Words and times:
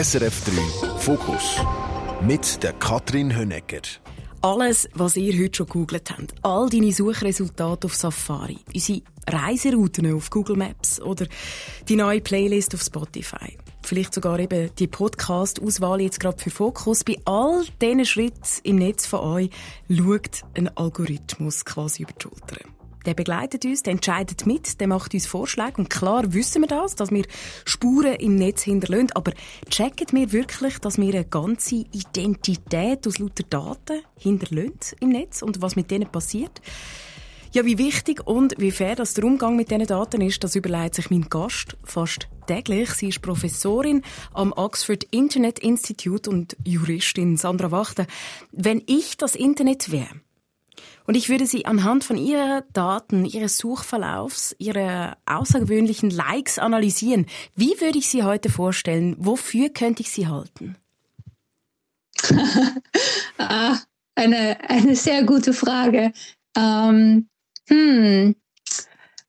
SRF 0.00 0.44
3 0.44 0.98
Fokus. 1.00 1.60
Mit 2.24 2.62
der 2.62 2.72
Katrin 2.74 3.36
Hönecker. 3.36 3.82
Alles, 4.42 4.88
was 4.94 5.16
ihr 5.16 5.36
heute 5.42 5.56
schon 5.56 5.66
gegoogelt 5.66 6.08
habt, 6.12 6.34
all 6.42 6.70
deine 6.70 6.92
Suchresultate 6.92 7.84
auf 7.84 7.96
Safari, 7.96 8.58
unsere 8.72 9.02
Reiserouten 9.28 10.14
auf 10.14 10.30
Google 10.30 10.54
Maps 10.54 11.00
oder 11.00 11.26
die 11.88 11.96
neue 11.96 12.20
Playlist 12.20 12.76
auf 12.76 12.82
Spotify, 12.82 13.58
vielleicht 13.82 14.14
sogar 14.14 14.38
eben 14.38 14.70
die 14.78 14.86
Podcast-Auswahl 14.86 16.00
jetzt 16.02 16.20
gerade 16.20 16.38
für 16.38 16.50
Fokus, 16.50 17.02
bei 17.02 17.16
all 17.24 17.64
diesen 17.82 18.04
Schritten 18.04 18.60
im 18.62 18.76
Netz 18.76 19.04
von 19.04 19.18
euch 19.18 19.50
schaut 19.90 20.42
ein 20.54 20.68
Algorithmus 20.76 21.64
quasi 21.64 22.04
über 22.04 22.12
die 22.12 22.22
Schulter. 22.22 22.77
Der 23.08 23.14
begleitet 23.14 23.64
uns, 23.64 23.82
der 23.82 23.94
entscheidet 23.94 24.44
mit, 24.44 24.82
der 24.82 24.86
macht 24.86 25.14
uns 25.14 25.26
Vorschläge. 25.26 25.78
Und 25.78 25.88
klar 25.88 26.34
wissen 26.34 26.60
wir 26.60 26.68
das, 26.68 26.94
dass 26.94 27.10
wir 27.10 27.24
Spuren 27.64 28.16
im 28.16 28.34
Netz 28.34 28.64
hinterlassen. 28.64 29.12
Aber 29.14 29.32
checken 29.70 30.08
wir 30.12 30.30
wirklich, 30.30 30.78
dass 30.80 30.98
wir 30.98 31.14
eine 31.14 31.24
ganze 31.24 31.76
Identität 31.76 33.06
aus 33.06 33.18
lauter 33.18 33.44
Daten 33.48 34.02
hinterlassen 34.18 34.96
im 35.00 35.08
Netz 35.08 35.40
und 35.40 35.62
was 35.62 35.74
mit 35.74 35.90
denen 35.90 36.12
passiert? 36.12 36.60
Ja, 37.52 37.64
wie 37.64 37.78
wichtig 37.78 38.26
und 38.26 38.54
wie 38.58 38.72
fair 38.72 38.94
das 38.94 39.14
der 39.14 39.24
Umgang 39.24 39.56
mit 39.56 39.70
diesen 39.70 39.86
Daten 39.86 40.20
ist, 40.20 40.44
das 40.44 40.54
überlegt 40.54 40.94
sich 40.94 41.08
mein 41.08 41.30
Gast 41.30 41.78
fast 41.84 42.28
täglich. 42.46 42.90
Sie 42.90 43.08
ist 43.08 43.22
Professorin 43.22 44.02
am 44.34 44.52
Oxford 44.52 45.04
Internet 45.04 45.60
Institute 45.60 46.28
und 46.28 46.58
Juristin 46.62 47.38
Sandra 47.38 47.70
Wachter. 47.70 48.06
Wenn 48.52 48.82
ich 48.84 49.16
das 49.16 49.34
Internet 49.34 49.90
wäre, 49.90 50.10
und 51.08 51.14
ich 51.14 51.30
würde 51.30 51.46
Sie 51.46 51.64
anhand 51.64 52.04
von 52.04 52.18
Ihren 52.18 52.64
Daten, 52.74 53.24
Ihres 53.24 53.56
Suchverlaufs, 53.56 54.54
Ihrer 54.58 55.16
außergewöhnlichen 55.24 56.10
Likes 56.10 56.58
analysieren. 56.58 57.24
Wie 57.56 57.80
würde 57.80 57.96
ich 57.96 58.08
Sie 58.08 58.24
heute 58.24 58.50
vorstellen? 58.50 59.16
Wofür 59.18 59.70
könnte 59.70 60.02
ich 60.02 60.10
Sie 60.10 60.26
halten? 60.26 60.76
ah, 63.38 63.78
eine, 64.16 64.58
eine 64.68 64.94
sehr 64.94 65.24
gute 65.24 65.54
Frage. 65.54 66.12
Ähm, 66.54 67.30
hm, 67.70 68.34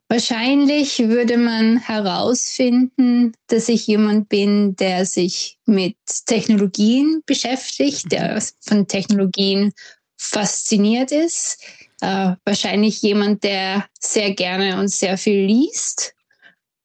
wahrscheinlich 0.09 0.99
würde 0.99 1.37
man 1.37 1.77
herausfinden, 1.77 3.31
dass 3.47 3.69
ich 3.69 3.87
jemand 3.87 4.27
bin, 4.27 4.75
der 4.75 5.05
sich 5.05 5.57
mit 5.65 5.95
Technologien 6.25 7.21
beschäftigt, 7.25 8.11
der 8.11 8.43
von 8.59 8.85
Technologien 8.85 9.71
fasziniert 10.19 11.11
ist. 11.11 11.57
Äh, 12.01 12.35
wahrscheinlich 12.45 13.01
jemand, 13.01 13.43
der 13.43 13.85
sehr 13.99 14.33
gerne 14.33 14.79
und 14.79 14.87
sehr 14.87 15.17
viel 15.17 15.45
liest 15.45 16.15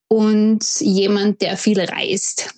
und 0.09 0.65
jemand, 0.81 1.41
der 1.41 1.57
viel 1.57 1.81
reist. 1.81 2.55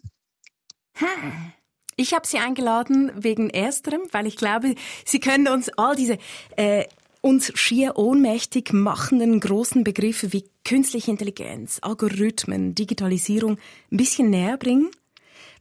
Hm. 0.94 1.52
Ich 1.96 2.12
habe 2.14 2.26
Sie 2.26 2.38
eingeladen 2.38 3.10
wegen 3.14 3.50
ersterem, 3.50 4.02
weil 4.12 4.26
ich 4.26 4.36
glaube, 4.36 4.74
Sie 5.04 5.20
können 5.20 5.48
uns 5.48 5.70
all 5.76 5.96
diese 5.96 6.18
äh, 6.56 6.84
uns 7.22 7.52
schier 7.58 7.96
ohnmächtig 7.96 8.72
machenden 8.72 9.40
großen 9.40 9.82
Begriffe 9.82 10.32
wie 10.32 10.44
künstliche 10.64 11.10
Intelligenz, 11.10 11.78
Algorithmen, 11.82 12.74
Digitalisierung 12.74 13.58
ein 13.90 13.96
bisschen 13.96 14.30
näher 14.30 14.56
bringen 14.56 14.90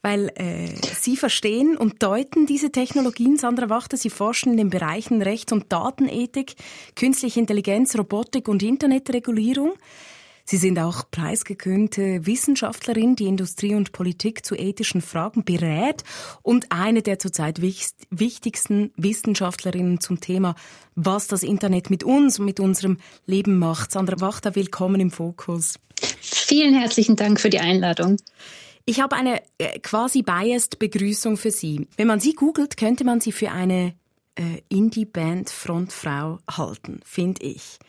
weil 0.05 0.31
äh, 0.35 0.67
Sie 1.01 1.17
verstehen 1.17 1.75
und 1.75 2.03
deuten 2.03 2.45
diese 2.45 2.71
Technologien. 2.71 3.37
Sandra 3.37 3.69
Wachter, 3.69 3.97
Sie 3.97 4.11
forschen 4.11 4.51
in 4.51 4.57
den 4.57 4.69
Bereichen 4.69 5.19
Rechts- 5.19 5.51
und 5.51 5.73
Datenethik, 5.73 6.53
künstliche 6.95 7.39
Intelligenz, 7.39 7.97
Robotik 7.97 8.47
und 8.47 8.61
Internetregulierung. 8.61 9.73
Sie 10.43 10.57
sind 10.57 10.77
auch 10.77 11.09
preisgekrönte 11.09 12.27
Wissenschaftlerin, 12.27 13.15
die 13.15 13.25
Industrie 13.25 13.73
und 13.73 13.93
Politik 13.93 14.45
zu 14.45 14.53
ethischen 14.53 15.01
Fragen 15.01 15.43
berät 15.43 16.03
und 16.43 16.71
eine 16.71 17.01
der 17.01 17.17
zurzeit 17.17 17.59
wichtigsten 17.63 18.91
Wissenschaftlerinnen 18.97 20.01
zum 20.01 20.21
Thema, 20.21 20.53
was 20.93 21.25
das 21.25 21.41
Internet 21.41 21.89
mit 21.89 22.03
uns 22.03 22.37
und 22.37 22.45
mit 22.45 22.59
unserem 22.59 22.99
Leben 23.25 23.57
macht. 23.57 23.91
Sandra 23.91 24.21
Wachter, 24.21 24.53
willkommen 24.53 25.01
im 25.01 25.09
Fokus. 25.09 25.79
Vielen 26.21 26.75
herzlichen 26.75 27.15
Dank 27.15 27.41
für 27.41 27.49
die 27.49 27.59
Einladung. 27.59 28.17
Ich 28.85 29.01
habe 29.01 29.15
eine 29.15 29.41
äh, 29.57 29.79
quasi 29.79 30.21
biased 30.21 30.77
Begrüßung 30.77 31.37
für 31.37 31.49
Sie. 31.49 31.87
Wenn 31.97 32.07
man 32.07 32.19
Sie 32.19 32.33
googelt, 32.33 32.77
könnte 32.77 33.03
man 33.03 33.19
Sie 33.19 33.31
für 33.31 33.51
eine 33.51 33.95
äh, 34.35 34.61
Indie-Band 34.69 35.49
Frontfrau 35.49 36.37
halten, 36.49 36.99
finde 37.03 37.43
ich. 37.43 37.79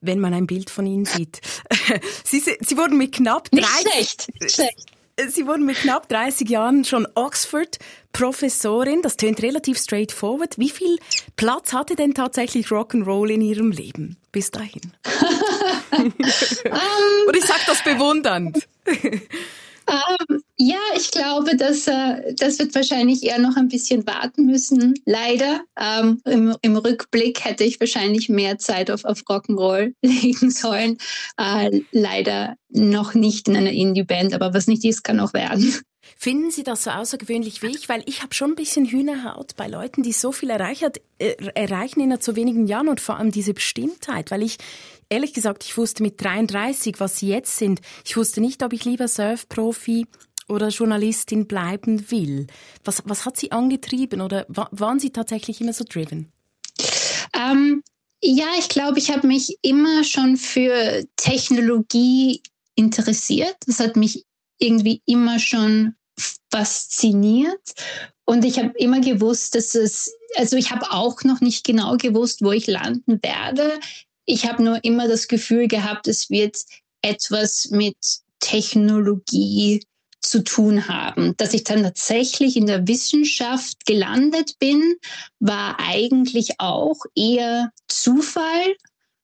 Wenn 0.00 0.18
man 0.18 0.34
ein 0.34 0.48
Bild 0.48 0.68
von 0.68 0.84
Ihnen 0.84 1.04
sieht. 1.04 1.40
Sie, 2.24 2.40
Sie 2.40 2.76
wurden 2.76 2.98
mit 2.98 3.12
knapp 3.12 3.50
30... 3.52 3.52
Nicht 3.52 3.92
schlecht, 3.92 4.40
nicht 4.40 4.54
schlecht. 4.54 4.92
Sie 5.28 5.46
wurden 5.46 5.64
mit 5.64 5.76
knapp 5.76 6.08
30 6.08 6.48
Jahren 6.48 6.84
schon 6.84 7.06
Oxford-Professorin. 7.14 9.02
Das 9.02 9.16
tönt 9.16 9.42
relativ 9.42 9.78
straightforward. 9.78 10.58
Wie 10.58 10.70
viel 10.70 10.98
Platz 11.36 11.72
hatte 11.72 11.94
denn 11.94 12.14
tatsächlich 12.14 12.68
Rock'n'Roll 12.68 13.30
in 13.30 13.42
Ihrem 13.42 13.70
Leben 13.70 14.16
bis 14.32 14.50
dahin? 14.50 14.92
um, 15.92 16.04
Und 17.28 17.36
ich 17.36 17.44
sage 17.44 17.60
das 17.66 17.84
bewundernd. 17.84 18.66
Ähm, 19.88 20.42
ja, 20.56 20.78
ich 20.96 21.10
glaube, 21.10 21.56
dass, 21.56 21.86
äh, 21.86 22.34
das 22.34 22.58
wird 22.58 22.74
wahrscheinlich 22.74 23.24
eher 23.24 23.38
noch 23.38 23.56
ein 23.56 23.68
bisschen 23.68 24.06
warten 24.06 24.46
müssen. 24.46 24.94
Leider. 25.06 25.62
Ähm, 25.78 26.20
im, 26.24 26.56
im, 26.62 26.76
Rückblick 26.76 27.44
hätte 27.44 27.64
ich 27.64 27.80
wahrscheinlich 27.80 28.28
mehr 28.28 28.58
Zeit 28.58 28.90
auf, 28.90 29.04
auf 29.04 29.22
Rock'n'Roll 29.22 29.94
legen 30.02 30.50
sollen. 30.50 30.98
Äh, 31.36 31.80
leider 31.90 32.56
noch 32.68 33.14
nicht 33.14 33.48
in 33.48 33.56
einer 33.56 33.72
Indie-Band, 33.72 34.34
aber 34.34 34.54
was 34.54 34.66
nicht 34.66 34.84
ist, 34.84 35.02
kann 35.02 35.20
auch 35.20 35.34
werden. 35.34 35.74
Finden 36.16 36.50
Sie 36.50 36.62
das 36.62 36.84
so 36.84 36.90
außergewöhnlich 36.90 37.62
wie 37.62 37.74
ich? 37.74 37.88
Weil 37.88 38.02
ich 38.06 38.22
habe 38.22 38.34
schon 38.34 38.52
ein 38.52 38.56
bisschen 38.56 38.86
Hühnerhaut 38.86 39.56
bei 39.56 39.66
Leuten, 39.66 40.02
die 40.02 40.12
so 40.12 40.32
viel 40.32 40.50
erreicht, 40.50 41.00
äh, 41.18 41.34
erreichen 41.54 42.00
in 42.00 42.16
so 42.20 42.36
wenigen 42.36 42.66
Jahren 42.66 42.88
und 42.88 43.00
vor 43.00 43.16
allem 43.16 43.30
diese 43.30 43.54
Bestimmtheit. 43.54 44.30
Weil 44.30 44.42
ich, 44.42 44.58
ehrlich 45.12 45.34
gesagt, 45.34 45.62
ich 45.64 45.76
wusste 45.76 46.02
mit 46.02 46.22
33, 46.22 46.98
was 46.98 47.18
Sie 47.18 47.28
jetzt 47.28 47.58
sind, 47.58 47.80
ich 48.04 48.16
wusste 48.16 48.40
nicht, 48.40 48.62
ob 48.62 48.72
ich 48.72 48.84
lieber 48.84 49.08
Surfprofi 49.08 50.06
oder 50.48 50.68
Journalistin 50.68 51.46
bleiben 51.46 52.10
will. 52.10 52.46
Was, 52.82 53.02
was 53.04 53.26
hat 53.26 53.36
Sie 53.36 53.52
angetrieben 53.52 54.22
oder 54.22 54.46
waren 54.48 54.98
Sie 54.98 55.10
tatsächlich 55.10 55.60
immer 55.60 55.74
so 55.74 55.84
driven? 55.86 56.32
Ähm, 57.34 57.82
ja, 58.22 58.46
ich 58.58 58.68
glaube, 58.70 58.98
ich 58.98 59.10
habe 59.10 59.26
mich 59.26 59.58
immer 59.60 60.02
schon 60.02 60.36
für 60.38 61.04
Technologie 61.16 62.42
interessiert. 62.74 63.56
Das 63.66 63.80
hat 63.80 63.96
mich 63.96 64.24
irgendwie 64.58 65.02
immer 65.04 65.38
schon 65.38 65.94
fasziniert. 66.50 67.74
Und 68.24 68.44
ich 68.44 68.58
habe 68.58 68.72
immer 68.78 69.00
gewusst, 69.00 69.56
dass 69.56 69.74
es, 69.74 70.10
also 70.36 70.56
ich 70.56 70.70
habe 70.70 70.90
auch 70.90 71.22
noch 71.24 71.40
nicht 71.40 71.64
genau 71.64 71.96
gewusst, 71.96 72.42
wo 72.42 72.52
ich 72.52 72.66
landen 72.66 73.20
werde. 73.22 73.78
Ich 74.24 74.46
habe 74.46 74.62
nur 74.62 74.84
immer 74.84 75.08
das 75.08 75.28
Gefühl 75.28 75.68
gehabt, 75.68 76.08
es 76.08 76.30
wird 76.30 76.56
etwas 77.02 77.70
mit 77.70 77.96
Technologie 78.40 79.82
zu 80.20 80.44
tun 80.44 80.88
haben. 80.88 81.36
Dass 81.36 81.52
ich 81.52 81.64
dann 81.64 81.82
tatsächlich 81.82 82.56
in 82.56 82.66
der 82.66 82.86
Wissenschaft 82.86 83.84
gelandet 83.86 84.58
bin, 84.58 84.94
war 85.40 85.78
eigentlich 85.80 86.58
auch 86.58 86.98
eher 87.14 87.70
Zufall 87.88 88.76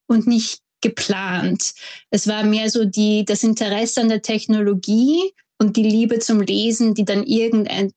und 0.06 0.26
nicht 0.26 0.60
geplant. 0.80 1.74
Es 2.10 2.26
war 2.26 2.44
mehr 2.44 2.70
so 2.70 2.84
die, 2.84 3.24
das 3.24 3.42
Interesse 3.42 4.00
an 4.00 4.08
der 4.08 4.22
Technologie 4.22 5.32
und 5.58 5.76
die 5.76 5.82
Liebe 5.82 6.18
zum 6.18 6.40
Lesen, 6.40 6.94
die 6.94 7.04
dann 7.04 7.24
irgendein, 7.24 7.92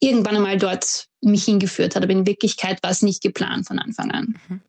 irgendwann 0.00 0.36
einmal 0.36 0.58
dort 0.58 1.06
mich 1.20 1.44
hingeführt 1.44 1.96
hat. 1.96 2.02
Aber 2.02 2.12
in 2.12 2.26
Wirklichkeit 2.26 2.82
war 2.82 2.90
es 2.90 3.02
nicht 3.02 3.22
geplant 3.22 3.66
von 3.66 3.78
Anfang 3.78 4.10
an. 4.10 4.34
Mhm. 4.48 4.60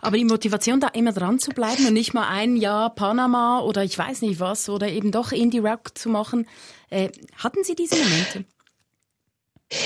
Aber 0.00 0.16
die 0.16 0.24
Motivation, 0.24 0.80
da 0.80 0.88
immer 0.88 1.12
dran 1.12 1.38
zu 1.38 1.50
bleiben 1.50 1.86
und 1.86 1.94
nicht 1.94 2.14
mal 2.14 2.28
ein 2.28 2.56
Jahr 2.56 2.94
Panama 2.94 3.60
oder 3.60 3.84
ich 3.84 3.98
weiß 3.98 4.22
nicht 4.22 4.40
was 4.40 4.68
oder 4.68 4.88
eben 4.88 5.10
doch 5.10 5.32
Indie-Rock 5.32 5.96
zu 5.96 6.08
machen, 6.08 6.46
äh, 6.90 7.10
hatten 7.36 7.64
Sie 7.64 7.74
diese 7.74 7.96
Momente? 7.96 8.44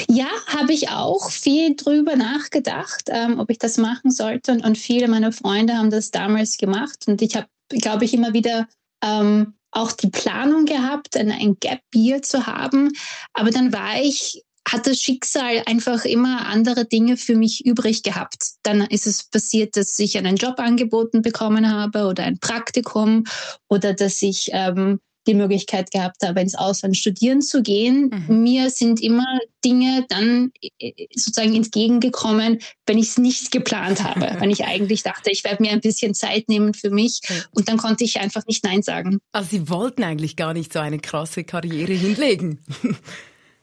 Ja, 0.08 0.28
habe 0.46 0.72
ich 0.72 0.90
auch 0.90 1.30
viel 1.30 1.76
drüber 1.76 2.16
nachgedacht, 2.16 3.04
ähm, 3.08 3.38
ob 3.38 3.50
ich 3.50 3.58
das 3.58 3.78
machen 3.78 4.10
sollte. 4.10 4.52
Und, 4.52 4.64
und, 4.64 4.76
viele 4.76 5.08
meiner 5.08 5.32
Freunde 5.32 5.76
haben 5.76 5.90
das 5.90 6.10
damals 6.10 6.58
gemacht. 6.58 7.04
Und 7.06 7.22
ich 7.22 7.36
habe, 7.36 7.46
glaube 7.68 8.04
ich, 8.04 8.12
immer 8.12 8.32
wieder 8.32 8.68
ähm, 9.02 9.54
auch 9.70 9.92
die 9.92 10.10
Planung 10.10 10.64
gehabt, 10.64 11.16
ein, 11.16 11.30
ein 11.30 11.56
Gap 11.60 11.80
Year 11.94 12.22
zu 12.22 12.46
haben. 12.46 12.92
Aber 13.32 13.50
dann 13.50 13.72
war 13.72 14.00
ich 14.00 14.42
hat 14.72 14.86
das 14.86 15.00
Schicksal 15.00 15.62
einfach 15.66 16.04
immer 16.04 16.46
andere 16.46 16.84
Dinge 16.84 17.16
für 17.16 17.36
mich 17.36 17.64
übrig 17.64 18.02
gehabt. 18.02 18.52
Dann 18.62 18.82
ist 18.82 19.06
es 19.06 19.24
passiert, 19.24 19.76
dass 19.76 19.98
ich 19.98 20.16
einen 20.18 20.36
Job 20.36 20.58
angeboten 20.58 21.22
bekommen 21.22 21.70
habe 21.70 22.06
oder 22.06 22.24
ein 22.24 22.38
Praktikum 22.38 23.24
oder 23.68 23.94
dass 23.94 24.22
ich 24.22 24.50
ähm, 24.52 25.00
die 25.28 25.34
Möglichkeit 25.34 25.90
gehabt 25.90 26.24
habe, 26.24 26.40
ins 26.40 26.54
Ausland 26.54 26.96
studieren 26.96 27.42
zu 27.42 27.62
gehen. 27.62 28.10
Mhm. 28.26 28.42
Mir 28.42 28.70
sind 28.70 29.00
immer 29.00 29.38
Dinge 29.64 30.06
dann 30.08 30.50
äh, 30.80 31.06
sozusagen 31.14 31.54
entgegengekommen, 31.54 32.58
wenn 32.86 32.98
ich 32.98 33.10
es 33.10 33.18
nicht 33.18 33.50
geplant 33.50 34.02
habe. 34.02 34.36
wenn 34.40 34.50
ich 34.50 34.64
eigentlich 34.64 35.02
dachte, 35.02 35.30
ich 35.30 35.44
werde 35.44 35.62
mir 35.62 35.72
ein 35.72 35.80
bisschen 35.80 36.14
Zeit 36.14 36.48
nehmen 36.48 36.72
für 36.74 36.90
mich 36.90 37.20
und 37.52 37.68
dann 37.68 37.76
konnte 37.76 38.04
ich 38.04 38.18
einfach 38.20 38.46
nicht 38.46 38.64
Nein 38.64 38.82
sagen. 38.82 39.18
Also 39.32 39.50
Sie 39.50 39.68
wollten 39.68 40.02
eigentlich 40.02 40.34
gar 40.36 40.54
nicht 40.54 40.72
so 40.72 40.78
eine 40.78 40.98
krasse 40.98 41.44
Karriere 41.44 41.92
hinlegen. 41.92 42.60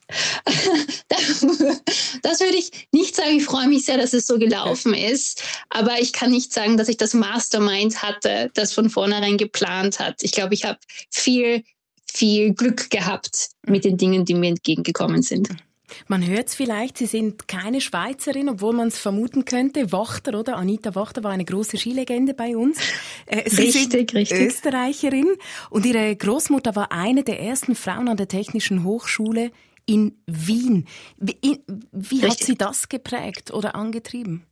das 2.21 2.39
würde 2.39 2.57
ich 2.57 2.87
nicht 2.91 3.15
sagen. 3.15 3.37
Ich 3.37 3.45
freue 3.45 3.67
mich 3.67 3.85
sehr, 3.85 3.97
dass 3.97 4.13
es 4.13 4.27
so 4.27 4.37
gelaufen 4.37 4.93
ist. 4.93 5.43
Aber 5.69 5.99
ich 5.99 6.13
kann 6.13 6.31
nicht 6.31 6.53
sagen, 6.53 6.77
dass 6.77 6.89
ich 6.89 6.97
das 6.97 7.13
Mastermind 7.13 8.01
hatte, 8.01 8.51
das 8.53 8.73
von 8.73 8.89
vornherein 8.89 9.37
geplant 9.37 9.99
hat. 9.99 10.21
Ich 10.21 10.31
glaube, 10.31 10.53
ich 10.53 10.65
habe 10.65 10.79
viel, 11.09 11.63
viel 12.11 12.53
Glück 12.53 12.89
gehabt 12.89 13.49
mit 13.65 13.85
den 13.85 13.97
Dingen, 13.97 14.25
die 14.25 14.35
mir 14.35 14.49
entgegengekommen 14.49 15.21
sind. 15.21 15.49
Man 16.07 16.25
hört 16.25 16.47
es 16.47 16.55
vielleicht, 16.55 16.97
Sie 16.97 17.05
sind 17.05 17.47
keine 17.47 17.79
Schweizerin, 17.79 18.49
obwohl 18.49 18.73
man 18.73 18.87
es 18.87 18.97
vermuten 18.97 19.45
könnte. 19.45 19.91
Wachter, 19.91 20.37
oder? 20.37 20.57
Anita 20.57 20.95
Wachter 20.95 21.23
war 21.23 21.31
eine 21.31 21.45
große 21.45 21.77
Skilegende 21.77 22.33
bei 22.33 22.57
uns. 22.57 22.79
Äh, 23.27 23.49
Sie 23.49 23.63
richtig, 23.63 23.91
sind 23.91 24.13
richtig. 24.13 24.39
Österreicherin 24.39 25.27
und 25.69 25.85
Ihre 25.85 26.15
Großmutter 26.15 26.75
war 26.75 26.91
eine 26.91 27.23
der 27.23 27.39
ersten 27.39 27.75
Frauen 27.75 28.07
an 28.07 28.17
der 28.17 28.27
Technischen 28.27 28.83
Hochschule 28.83 29.51
in 29.85 30.21
Wien. 30.25 30.87
Wie, 31.17 31.63
wie 31.91 32.23
hat 32.23 32.39
Sie 32.39 32.55
das 32.55 32.89
geprägt 32.89 33.51
oder 33.51 33.75
angetrieben? 33.75 34.45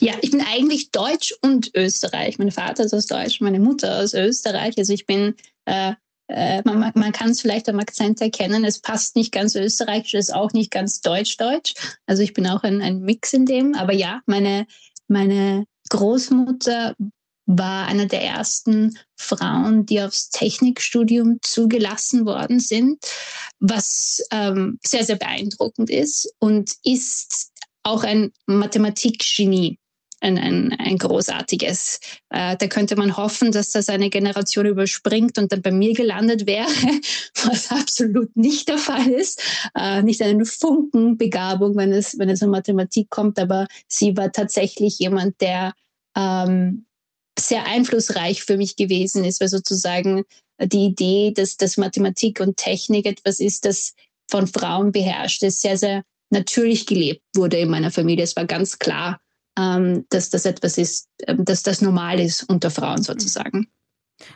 Ja, 0.00 0.14
ich 0.20 0.30
bin 0.30 0.40
eigentlich 0.42 0.90
Deutsch 0.90 1.34
und 1.42 1.74
Österreich. 1.74 2.38
Mein 2.38 2.52
Vater 2.52 2.84
ist 2.84 2.94
aus 2.94 3.06
Deutsch, 3.06 3.40
meine 3.40 3.58
Mutter 3.58 3.98
aus 4.00 4.14
Österreich. 4.14 4.78
Also 4.78 4.92
ich 4.92 5.06
bin 5.06 5.34
äh, 5.64 5.94
äh, 6.32 6.62
man, 6.64 6.92
man 6.94 7.12
kann 7.12 7.30
es 7.30 7.40
vielleicht 7.40 7.68
am 7.68 7.78
Akzent 7.78 8.20
erkennen, 8.20 8.64
es 8.64 8.80
passt 8.80 9.16
nicht 9.16 9.32
ganz 9.32 9.54
österreichisch, 9.54 10.14
es 10.14 10.28
ist 10.28 10.34
auch 10.34 10.52
nicht 10.52 10.70
ganz 10.70 11.00
deutsch-deutsch. 11.00 11.74
Also 12.06 12.22
ich 12.22 12.32
bin 12.32 12.46
auch 12.46 12.62
ein, 12.62 12.80
ein 12.80 13.00
Mix 13.00 13.32
in 13.32 13.44
dem. 13.44 13.74
Aber 13.74 13.92
ja, 13.92 14.20
meine, 14.26 14.66
meine 15.08 15.66
Großmutter 15.90 16.94
war 17.58 17.86
eine 17.86 18.06
der 18.06 18.22
ersten 18.22 18.98
Frauen, 19.16 19.86
die 19.86 20.00
aufs 20.00 20.30
Technikstudium 20.30 21.38
zugelassen 21.42 22.26
worden 22.26 22.60
sind, 22.60 22.98
was 23.60 24.22
ähm, 24.30 24.78
sehr, 24.84 25.04
sehr 25.04 25.16
beeindruckend 25.16 25.90
ist 25.90 26.32
und 26.38 26.72
ist 26.82 27.50
auch 27.82 28.04
ein 28.04 28.32
Mathematikgenie 28.46 29.78
ein, 30.22 30.38
ein, 30.38 30.72
ein 30.78 30.98
großartiges. 30.98 32.00
Äh, 32.30 32.56
da 32.56 32.66
könnte 32.68 32.96
man 32.96 33.16
hoffen, 33.16 33.52
dass 33.52 33.70
das 33.70 33.88
eine 33.88 34.08
Generation 34.08 34.66
überspringt 34.66 35.36
und 35.38 35.52
dann 35.52 35.62
bei 35.62 35.72
mir 35.72 35.94
gelandet 35.94 36.46
wäre, 36.46 36.66
was 37.44 37.70
absolut 37.70 38.34
nicht 38.36 38.68
der 38.68 38.78
Fall 38.78 39.08
ist. 39.08 39.42
Äh, 39.76 40.02
nicht 40.02 40.22
eine 40.22 40.46
Funkenbegabung, 40.46 41.76
wenn 41.76 41.92
es, 41.92 42.18
wenn 42.18 42.30
es 42.30 42.42
um 42.42 42.50
Mathematik 42.50 43.10
kommt, 43.10 43.38
aber 43.38 43.66
sie 43.88 44.16
war 44.16 44.32
tatsächlich 44.32 44.98
jemand, 44.98 45.40
der 45.40 45.72
ähm, 46.16 46.86
sehr 47.38 47.66
einflussreich 47.66 48.42
für 48.42 48.56
mich 48.56 48.76
gewesen 48.76 49.24
ist, 49.24 49.40
weil 49.40 49.48
sozusagen 49.48 50.24
die 50.60 50.86
Idee, 50.86 51.32
dass, 51.34 51.56
dass 51.56 51.76
Mathematik 51.76 52.40
und 52.40 52.56
Technik 52.56 53.06
etwas 53.06 53.40
ist, 53.40 53.64
das 53.64 53.94
von 54.30 54.46
Frauen 54.46 54.92
beherrscht 54.92 55.42
ist, 55.42 55.60
sehr, 55.60 55.76
sehr 55.76 56.04
natürlich 56.30 56.86
gelebt 56.86 57.22
wurde 57.34 57.58
in 57.58 57.70
meiner 57.70 57.90
Familie. 57.90 58.24
Es 58.24 58.36
war 58.36 58.46
ganz 58.46 58.78
klar, 58.78 59.20
ähm, 59.58 60.06
dass 60.08 60.30
das 60.30 60.46
etwas 60.46 60.78
ist, 60.78 61.08
ähm, 61.26 61.44
dass 61.44 61.62
das 61.62 61.82
normal 61.82 62.20
ist 62.20 62.44
unter 62.48 62.70
Frauen 62.70 63.02
sozusagen. 63.02 63.68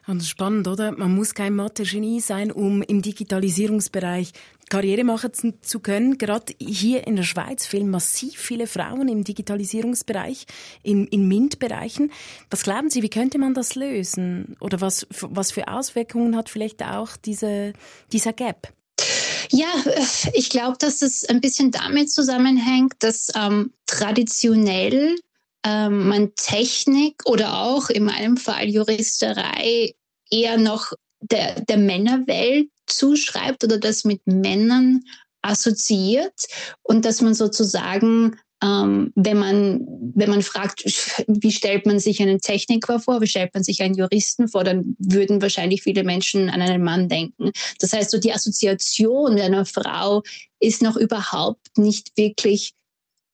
Und 0.06 0.24
spannend, 0.24 0.68
oder? 0.68 0.92
Man 0.92 1.14
muss 1.14 1.34
kein 1.34 1.54
Mathe-Genie 1.54 2.20
sein, 2.20 2.50
um 2.50 2.82
im 2.82 3.02
Digitalisierungsbereich 3.02 4.32
Karriere 4.68 5.04
machen 5.04 5.30
zu 5.60 5.80
können. 5.80 6.18
Gerade 6.18 6.54
hier 6.60 7.06
in 7.06 7.16
der 7.16 7.22
Schweiz 7.22 7.66
fehlen 7.66 7.88
massiv 7.88 8.38
viele 8.38 8.66
Frauen 8.66 9.08
im 9.08 9.22
Digitalisierungsbereich, 9.22 10.46
in, 10.82 11.06
in 11.06 11.28
MINT-Bereichen. 11.28 12.10
Was 12.50 12.62
glauben 12.62 12.90
Sie, 12.90 13.02
wie 13.02 13.10
könnte 13.10 13.38
man 13.38 13.54
das 13.54 13.74
lösen? 13.74 14.56
Oder 14.60 14.80
was, 14.80 15.06
was 15.20 15.52
für 15.52 15.68
Auswirkungen 15.68 16.36
hat 16.36 16.48
vielleicht 16.48 16.82
auch 16.82 17.16
diese, 17.16 17.72
dieser 18.12 18.32
Gap? 18.32 18.72
Ja, 19.52 19.68
ich 20.32 20.50
glaube, 20.50 20.76
dass 20.78 21.02
es 21.02 21.24
ein 21.24 21.40
bisschen 21.40 21.70
damit 21.70 22.10
zusammenhängt, 22.10 22.94
dass 23.00 23.28
ähm, 23.36 23.72
traditionell 23.86 25.16
ähm, 25.66 26.08
man 26.08 26.32
Technik 26.36 27.22
oder 27.24 27.58
auch 27.58 27.90
in 27.90 28.04
meinem 28.04 28.36
Fall 28.36 28.68
Juristerei 28.68 29.94
eher 30.30 30.58
noch 30.58 30.92
der, 31.20 31.60
der 31.62 31.76
Männerwelt 31.76 32.68
zuschreibt 32.86 33.64
oder 33.64 33.78
das 33.78 34.04
mit 34.04 34.20
Männern 34.26 35.02
assoziiert 35.42 36.46
und 36.82 37.04
dass 37.04 37.20
man 37.20 37.34
sozusagen 37.34 38.36
ähm, 38.62 39.12
wenn, 39.16 39.38
man, 39.38 39.86
wenn 40.14 40.30
man 40.30 40.42
fragt, 40.42 40.84
wie 41.26 41.52
stellt 41.52 41.84
man 41.84 41.98
sich 41.98 42.22
einen 42.22 42.40
Techniker 42.40 43.00
vor, 43.00 43.20
wie 43.20 43.26
stellt 43.26 43.52
man 43.52 43.62
sich 43.62 43.82
einen 43.82 43.94
Juristen 43.94 44.48
vor, 44.48 44.64
dann 44.64 44.96
würden 44.98 45.42
wahrscheinlich 45.42 45.82
viele 45.82 46.04
Menschen 46.04 46.48
an 46.48 46.62
einen 46.62 46.82
Mann 46.82 47.08
denken. 47.08 47.50
Das 47.80 47.92
heißt, 47.92 48.10
so 48.10 48.18
die 48.18 48.32
Assoziation 48.32 49.38
einer 49.38 49.66
Frau 49.66 50.22
ist 50.58 50.80
noch 50.80 50.96
überhaupt 50.96 51.76
nicht 51.76 52.16
wirklich 52.16 52.72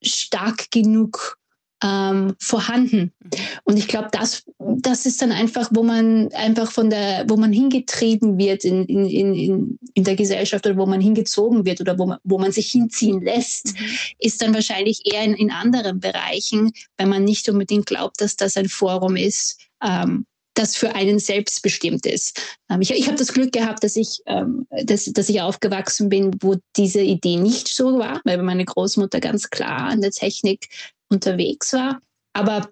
stark 0.02 0.70
genug 0.73 1.38
ähm, 1.82 2.34
vorhanden. 2.38 3.12
Mhm. 3.23 3.31
Und 3.64 3.76
ich 3.79 3.88
glaube, 3.88 4.08
das, 4.12 4.44
das 4.58 5.06
ist 5.06 5.20
dann 5.23 5.32
einfach, 5.32 5.70
wo 5.73 5.82
man 5.82 6.32
einfach 6.32 6.70
von 6.70 6.90
der, 6.90 7.25
wo 7.29 7.37
man 7.37 7.52
hingetrieben 7.52 8.38
wird 8.38 8.64
in, 8.64 8.84
in, 8.87 9.06
in, 9.06 9.79
in 9.94 10.05
der 10.05 10.17
Gesellschaft 10.17 10.67
oder 10.67 10.76
wo 10.76 10.87
man 10.87 11.00
hingezogen 11.00 11.64
wird 11.64 11.81
oder 11.81 11.99
wo 11.99 12.06
man, 12.06 12.19
wo 12.25 12.38
man 12.38 12.52
sich 12.52 12.70
hinziehen 12.70 13.23
lässt, 13.23 13.75
mhm. 13.75 13.87
ist 14.19 14.43
dann 14.43 14.55
wahrscheinlich 14.55 15.02
eher 15.05 15.25
in, 15.25 15.34
in 15.34 15.50
anderen 15.50 16.00
Bereichen, 16.00 16.73
weil 16.96 17.06
man 17.06 17.25
nicht 17.25 17.49
unbedingt 17.49 17.87
glaubt, 17.87 18.20
dass 18.20 18.37
das 18.37 18.56
ein 18.56 18.69
Forum 18.69 19.17
ist, 19.17 19.58
ähm, 19.82 20.26
das 20.55 20.76
für 20.76 20.94
einen 20.94 21.19
selbst 21.19 21.62
bestimmt 21.62 22.06
ist. 22.06 22.40
Ähm, 22.70 22.82
ich 22.82 22.90
ich 22.90 23.06
habe 23.06 23.17
das 23.17 23.32
Glück 23.32 23.52
gehabt, 23.52 23.82
dass 23.84 23.96
ich, 23.96 24.20
ähm, 24.26 24.67
dass, 24.84 25.06
dass 25.06 25.29
ich 25.29 25.40
aufgewachsen 25.40 26.08
bin, 26.08 26.37
wo 26.40 26.56
diese 26.76 27.00
Idee 27.00 27.37
nicht 27.37 27.69
so 27.69 27.99
war, 27.99 28.20
weil 28.25 28.43
meine 28.43 28.64
Großmutter 28.64 29.20
ganz 29.20 29.50
klar 29.50 29.88
an 29.88 30.02
der 30.02 30.11
Technik 30.11 30.69
unterwegs 31.12 31.72
war. 31.72 32.00
Aber 32.32 32.68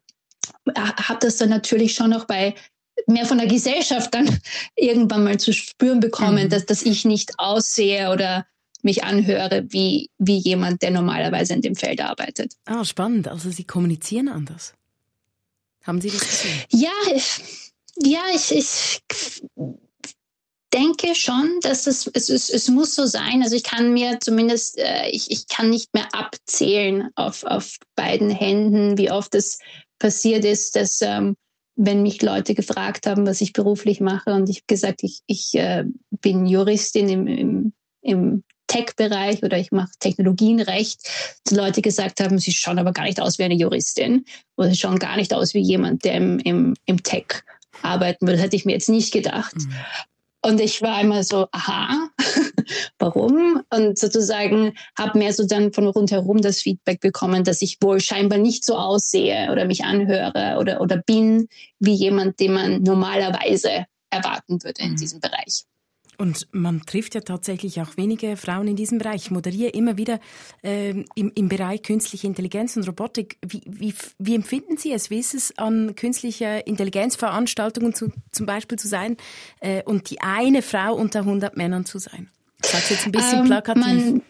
habe 0.76 1.18
das 1.20 1.36
dann 1.36 1.50
natürlich 1.50 1.94
schon 1.94 2.10
noch 2.10 2.26
bei 2.26 2.54
mehr 3.06 3.26
von 3.26 3.38
der 3.38 3.46
Gesellschaft 3.46 4.12
dann 4.14 4.38
irgendwann 4.76 5.24
mal 5.24 5.38
zu 5.38 5.52
spüren 5.52 6.00
bekommen, 6.00 6.44
mhm. 6.44 6.48
dass, 6.48 6.66
dass 6.66 6.82
ich 6.82 7.04
nicht 7.04 7.38
aussehe 7.38 8.10
oder 8.10 8.46
mich 8.82 9.04
anhöre 9.04 9.64
wie, 9.68 10.10
wie 10.18 10.38
jemand, 10.38 10.82
der 10.82 10.90
normalerweise 10.90 11.54
in 11.54 11.60
dem 11.60 11.74
Feld 11.74 12.00
arbeitet. 12.00 12.54
Ah, 12.64 12.84
spannend. 12.84 13.28
Also 13.28 13.50
Sie 13.50 13.64
kommunizieren 13.64 14.28
anders. 14.28 14.74
Haben 15.84 16.00
Sie 16.00 16.10
das 16.10 16.20
gesehen? 16.20 16.62
Ja, 16.70 16.92
ich, 17.14 17.40
ja, 17.96 18.20
ich, 18.34 18.52
ich 18.52 19.02
denke 20.72 21.14
schon, 21.14 21.58
dass 21.62 21.86
es, 21.86 22.06
es, 22.12 22.28
es, 22.28 22.50
es 22.50 22.68
muss 22.68 22.94
so 22.94 23.06
sein. 23.06 23.42
Also 23.42 23.56
ich 23.56 23.64
kann 23.64 23.92
mir 23.92 24.18
zumindest, 24.20 24.78
äh, 24.78 25.08
ich, 25.10 25.30
ich 25.30 25.48
kann 25.48 25.70
nicht 25.70 25.92
mehr 25.94 26.08
abzählen 26.12 27.10
auf, 27.16 27.44
auf 27.44 27.76
beiden 27.96 28.30
Händen, 28.30 28.96
wie 28.98 29.10
oft 29.10 29.34
es 29.34 29.58
passiert 29.98 30.44
ist, 30.44 30.76
dass 30.76 31.00
ähm, 31.02 31.36
wenn 31.76 32.02
mich 32.02 32.22
Leute 32.22 32.54
gefragt 32.54 33.06
haben, 33.06 33.26
was 33.26 33.40
ich 33.40 33.52
beruflich 33.52 34.00
mache 34.00 34.32
und 34.32 34.48
ich 34.48 34.58
habe 34.58 34.66
gesagt, 34.66 35.02
ich, 35.02 35.20
ich 35.26 35.54
äh, 35.54 35.84
bin 36.10 36.46
Juristin 36.46 37.08
im, 37.08 37.26
im, 37.26 37.72
im 38.02 38.44
Tech-Bereich 38.66 39.42
oder 39.42 39.58
ich 39.58 39.72
mache 39.72 39.90
Technologienrecht, 39.98 41.00
die 41.48 41.54
Leute 41.54 41.82
gesagt 41.82 42.20
haben, 42.20 42.38
sie 42.38 42.52
schauen 42.52 42.78
aber 42.78 42.92
gar 42.92 43.04
nicht 43.04 43.20
aus 43.20 43.38
wie 43.38 43.44
eine 43.44 43.54
Juristin 43.54 44.24
oder 44.56 44.70
sie 44.70 44.76
schauen 44.76 44.98
gar 44.98 45.16
nicht 45.16 45.34
aus 45.34 45.54
wie 45.54 45.60
jemand, 45.60 46.04
der 46.04 46.14
im, 46.14 46.38
im, 46.38 46.74
im 46.84 47.02
Tech 47.02 47.42
arbeiten 47.82 48.26
würde. 48.26 48.36
Das 48.36 48.44
hätte 48.44 48.56
ich 48.56 48.64
mir 48.64 48.72
jetzt 48.72 48.88
nicht 48.88 49.12
gedacht. 49.12 49.56
Mhm. 49.56 49.74
Und 50.42 50.60
ich 50.60 50.80
war 50.80 51.00
immer 51.00 51.22
so, 51.22 51.48
aha, 51.52 52.08
warum? 52.98 53.62
Und 53.70 53.98
sozusagen 53.98 54.72
habe 54.98 55.18
mehr 55.18 55.32
so 55.34 55.46
dann 55.46 55.72
von 55.72 55.86
rundherum 55.86 56.40
das 56.40 56.62
Feedback 56.62 57.00
bekommen, 57.00 57.44
dass 57.44 57.60
ich 57.60 57.76
wohl 57.82 58.00
scheinbar 58.00 58.38
nicht 58.38 58.64
so 58.64 58.76
aussehe 58.76 59.50
oder 59.52 59.66
mich 59.66 59.84
anhöre 59.84 60.56
oder, 60.58 60.80
oder 60.80 60.96
bin 60.96 61.48
wie 61.78 61.94
jemand, 61.94 62.40
den 62.40 62.54
man 62.54 62.82
normalerweise 62.82 63.86
erwarten 64.08 64.62
würde 64.62 64.82
in 64.82 64.92
mhm. 64.92 64.96
diesem 64.96 65.20
Bereich. 65.20 65.64
Und 66.20 66.48
man 66.52 66.84
trifft 66.84 67.14
ja 67.14 67.22
tatsächlich 67.22 67.80
auch 67.80 67.96
wenige 67.96 68.36
Frauen 68.36 68.68
in 68.68 68.76
diesem 68.76 68.98
Bereich. 68.98 69.22
Ich 69.22 69.30
moderiere 69.30 69.70
immer 69.70 69.96
wieder 69.96 70.20
äh, 70.62 70.90
im, 71.14 71.32
im 71.34 71.48
Bereich 71.48 71.82
künstliche 71.82 72.26
Intelligenz 72.26 72.76
und 72.76 72.86
Robotik. 72.86 73.38
Wie, 73.40 73.62
wie, 73.64 73.94
wie 74.18 74.34
empfinden 74.34 74.76
Sie 74.76 74.92
es? 74.92 75.08
Wie 75.08 75.18
ist 75.18 75.32
es, 75.32 75.56
an 75.56 75.94
künstlicher 75.96 76.66
Intelligenzveranstaltungen 76.66 77.94
zu, 77.94 78.12
zum 78.32 78.44
Beispiel 78.44 78.78
zu 78.78 78.86
sein 78.86 79.16
äh, 79.60 79.82
und 79.84 80.10
die 80.10 80.20
eine 80.20 80.60
Frau 80.60 80.94
unter 80.94 81.20
100 81.20 81.56
Männern 81.56 81.86
zu 81.86 81.98
sein? 81.98 82.28
Ich 82.62 82.68
sage 82.68 82.84
jetzt 82.90 83.06
ein 83.06 83.12
bisschen 83.12 83.38
ähm, 83.38 83.46
plakativ. 83.46 83.82
Man, 83.82 84.22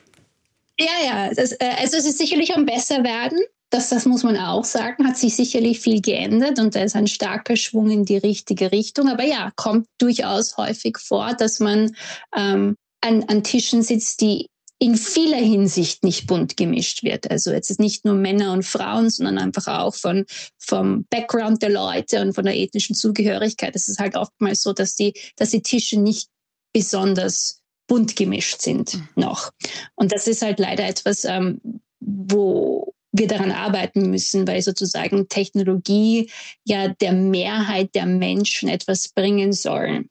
ja, 0.79 0.87
ja. 1.05 1.35
Das, 1.35 1.51
äh, 1.51 1.75
also 1.77 1.97
es 1.97 2.07
ist 2.07 2.19
sicherlich 2.19 2.55
am 2.55 2.67
besser 2.67 3.03
werden 3.03 3.41
das, 3.71 3.89
das 3.89 4.05
muss 4.05 4.25
man 4.25 4.37
auch 4.37 4.65
sagen, 4.65 5.07
hat 5.07 5.17
sich 5.17 5.37
sicherlich 5.37 5.81
viel 5.81 6.01
geändert 6.01 6.59
und 6.59 6.75
da 6.75 6.83
ist 6.83 6.97
ein 6.97 7.07
starker 7.07 7.57
Schwung 7.57 7.91
in 7.91 8.05
die 8.05 8.17
richtige 8.17 8.73
Richtung. 8.73 9.09
Aber 9.09 9.25
ja, 9.25 9.53
kommt 9.55 9.87
durchaus 9.99 10.57
häufig 10.57 10.99
vor, 10.99 11.35
dass 11.35 11.61
man 11.61 11.95
ähm, 12.37 12.77
an, 13.01 13.23
an 13.25 13.45
Tischen 13.45 13.83
sitzt, 13.83 14.21
die 14.21 14.49
in 14.83 14.97
vieler 14.97 15.37
Hinsicht 15.37 16.03
nicht 16.03 16.27
bunt 16.27 16.57
gemischt 16.57 17.05
wird. 17.05 17.31
Also 17.31 17.53
jetzt 17.53 17.71
ist 17.71 17.81
nicht 17.81 18.05
nur 18.05 18.15
Männer 18.15 18.53
und 18.53 18.65
Frauen, 18.65 19.11
sondern 19.11 19.39
einfach 19.39 19.69
auch 19.69 19.95
von, 19.95 20.25
vom 20.59 21.05
Background 21.11 21.63
der 21.63 21.69
Leute 21.69 22.23
und 22.23 22.33
von 22.33 22.45
der 22.45 22.57
ethnischen 22.57 22.97
Zugehörigkeit. 22.97 23.77
Es 23.77 23.89
ist 23.89 23.99
halt 23.99 24.17
oftmals 24.17 24.63
so, 24.63 24.73
dass 24.73 24.95
die, 24.97 25.13
dass 25.37 25.51
die 25.51 25.63
Tische 25.63 26.01
nicht 26.01 26.29
besonders 26.73 27.61
bunt 27.89 28.17
gemischt 28.17 28.63
sind 28.63 28.95
mhm. 28.95 29.09
noch. 29.17 29.51
Und 29.97 30.13
das 30.13 30.27
ist 30.27 30.43
halt 30.43 30.59
leider 30.59 30.87
etwas, 30.87 31.25
ähm, 31.25 31.61
wo 32.01 32.95
wir 33.13 33.27
daran 33.27 33.53
arbeiten 33.53 34.11
müssen, 34.11 34.47
weil 34.47 34.63
sozusagen 34.63 35.29
Technologie 35.29 36.31
ja 36.65 36.89
der 36.89 37.13
Mehrheit 37.13 37.95
der 37.95 38.07
Menschen 38.07 38.69
etwas 38.69 39.09
bringen 39.09 39.53
soll. 39.53 40.07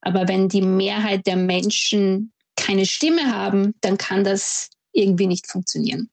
Aber 0.00 0.28
wenn 0.28 0.48
die 0.48 0.62
Mehrheit 0.62 1.26
der 1.26 1.36
Menschen 1.36 2.32
keine 2.56 2.86
Stimme 2.86 3.34
haben, 3.34 3.74
dann 3.80 3.96
kann 3.96 4.24
das 4.24 4.70
irgendwie 4.92 5.26
nicht 5.26 5.46
funktionieren. 5.46 6.08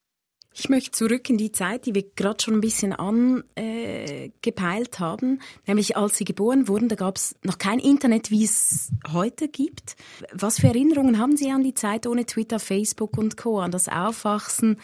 Ich 0.53 0.67
möchte 0.67 0.91
zurück 0.91 1.29
in 1.29 1.37
die 1.37 1.51
Zeit, 1.51 1.85
die 1.85 1.95
wir 1.95 2.03
gerade 2.15 2.43
schon 2.43 2.55
ein 2.55 2.61
bisschen 2.61 2.91
angepeilt 2.91 4.99
haben, 4.99 5.39
nämlich 5.67 5.95
als 5.95 6.17
Sie 6.17 6.25
geboren 6.25 6.67
wurden, 6.67 6.89
da 6.89 6.95
gab 6.95 7.17
es 7.17 7.35
noch 7.43 7.59
kein 7.59 7.79
Internet, 7.79 8.31
wie 8.31 8.43
es 8.43 8.89
heute 9.13 9.47
gibt. 9.47 9.95
Was 10.33 10.59
für 10.59 10.67
Erinnerungen 10.67 11.17
haben 11.17 11.37
Sie 11.37 11.51
an 11.51 11.63
die 11.63 11.75
Zeit 11.75 12.07
ohne 12.07 12.25
Twitter, 12.25 12.59
Facebook 12.59 13.17
und 13.17 13.37
Co., 13.37 13.59
an 13.59 13.71
das 13.71 13.87
Aufwachsen? 13.87 14.77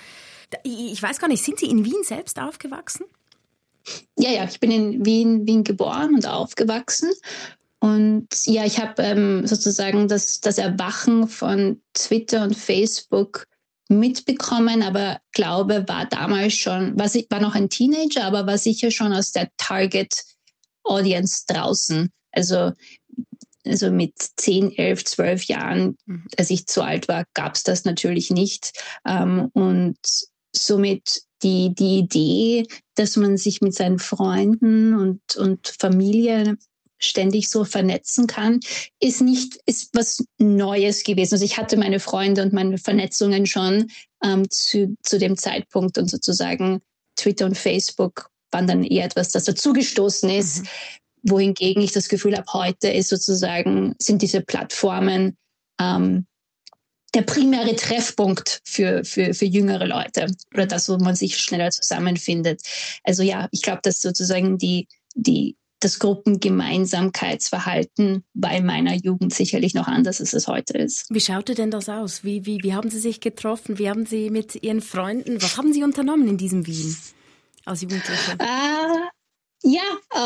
Ich 0.63 1.01
weiß 1.01 1.19
gar 1.19 1.27
nicht, 1.27 1.43
sind 1.43 1.59
Sie 1.59 1.69
in 1.69 1.85
Wien 1.85 2.03
selbst 2.03 2.39
aufgewachsen? 2.39 3.05
Ja, 4.17 4.31
ja, 4.31 4.45
ich 4.45 4.59
bin 4.59 4.71
in 4.71 5.05
Wien, 5.05 5.45
Wien 5.45 5.63
geboren 5.63 6.15
und 6.15 6.27
aufgewachsen. 6.27 7.11
Und 7.79 8.27
ja, 8.45 8.65
ich 8.65 8.79
habe 8.79 9.03
ähm, 9.03 9.45
sozusagen 9.45 10.07
das, 10.07 10.41
das 10.41 10.57
Erwachen 10.57 11.27
von 11.27 11.81
Twitter 11.93 12.43
und 12.43 12.55
Facebook 12.55 13.47
mitbekommen, 13.89 14.81
aber 14.81 15.19
glaube, 15.33 15.85
war 15.87 16.05
damals 16.05 16.55
schon, 16.55 16.97
war, 16.97 17.07
war 17.07 17.39
noch 17.39 17.53
ein 17.53 17.69
Teenager, 17.69 18.23
aber 18.23 18.47
war 18.47 18.57
sicher 18.57 18.89
schon 18.89 19.13
aus 19.13 19.31
der 19.31 19.49
Target 19.57 20.23
Audience 20.83 21.43
draußen. 21.47 22.09
Also, 22.31 22.71
also 23.63 23.91
mit 23.91 24.13
10, 24.17 24.75
11, 24.77 25.05
12 25.05 25.43
Jahren, 25.43 25.97
mhm. 26.05 26.27
als 26.37 26.49
ich 26.49 26.67
zu 26.67 26.81
alt 26.81 27.07
war, 27.07 27.25
gab 27.33 27.55
es 27.55 27.63
das 27.63 27.85
natürlich 27.85 28.31
nicht. 28.31 28.71
Ähm, 29.05 29.49
und 29.53 29.97
somit 30.57 31.23
die, 31.43 31.73
die 31.73 31.99
Idee, 31.99 32.65
dass 32.95 33.17
man 33.17 33.37
sich 33.37 33.61
mit 33.61 33.75
seinen 33.75 33.99
Freunden 33.99 34.95
und, 34.95 35.35
und 35.35 35.75
Familie 35.79 36.57
ständig 36.97 37.49
so 37.49 37.65
vernetzen 37.65 38.27
kann, 38.27 38.59
ist 38.99 39.21
nicht, 39.21 39.59
ist 39.65 39.89
was 39.93 40.23
Neues 40.37 41.03
gewesen. 41.03 41.35
Also 41.35 41.45
ich 41.45 41.57
hatte 41.57 41.77
meine 41.77 41.99
Freunde 41.99 42.41
und 42.41 42.53
meine 42.53 42.77
Vernetzungen 42.77 43.45
schon 43.45 43.91
ähm, 44.23 44.49
zu, 44.49 44.95
zu 45.03 45.19
dem 45.19 45.37
Zeitpunkt 45.37 45.97
und 45.97 46.09
sozusagen 46.09 46.81
Twitter 47.15 47.45
und 47.45 47.57
Facebook 47.57 48.29
waren 48.51 48.67
dann 48.67 48.83
eher 48.83 49.05
etwas, 49.05 49.31
das 49.31 49.43
dazugestoßen 49.43 50.29
ist. 50.29 50.63
Mhm. 50.63 50.67
Wohingegen 51.27 51.81
ich 51.81 51.91
das 51.91 52.07
Gefühl 52.07 52.37
habe, 52.37 52.51
heute 52.53 52.89
ist 52.89 53.09
sozusagen, 53.09 53.95
sind 53.99 54.21
diese 54.21 54.41
Plattformen 54.41 55.37
ähm, 55.81 56.27
der 57.15 57.23
primäre 57.23 57.75
Treffpunkt 57.75 58.61
für, 58.65 59.03
für, 59.03 59.33
für 59.33 59.45
jüngere 59.45 59.87
Leute 59.87 60.27
oder 60.53 60.67
das, 60.67 60.87
wo 60.89 60.97
man 60.97 61.15
sich 61.15 61.37
schneller 61.37 61.71
zusammenfindet. 61.71 62.61
Also 63.03 63.23
ja, 63.23 63.47
ich 63.51 63.61
glaube, 63.61 63.79
dass 63.83 64.01
sozusagen 64.01 64.57
die, 64.57 64.89
die 65.15 65.55
das 65.79 65.99
Gruppengemeinsamkeitsverhalten 65.99 68.23
in 68.33 68.65
meiner 68.65 68.95
Jugend 68.95 69.33
sicherlich 69.33 69.73
noch 69.73 69.87
anders, 69.87 70.19
als 70.19 70.33
es 70.33 70.47
heute 70.47 70.77
ist. 70.77 71.05
Wie 71.09 71.21
schaute 71.21 71.53
denn 71.53 71.71
das 71.71 71.87
aus? 71.89 72.23
Wie, 72.23 72.45
wie, 72.45 72.63
wie 72.63 72.73
haben 72.73 72.89
Sie 72.89 72.99
sich 72.99 73.21
getroffen? 73.21 73.77
Wie 73.77 73.89
haben 73.89 74.05
Sie 74.05 74.29
mit 74.29 74.63
Ihren 74.63 74.81
Freunden, 74.81 75.41
was 75.41 75.57
haben 75.57 75.73
Sie 75.73 75.83
unternommen 75.83 76.27
in 76.27 76.37
diesem 76.37 76.67
Wien 76.67 76.95
als 77.65 77.81
Jugendliche? 77.81 78.37
Äh, 78.39 79.09
ja, 79.63 79.81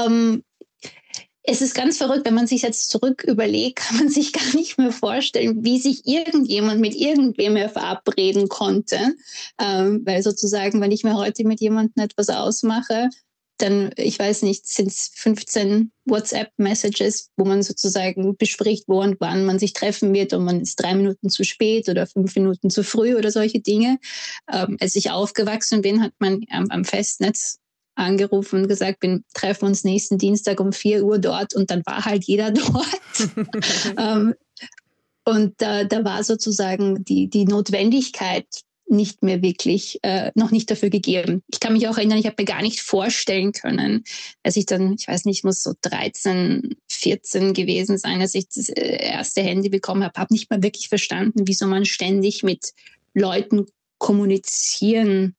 ähm, 0.05 0.43
es 1.49 1.61
ist 1.61 1.73
ganz 1.73 1.97
verrückt, 1.97 2.25
wenn 2.25 2.35
man 2.35 2.45
sich 2.45 2.61
jetzt 2.61 2.89
zurück 2.89 3.23
überlegt, 3.23 3.79
kann 3.79 3.97
man 3.97 4.09
sich 4.09 4.33
gar 4.33 4.55
nicht 4.55 4.77
mehr 4.77 4.91
vorstellen, 4.91 5.63
wie 5.63 5.79
sich 5.79 6.05
irgendjemand 6.05 6.79
mit 6.79 6.95
irgendwem 6.95 7.53
mehr 7.53 7.69
verabreden 7.69 8.49
konnte. 8.49 9.15
Ähm, 9.59 10.03
weil 10.05 10.21
sozusagen, 10.21 10.79
wenn 10.79 10.91
ich 10.91 11.03
mir 11.03 11.15
heute 11.15 11.45
mit 11.45 11.59
jemandem 11.59 12.03
etwas 12.03 12.29
ausmache, 12.29 13.09
dann, 13.57 13.91
ich 13.97 14.17
weiß 14.17 14.43
nicht, 14.43 14.67
sind 14.67 14.87
es 14.87 15.11
15 15.15 15.91
WhatsApp-Messages, 16.05 17.31
wo 17.35 17.43
man 17.43 17.61
sozusagen 17.61 18.37
bespricht, 18.37 18.85
wo 18.87 19.01
und 19.01 19.17
wann 19.19 19.45
man 19.45 19.59
sich 19.59 19.73
treffen 19.73 20.13
wird 20.13 20.33
und 20.33 20.45
man 20.45 20.61
ist 20.61 20.77
drei 20.77 20.95
Minuten 20.95 21.29
zu 21.29 21.43
spät 21.43 21.89
oder 21.89 22.07
fünf 22.07 22.35
Minuten 22.35 22.69
zu 22.69 22.83
früh 22.83 23.15
oder 23.15 23.31
solche 23.31 23.59
Dinge. 23.59 23.97
Ähm, 24.51 24.77
als 24.79 24.95
ich 24.95 25.11
aufgewachsen 25.11 25.81
bin, 25.81 26.01
hat 26.01 26.13
man 26.19 26.45
am, 26.51 26.67
am 26.69 26.85
Festnetz 26.85 27.59
angerufen 27.99 28.61
und 28.61 28.67
gesagt, 28.67 29.01
wir 29.01 29.21
treffen 29.33 29.65
uns 29.65 29.83
nächsten 29.83 30.17
Dienstag 30.17 30.59
um 30.59 30.73
vier 30.73 31.03
Uhr 31.03 31.19
dort 31.19 31.55
und 31.55 31.69
dann 31.69 31.85
war 31.85 32.05
halt 32.05 32.23
jeder 32.25 32.51
dort. 32.51 33.29
ähm, 33.97 34.33
und 35.25 35.53
da, 35.57 35.83
da 35.83 36.03
war 36.03 36.23
sozusagen 36.23 37.03
die, 37.03 37.29
die 37.29 37.45
Notwendigkeit 37.45 38.47
nicht 38.89 39.21
mehr 39.21 39.41
wirklich, 39.41 39.99
äh, 40.01 40.31
noch 40.33 40.49
nicht 40.49 40.71
dafür 40.71 40.89
gegeben. 40.89 41.43
Ich 41.47 41.59
kann 41.59 41.73
mich 41.73 41.87
auch 41.87 41.97
erinnern, 41.97 42.17
ich 42.17 42.25
habe 42.25 42.35
mir 42.39 42.45
gar 42.45 42.63
nicht 42.63 42.81
vorstellen 42.81 43.51
können, 43.51 44.03
als 44.41 44.55
ich 44.55 44.65
dann, 44.65 44.95
ich 44.99 45.07
weiß 45.07 45.25
nicht, 45.25 45.43
muss 45.43 45.61
so 45.61 45.73
13, 45.81 46.75
14 46.87 47.53
gewesen 47.53 47.99
sein, 47.99 48.19
als 48.19 48.33
ich 48.33 48.47
das 48.47 48.69
äh, 48.69 48.97
erste 48.99 49.41
Handy 49.41 49.69
bekommen 49.69 50.03
habe, 50.03 50.19
habe 50.19 50.33
nicht 50.33 50.49
mal 50.49 50.63
wirklich 50.63 50.89
verstanden, 50.89 51.43
wieso 51.45 51.67
man 51.67 51.85
ständig 51.85 52.41
mit 52.41 52.73
Leuten 53.13 53.67
kommunizieren 53.99 55.35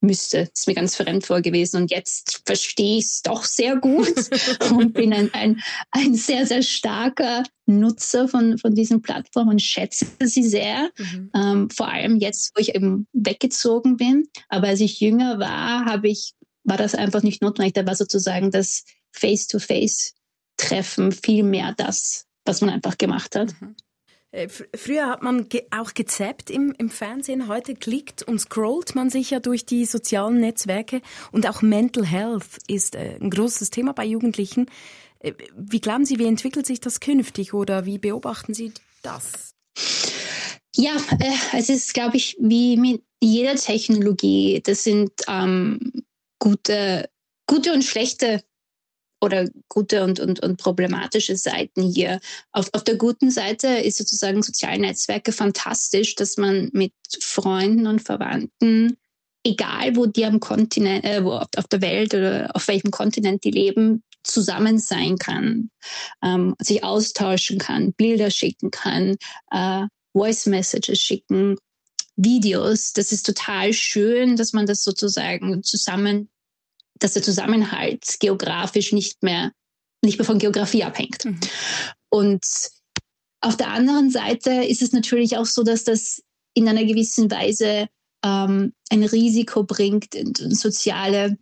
müsste. 0.00 0.46
Das 0.46 0.60
ist 0.60 0.66
mir 0.66 0.74
ganz 0.74 0.96
fremd 0.96 1.26
vor 1.26 1.40
gewesen. 1.40 1.82
Und 1.82 1.90
jetzt 1.90 2.42
verstehe 2.46 2.98
ich 2.98 3.06
es 3.06 3.22
doch 3.22 3.44
sehr 3.44 3.76
gut 3.76 4.14
und 4.72 4.94
bin 4.94 5.12
ein, 5.12 5.32
ein, 5.34 5.60
ein 5.90 6.14
sehr, 6.14 6.46
sehr 6.46 6.62
starker 6.62 7.42
Nutzer 7.66 8.28
von, 8.28 8.58
von 8.58 8.74
diesen 8.74 9.02
Plattformen 9.02 9.50
und 9.50 9.62
schätze 9.62 10.06
sie 10.20 10.42
sehr. 10.42 10.90
Mhm. 10.96 11.30
Ähm, 11.34 11.70
vor 11.70 11.88
allem 11.88 12.18
jetzt, 12.18 12.52
wo 12.54 12.60
ich 12.60 12.74
eben 12.74 13.06
weggezogen 13.12 13.96
bin. 13.96 14.28
Aber 14.48 14.68
als 14.68 14.80
ich 14.80 15.00
jünger 15.00 15.38
war, 15.38 15.84
habe 15.84 16.08
ich, 16.08 16.32
war 16.64 16.76
das 16.76 16.94
einfach 16.94 17.22
nicht 17.22 17.42
notwendig. 17.42 17.74
Da 17.74 17.86
war 17.86 17.94
sozusagen 17.94 18.50
das 18.50 18.84
Face-to-Face-Treffen 19.12 21.12
viel 21.12 21.42
mehr 21.42 21.74
das, 21.76 22.26
was 22.44 22.60
man 22.60 22.70
einfach 22.70 22.98
gemacht 22.98 23.36
hat. 23.36 23.54
Mhm. 23.60 23.76
Äh, 24.32 24.48
früher 24.48 25.08
hat 25.08 25.22
man 25.22 25.48
ge 25.48 25.64
auch 25.70 25.94
gezappt 25.94 26.50
im, 26.50 26.72
im 26.78 26.88
Fernsehen, 26.88 27.48
heute 27.48 27.74
klickt 27.74 28.22
und 28.22 28.38
scrollt 28.38 28.94
man 28.94 29.10
sich 29.10 29.30
ja 29.30 29.40
durch 29.40 29.66
die 29.66 29.84
sozialen 29.84 30.40
Netzwerke 30.40 31.02
und 31.32 31.48
auch 31.48 31.62
Mental 31.62 32.06
Health 32.06 32.58
ist 32.68 32.94
äh, 32.94 33.16
ein 33.20 33.30
großes 33.30 33.70
Thema 33.70 33.92
bei 33.92 34.04
Jugendlichen. 34.04 34.66
Äh, 35.18 35.32
wie 35.56 35.80
glauben 35.80 36.04
Sie, 36.04 36.18
wie 36.18 36.26
entwickelt 36.26 36.66
sich 36.66 36.80
das 36.80 37.00
künftig 37.00 37.54
oder 37.54 37.86
wie 37.86 37.98
beobachten 37.98 38.54
Sie 38.54 38.72
das? 39.02 39.54
Ja, 40.76 40.94
äh, 41.18 41.58
es 41.58 41.68
ist, 41.68 41.92
glaube 41.92 42.16
ich, 42.16 42.36
wie 42.40 42.76
mit 42.76 43.02
jeder 43.20 43.56
Technologie. 43.56 44.60
Das 44.64 44.84
sind 44.84 45.10
ähm, 45.26 46.04
gute, 46.38 47.10
gute 47.46 47.72
und 47.72 47.82
schlechte 47.82 48.42
oder 49.20 49.48
gute 49.68 50.02
und, 50.04 50.20
und, 50.20 50.40
und 50.40 50.56
problematische 50.56 51.36
Seiten 51.36 51.82
hier. 51.82 52.20
Auf, 52.52 52.70
auf 52.72 52.84
der 52.84 52.96
guten 52.96 53.30
Seite 53.30 53.68
ist 53.68 53.98
sozusagen 53.98 54.42
soziale 54.42 54.80
Netzwerke 54.80 55.32
fantastisch, 55.32 56.14
dass 56.14 56.36
man 56.36 56.70
mit 56.72 56.92
Freunden 57.20 57.86
und 57.86 58.00
Verwandten, 58.00 58.96
egal 59.44 59.96
wo 59.96 60.06
die 60.06 60.24
am 60.24 60.40
Kontinent, 60.40 61.04
äh, 61.04 61.24
wo 61.24 61.32
auf, 61.32 61.66
der 61.70 61.82
Welt 61.82 62.14
oder 62.14 62.50
auf 62.54 62.66
welchem 62.68 62.90
Kontinent 62.90 63.44
die 63.44 63.50
leben, 63.50 64.02
zusammen 64.22 64.78
sein 64.78 65.16
kann, 65.16 65.70
ähm, 66.22 66.54
sich 66.58 66.84
austauschen 66.84 67.58
kann, 67.58 67.92
Bilder 67.94 68.30
schicken 68.30 68.70
kann, 68.70 69.16
äh, 69.50 69.86
Voice 70.12 70.46
Messages 70.46 71.00
schicken, 71.00 71.56
Videos. 72.16 72.92
Das 72.92 73.12
ist 73.12 73.24
total 73.24 73.72
schön, 73.72 74.36
dass 74.36 74.52
man 74.52 74.66
das 74.66 74.84
sozusagen 74.84 75.62
zusammen 75.62 76.28
dass 77.00 77.14
der 77.14 77.22
Zusammenhalt 77.22 78.16
geografisch 78.20 78.92
nicht 78.92 79.22
mehr, 79.22 79.52
nicht 80.04 80.18
mehr 80.18 80.26
von 80.26 80.38
Geografie 80.38 80.84
abhängt. 80.84 81.24
Mhm. 81.24 81.40
Und 82.10 82.44
auf 83.40 83.56
der 83.56 83.68
anderen 83.68 84.10
Seite 84.10 84.50
ist 84.64 84.82
es 84.82 84.92
natürlich 84.92 85.36
auch 85.36 85.46
so, 85.46 85.62
dass 85.62 85.84
das 85.84 86.22
in 86.54 86.68
einer 86.68 86.84
gewissen 86.84 87.30
Weise 87.30 87.88
ähm, 88.24 88.72
ein 88.90 89.02
Risiko 89.02 89.64
bringt, 89.64 90.14
soziale 90.50 91.38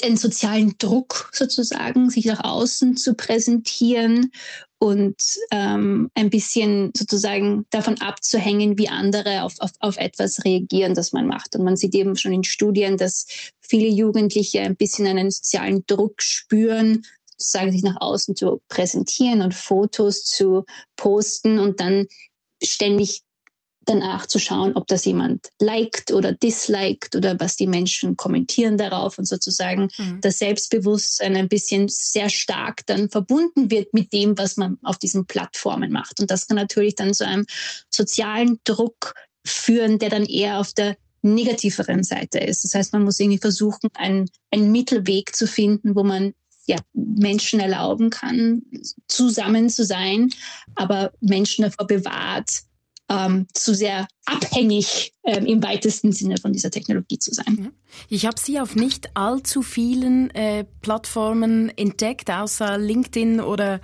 einen 0.00 0.16
sozialen 0.16 0.76
Druck 0.78 1.30
sozusagen, 1.32 2.10
sich 2.10 2.24
nach 2.24 2.44
außen 2.44 2.96
zu 2.96 3.14
präsentieren 3.14 4.30
und 4.78 5.16
ähm, 5.50 6.10
ein 6.14 6.30
bisschen 6.30 6.92
sozusagen 6.96 7.66
davon 7.70 8.00
abzuhängen, 8.00 8.78
wie 8.78 8.88
andere 8.88 9.42
auf, 9.42 9.54
auf, 9.58 9.72
auf 9.80 9.96
etwas 9.96 10.44
reagieren, 10.44 10.94
das 10.94 11.12
man 11.12 11.26
macht. 11.26 11.56
Und 11.56 11.64
man 11.64 11.76
sieht 11.76 11.94
eben 11.94 12.16
schon 12.16 12.32
in 12.32 12.44
Studien, 12.44 12.96
dass 12.96 13.26
viele 13.60 13.88
Jugendliche 13.88 14.60
ein 14.60 14.76
bisschen 14.76 15.06
einen 15.06 15.30
sozialen 15.30 15.84
Druck 15.86 16.22
spüren, 16.22 17.04
sozusagen 17.36 17.72
sich 17.72 17.82
nach 17.82 18.00
außen 18.00 18.36
zu 18.36 18.60
präsentieren 18.68 19.42
und 19.42 19.54
Fotos 19.54 20.24
zu 20.24 20.64
posten 20.96 21.58
und 21.58 21.80
dann 21.80 22.06
ständig 22.62 23.22
danach 23.88 24.26
zu 24.26 24.38
schauen, 24.38 24.74
ob 24.74 24.86
das 24.86 25.04
jemand 25.04 25.48
liked 25.60 26.12
oder 26.12 26.32
disliked 26.32 27.16
oder 27.16 27.38
was 27.40 27.56
die 27.56 27.66
Menschen 27.66 28.16
kommentieren 28.16 28.76
darauf 28.76 29.18
und 29.18 29.24
sozusagen 29.24 29.88
mhm. 29.96 30.20
das 30.20 30.38
Selbstbewusstsein 30.38 31.36
ein 31.36 31.48
bisschen 31.48 31.88
sehr 31.88 32.28
stark 32.28 32.84
dann 32.86 33.08
verbunden 33.08 33.70
wird 33.70 33.94
mit 33.94 34.12
dem, 34.12 34.36
was 34.36 34.56
man 34.56 34.78
auf 34.82 34.98
diesen 34.98 35.26
Plattformen 35.26 35.90
macht. 35.90 36.20
Und 36.20 36.30
das 36.30 36.46
kann 36.46 36.56
natürlich 36.56 36.96
dann 36.96 37.14
zu 37.14 37.26
einem 37.26 37.46
sozialen 37.88 38.60
Druck 38.64 39.14
führen, 39.44 39.98
der 39.98 40.10
dann 40.10 40.26
eher 40.26 40.60
auf 40.60 40.72
der 40.72 40.96
negativeren 41.22 42.04
Seite 42.04 42.38
ist. 42.38 42.64
Das 42.64 42.74
heißt, 42.74 42.92
man 42.92 43.04
muss 43.04 43.18
irgendwie 43.18 43.38
versuchen, 43.38 43.88
einen, 43.94 44.30
einen 44.50 44.70
Mittelweg 44.70 45.34
zu 45.34 45.46
finden, 45.46 45.96
wo 45.96 46.04
man 46.04 46.34
ja, 46.66 46.76
Menschen 46.92 47.60
erlauben 47.60 48.10
kann, 48.10 48.62
zusammen 49.08 49.70
zu 49.70 49.84
sein, 49.84 50.28
aber 50.74 51.12
Menschen 51.20 51.62
davor 51.62 51.86
bewahrt, 51.86 52.50
ähm, 53.08 53.46
zu 53.54 53.74
sehr 53.74 54.06
abhängig 54.26 55.14
ähm, 55.24 55.46
im 55.46 55.62
weitesten 55.62 56.12
Sinne 56.12 56.36
von 56.36 56.52
dieser 56.52 56.70
Technologie 56.70 57.18
zu 57.18 57.32
sein. 57.32 57.72
Ich 58.08 58.26
habe 58.26 58.38
Sie 58.38 58.60
auf 58.60 58.76
nicht 58.76 59.16
allzu 59.16 59.62
vielen 59.62 60.30
äh, 60.34 60.64
Plattformen 60.82 61.70
entdeckt, 61.76 62.30
außer 62.30 62.76
LinkedIn 62.76 63.40
oder 63.40 63.80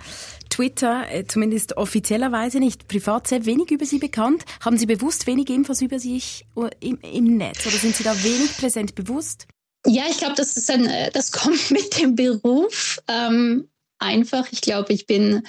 Twitter, 0.49 1.11
äh, 1.11 1.25
zumindest 1.25 1.77
offiziellerweise 1.77 2.59
nicht. 2.59 2.87
Privat 2.87 3.27
sehr 3.27 3.45
wenig 3.45 3.71
über 3.71 3.85
Sie 3.85 3.99
bekannt. 3.99 4.45
Haben 4.61 4.77
Sie 4.77 4.85
bewusst 4.85 5.25
wenig 5.27 5.49
Infos 5.49 5.81
über 5.81 5.99
sich 5.99 6.45
äh, 6.55 6.69
im, 6.79 6.99
im 7.01 7.37
Netz 7.37 7.65
oder 7.65 7.77
sind 7.77 7.95
Sie 7.95 8.03
da 8.03 8.23
wenig 8.23 8.55
präsent 8.57 8.95
bewusst? 8.95 9.47
Ja, 9.87 10.03
ich 10.09 10.17
glaube, 10.17 10.35
das 10.35 10.55
ist 10.55 10.69
ein, 10.69 10.85
äh, 10.85 11.11
das 11.11 11.31
kommt 11.31 11.71
mit 11.71 11.99
dem 11.99 12.15
Beruf. 12.15 12.99
Ähm, 13.07 13.69
einfach. 13.97 14.47
Ich 14.51 14.61
glaube, 14.61 14.93
ich 14.93 15.07
bin, 15.07 15.43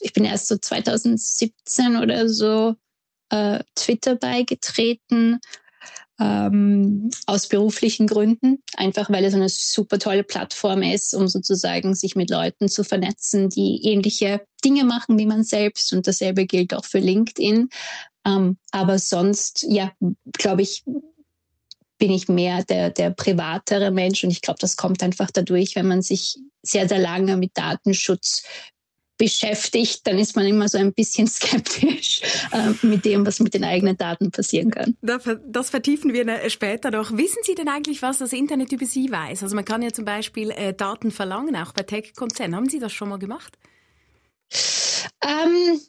ich 0.00 0.12
bin 0.12 0.24
erst 0.24 0.48
so 0.48 0.56
2017 0.56 1.96
oder 1.96 2.28
so 2.28 2.74
äh, 3.32 3.64
Twitter 3.74 4.14
beigetreten. 4.14 5.40
Ähm, 6.20 7.10
aus 7.26 7.48
beruflichen 7.48 8.06
Gründen, 8.06 8.62
einfach 8.76 9.10
weil 9.10 9.24
es 9.24 9.34
eine 9.34 9.48
super 9.48 9.98
tolle 9.98 10.22
Plattform 10.22 10.82
ist, 10.82 11.14
um 11.14 11.26
sozusagen 11.26 11.94
sich 11.94 12.14
mit 12.14 12.30
Leuten 12.30 12.68
zu 12.68 12.84
vernetzen, 12.84 13.48
die 13.48 13.80
ähnliche 13.82 14.42
Dinge 14.64 14.84
machen 14.84 15.18
wie 15.18 15.26
man 15.26 15.42
selbst. 15.42 15.92
Und 15.92 16.06
dasselbe 16.06 16.46
gilt 16.46 16.74
auch 16.74 16.84
für 16.84 16.98
LinkedIn. 16.98 17.70
Ähm, 18.24 18.58
aber 18.70 18.98
sonst, 18.98 19.64
ja, 19.68 19.90
glaube 20.34 20.62
ich, 20.62 20.84
bin 21.98 22.12
ich 22.12 22.28
mehr 22.28 22.62
der, 22.62 22.90
der 22.90 23.10
privatere 23.10 23.90
Mensch. 23.90 24.22
Und 24.22 24.30
ich 24.30 24.42
glaube, 24.42 24.58
das 24.60 24.76
kommt 24.76 25.02
einfach 25.02 25.30
dadurch, 25.32 25.74
wenn 25.76 25.88
man 25.88 26.02
sich 26.02 26.36
sehr, 26.62 26.88
sehr 26.88 26.98
lange 26.98 27.36
mit 27.36 27.52
Datenschutz 27.54 28.44
beschäftigt, 29.18 30.06
dann 30.06 30.18
ist 30.18 30.36
man 30.36 30.46
immer 30.46 30.68
so 30.68 30.78
ein 30.78 30.92
bisschen 30.92 31.26
skeptisch 31.28 32.20
äh, 32.52 32.86
mit 32.86 33.04
dem, 33.04 33.26
was 33.26 33.40
mit 33.40 33.54
den 33.54 33.64
eigenen 33.64 33.96
Daten 33.96 34.30
passieren 34.30 34.70
kann. 34.70 34.96
Das 35.00 35.70
vertiefen 35.70 36.12
wir 36.12 36.50
später 36.50 36.90
noch. 36.90 37.12
Wissen 37.12 37.42
Sie 37.42 37.54
denn 37.54 37.68
eigentlich, 37.68 38.02
was 38.02 38.18
das 38.18 38.32
Internet 38.32 38.72
über 38.72 38.86
Sie 38.86 39.10
weiß? 39.10 39.42
Also 39.42 39.54
man 39.54 39.64
kann 39.64 39.82
ja 39.82 39.92
zum 39.92 40.04
Beispiel 40.04 40.50
äh, 40.50 40.74
Daten 40.74 41.10
verlangen, 41.10 41.56
auch 41.56 41.72
bei 41.72 41.82
Tech-Konzernen. 41.82 42.56
Haben 42.56 42.68
Sie 42.68 42.78
das 42.78 42.92
schon 42.92 43.08
mal 43.08 43.18
gemacht? 43.18 43.56
Ähm, 45.22 45.80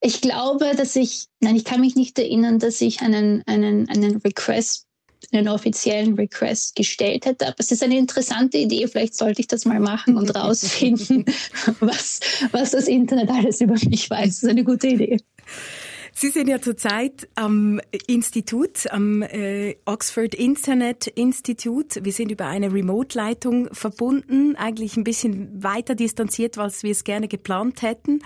ich 0.00 0.20
glaube, 0.20 0.74
dass 0.76 0.96
ich, 0.96 1.26
nein, 1.40 1.56
ich 1.56 1.64
kann 1.64 1.80
mich 1.80 1.94
nicht 1.94 2.18
erinnern, 2.18 2.58
dass 2.58 2.80
ich 2.80 3.00
einen, 3.00 3.42
einen, 3.46 3.88
einen 3.88 4.16
Request 4.16 4.86
einen 5.32 5.48
offiziellen 5.48 6.14
Request 6.14 6.76
gestellt 6.76 7.26
hätte. 7.26 7.46
Aber 7.46 7.56
es 7.58 7.70
ist 7.70 7.82
eine 7.82 7.98
interessante 7.98 8.58
Idee. 8.58 8.86
Vielleicht 8.86 9.16
sollte 9.16 9.40
ich 9.40 9.48
das 9.48 9.64
mal 9.64 9.80
machen 9.80 10.16
und 10.16 10.30
rausfinden, 10.34 11.24
was, 11.80 12.20
was 12.50 12.72
das 12.72 12.88
Internet 12.88 13.30
alles 13.30 13.60
über 13.60 13.74
mich 13.88 14.08
weiß. 14.08 14.28
Das 14.28 14.42
ist 14.42 14.48
eine 14.48 14.64
gute 14.64 14.88
Idee. 14.88 15.18
Sie 16.14 16.28
sind 16.28 16.48
ja 16.48 16.60
zurzeit 16.60 17.28
am 17.36 17.80
Institut, 18.06 18.90
am 18.90 19.22
äh, 19.22 19.76
Oxford 19.86 20.34
Internet 20.34 21.06
Institute. 21.06 22.04
Wir 22.04 22.12
sind 22.12 22.30
über 22.30 22.46
eine 22.46 22.72
Remote-Leitung 22.72 23.74
verbunden, 23.74 24.54
eigentlich 24.56 24.96
ein 24.96 25.04
bisschen 25.04 25.62
weiter 25.62 25.94
distanziert, 25.94 26.58
als 26.58 26.82
wir 26.82 26.92
es 26.92 27.04
gerne 27.04 27.28
geplant 27.28 27.80
hätten. 27.80 28.20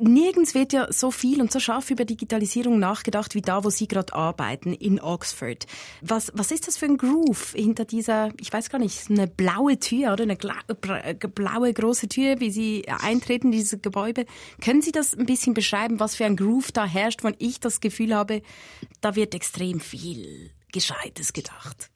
Nirgends 0.00 0.54
wird 0.54 0.72
ja 0.72 0.92
so 0.92 1.10
viel 1.10 1.40
und 1.40 1.50
so 1.50 1.58
scharf 1.58 1.90
über 1.90 2.04
Digitalisierung 2.04 2.78
nachgedacht 2.78 3.34
wie 3.34 3.42
da, 3.42 3.64
wo 3.64 3.70
Sie 3.70 3.88
gerade 3.88 4.14
arbeiten, 4.14 4.72
in 4.72 5.00
Oxford. 5.00 5.66
Was, 6.02 6.30
was 6.34 6.52
ist 6.52 6.68
das 6.68 6.76
für 6.76 6.86
ein 6.86 6.98
Groove 6.98 7.52
hinter 7.52 7.84
dieser, 7.84 8.30
ich 8.40 8.52
weiß 8.52 8.70
gar 8.70 8.78
nicht, 8.78 9.10
eine 9.10 9.26
blaue 9.26 9.78
Tür 9.80 10.12
oder 10.12 10.22
eine 10.22 10.36
blaue 10.36 11.72
große 11.72 12.08
Tür, 12.08 12.38
wie 12.38 12.50
Sie 12.50 12.88
eintreten 12.88 13.48
in 13.48 13.52
dieses 13.52 13.82
Gebäude? 13.82 14.24
Können 14.62 14.82
Sie 14.82 14.92
das 14.92 15.16
ein 15.16 15.26
bisschen 15.26 15.52
beschreiben, 15.52 15.98
was 15.98 16.14
für 16.14 16.26
ein 16.26 16.36
Groove 16.36 16.70
da 16.70 16.86
herrscht, 16.86 17.24
wo 17.24 17.30
ich 17.38 17.58
das 17.58 17.80
Gefühl 17.80 18.14
habe, 18.14 18.42
da 19.00 19.16
wird 19.16 19.34
extrem 19.34 19.80
viel 19.80 20.52
Gescheites 20.70 21.32
gedacht? 21.32 21.90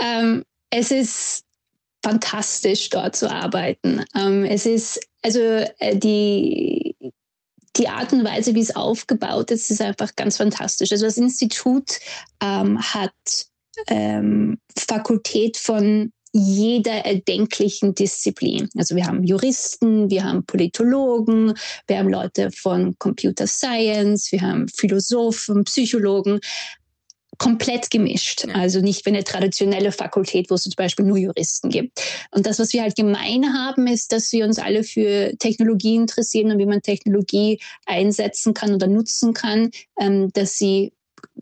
Ähm, 0.00 0.44
es 0.70 0.90
ist 0.90 1.44
fantastisch, 2.02 2.88
dort 2.90 3.16
zu 3.16 3.30
arbeiten. 3.30 4.04
Ähm, 4.16 4.44
es 4.44 4.66
ist, 4.66 5.00
also 5.22 5.40
äh, 5.40 5.96
die, 5.96 6.96
die 7.76 7.88
Art 7.88 8.12
und 8.12 8.24
Weise, 8.24 8.54
wie 8.54 8.60
es 8.60 8.74
aufgebaut 8.74 9.50
ist, 9.50 9.70
ist 9.70 9.80
einfach 9.80 10.14
ganz 10.16 10.36
fantastisch. 10.36 10.92
Also 10.92 11.06
das 11.06 11.18
Institut 11.18 11.98
ähm, 12.42 12.80
hat 12.80 13.12
ähm, 13.88 14.58
Fakultät 14.76 15.56
von 15.56 16.12
jeder 16.32 17.04
erdenklichen 17.04 17.94
Disziplin. 17.94 18.68
Also 18.76 18.94
wir 18.94 19.06
haben 19.06 19.24
Juristen, 19.24 20.10
wir 20.10 20.24
haben 20.24 20.44
Politologen, 20.44 21.54
wir 21.88 21.98
haben 21.98 22.08
Leute 22.08 22.50
von 22.52 22.96
Computer 22.98 23.46
Science, 23.46 24.30
wir 24.30 24.40
haben 24.40 24.68
Philosophen, 24.68 25.64
Psychologen 25.64 26.40
komplett 27.40 27.90
gemischt. 27.90 28.44
Ja. 28.46 28.54
Also 28.54 28.80
nicht 28.80 29.04
wie 29.06 29.10
eine 29.10 29.24
traditionelle 29.24 29.92
Fakultät, 29.92 30.50
wo 30.50 30.54
es 30.54 30.62
zum 30.64 30.74
Beispiel 30.76 31.06
nur 31.06 31.16
Juristen 31.16 31.70
gibt. 31.70 32.00
Und 32.30 32.44
das, 32.44 32.58
was 32.58 32.74
wir 32.74 32.82
halt 32.82 32.94
gemein 32.94 33.54
haben, 33.54 33.86
ist, 33.86 34.12
dass 34.12 34.30
wir 34.30 34.44
uns 34.44 34.58
alle 34.58 34.84
für 34.84 35.32
Technologie 35.38 35.96
interessieren 35.96 36.52
und 36.52 36.58
wie 36.58 36.66
man 36.66 36.82
Technologie 36.82 37.58
einsetzen 37.86 38.52
kann 38.52 38.74
oder 38.74 38.86
nutzen 38.86 39.32
kann, 39.32 39.70
ähm, 39.98 40.30
dass 40.34 40.58
sie 40.58 40.92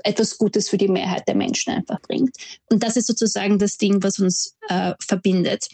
etwas 0.05 0.39
Gutes 0.39 0.69
für 0.69 0.79
die 0.79 0.89
Mehrheit 0.89 1.27
der 1.27 1.35
Menschen 1.35 1.73
einfach 1.73 2.01
bringt. 2.01 2.37
Und 2.71 2.85
das 2.85 2.97
ist 2.97 3.09
sozusagen 3.09 3.59
das 3.59 3.77
Ding, 3.77 4.01
was 4.01 4.21
uns 4.21 4.57
äh, 4.69 4.93
verbindet. 5.01 5.67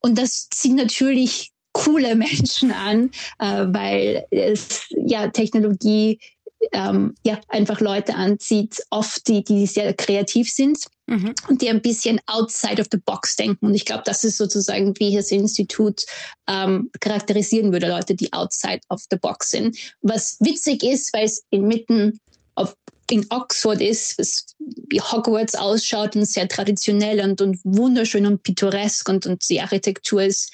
Und 0.00 0.18
das 0.18 0.48
zieht 0.50 0.74
natürlich 0.74 1.52
coole 1.72 2.14
Menschen 2.16 2.72
an, 2.72 3.10
äh, 3.38 3.66
weil 3.68 4.26
es 4.32 4.86
ja 4.90 5.28
Technologie 5.28 6.18
ähm, 6.72 7.14
ja, 7.24 7.40
einfach 7.48 7.80
Leute 7.80 8.14
anzieht, 8.14 8.82
oft 8.90 9.26
die, 9.28 9.42
die 9.42 9.66
sehr 9.66 9.94
kreativ 9.94 10.50
sind 10.50 10.78
mhm. 11.06 11.34
und 11.48 11.62
die 11.62 11.68
ein 11.68 11.82
bisschen 11.82 12.20
outside 12.26 12.80
of 12.80 12.88
the 12.92 12.98
box 12.98 13.36
denken. 13.36 13.66
Und 13.66 13.74
ich 13.74 13.84
glaube, 13.84 14.02
das 14.04 14.24
ist 14.24 14.36
sozusagen, 14.36 14.98
wie 14.98 15.14
das 15.14 15.30
Institut 15.30 16.04
ähm, 16.48 16.90
charakterisieren 17.00 17.72
würde, 17.72 17.88
Leute, 17.88 18.14
die 18.14 18.32
outside 18.32 18.80
of 18.88 19.02
the 19.10 19.16
box 19.16 19.50
sind. 19.50 19.76
Was 20.02 20.36
witzig 20.40 20.82
ist, 20.82 21.12
weil 21.12 21.24
es 21.24 21.44
inmitten 21.50 22.20
auf, 22.54 22.74
in 23.10 23.26
Oxford 23.30 23.80
ist, 23.80 24.18
was 24.18 24.46
wie 24.88 25.00
Hogwarts 25.00 25.54
ausschaut 25.54 26.14
und 26.14 26.26
sehr 26.26 26.48
traditionell 26.48 27.20
und, 27.20 27.40
und 27.40 27.58
wunderschön 27.64 28.26
und 28.26 28.42
pittoresk 28.42 29.08
und, 29.08 29.26
und 29.26 29.48
die 29.48 29.60
Architektur 29.60 30.22
ist 30.22 30.52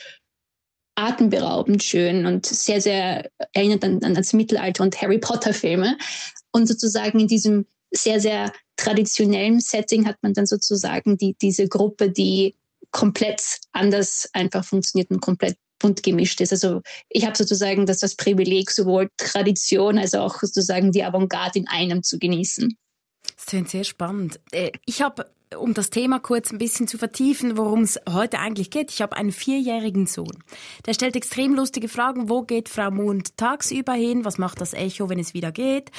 atemberaubend 0.96 1.82
schön 1.82 2.26
und 2.26 2.46
sehr, 2.46 2.80
sehr 2.80 3.30
erinnert 3.52 3.84
an, 3.84 4.02
an 4.02 4.14
das 4.14 4.32
Mittelalter 4.32 4.82
und 4.82 5.00
Harry 5.00 5.18
Potter-Filme. 5.18 5.96
Und 6.52 6.66
sozusagen 6.66 7.20
in 7.20 7.28
diesem 7.28 7.66
sehr, 7.90 8.20
sehr 8.20 8.52
traditionellen 8.76 9.60
Setting 9.60 10.06
hat 10.06 10.16
man 10.22 10.32
dann 10.32 10.46
sozusagen 10.46 11.16
die, 11.16 11.36
diese 11.40 11.68
Gruppe, 11.68 12.10
die 12.10 12.56
komplett 12.90 13.42
anders 13.72 14.28
einfach 14.32 14.64
funktioniert 14.64 15.10
und 15.10 15.20
komplett 15.20 15.56
bunt 15.78 16.02
gemischt 16.02 16.40
ist. 16.40 16.52
Also 16.52 16.80
ich 17.08 17.26
habe 17.26 17.36
sozusagen 17.36 17.84
das, 17.86 17.98
das 17.98 18.14
Privileg, 18.14 18.70
sowohl 18.70 19.10
Tradition 19.18 19.98
als 19.98 20.14
auch 20.14 20.40
sozusagen 20.40 20.92
die 20.92 21.04
Avantgarde 21.04 21.58
in 21.58 21.68
einem 21.68 22.02
zu 22.02 22.18
genießen. 22.18 22.76
Das 23.36 23.46
klingt 23.46 23.68
sehr 23.68 23.84
spannend. 23.84 24.40
Äh, 24.52 24.72
ich 24.86 25.02
habe 25.02 25.30
um 25.54 25.74
das 25.74 25.90
Thema 25.90 26.18
kurz 26.18 26.50
ein 26.50 26.58
bisschen 26.58 26.88
zu 26.88 26.98
vertiefen, 26.98 27.56
worum 27.56 27.82
es 27.82 28.00
heute 28.08 28.38
eigentlich 28.40 28.70
geht. 28.70 28.90
Ich 28.90 29.00
habe 29.00 29.16
einen 29.16 29.32
vierjährigen 29.32 30.06
Sohn. 30.06 30.42
Der 30.86 30.94
stellt 30.94 31.14
extrem 31.14 31.54
lustige 31.54 31.88
Fragen. 31.88 32.28
Wo 32.28 32.42
geht 32.42 32.68
Frau 32.68 32.90
Mond 32.90 33.36
tagsüber 33.36 33.92
hin? 33.92 34.24
Was 34.24 34.38
macht 34.38 34.60
das 34.60 34.72
Echo, 34.72 35.08
wenn 35.08 35.18
es 35.18 35.34
wieder 35.34 35.52
geht? 35.52 35.90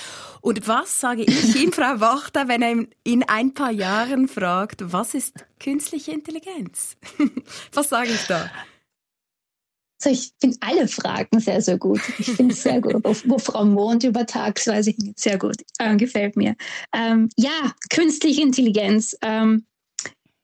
Und 0.41 0.67
was 0.67 0.99
sage 0.99 1.23
ich 1.23 1.55
ihm, 1.55 1.71
Frau 1.73 1.99
Wachter, 1.99 2.47
wenn 2.47 2.61
er 2.61 2.85
in 3.03 3.23
ein 3.23 3.53
paar 3.53 3.71
Jahren 3.71 4.27
fragt, 4.27 4.91
was 4.91 5.13
ist 5.13 5.45
künstliche 5.59 6.11
Intelligenz? 6.11 6.97
was 7.73 7.89
sage 7.89 8.09
ich 8.09 8.25
da? 8.27 8.49
Also 10.03 10.09
ich 10.15 10.31
finde 10.39 10.57
alle 10.61 10.87
Fragen 10.87 11.39
sehr, 11.39 11.61
sehr 11.61 11.77
gut. 11.77 11.99
Ich 12.19 12.27
finde 12.31 12.53
es 12.53 12.63
sehr 12.63 12.81
gut. 12.81 13.03
Wo, 13.25 13.39
Frau 13.39 13.65
Mond 13.65 14.03
über 14.03 14.21
weiß 14.21 14.87
ich 14.87 14.97
nicht, 14.97 15.19
sehr 15.19 15.37
gut. 15.37 15.55
Äh, 15.79 15.95
gefällt 15.95 16.35
mir. 16.35 16.55
Ähm, 16.93 17.29
ja, 17.35 17.73
künstliche 17.89 18.41
Intelligenz. 18.41 19.17
Ähm, 19.21 19.65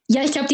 ja, 0.10 0.24
ich 0.24 0.32
glaube, 0.32 0.50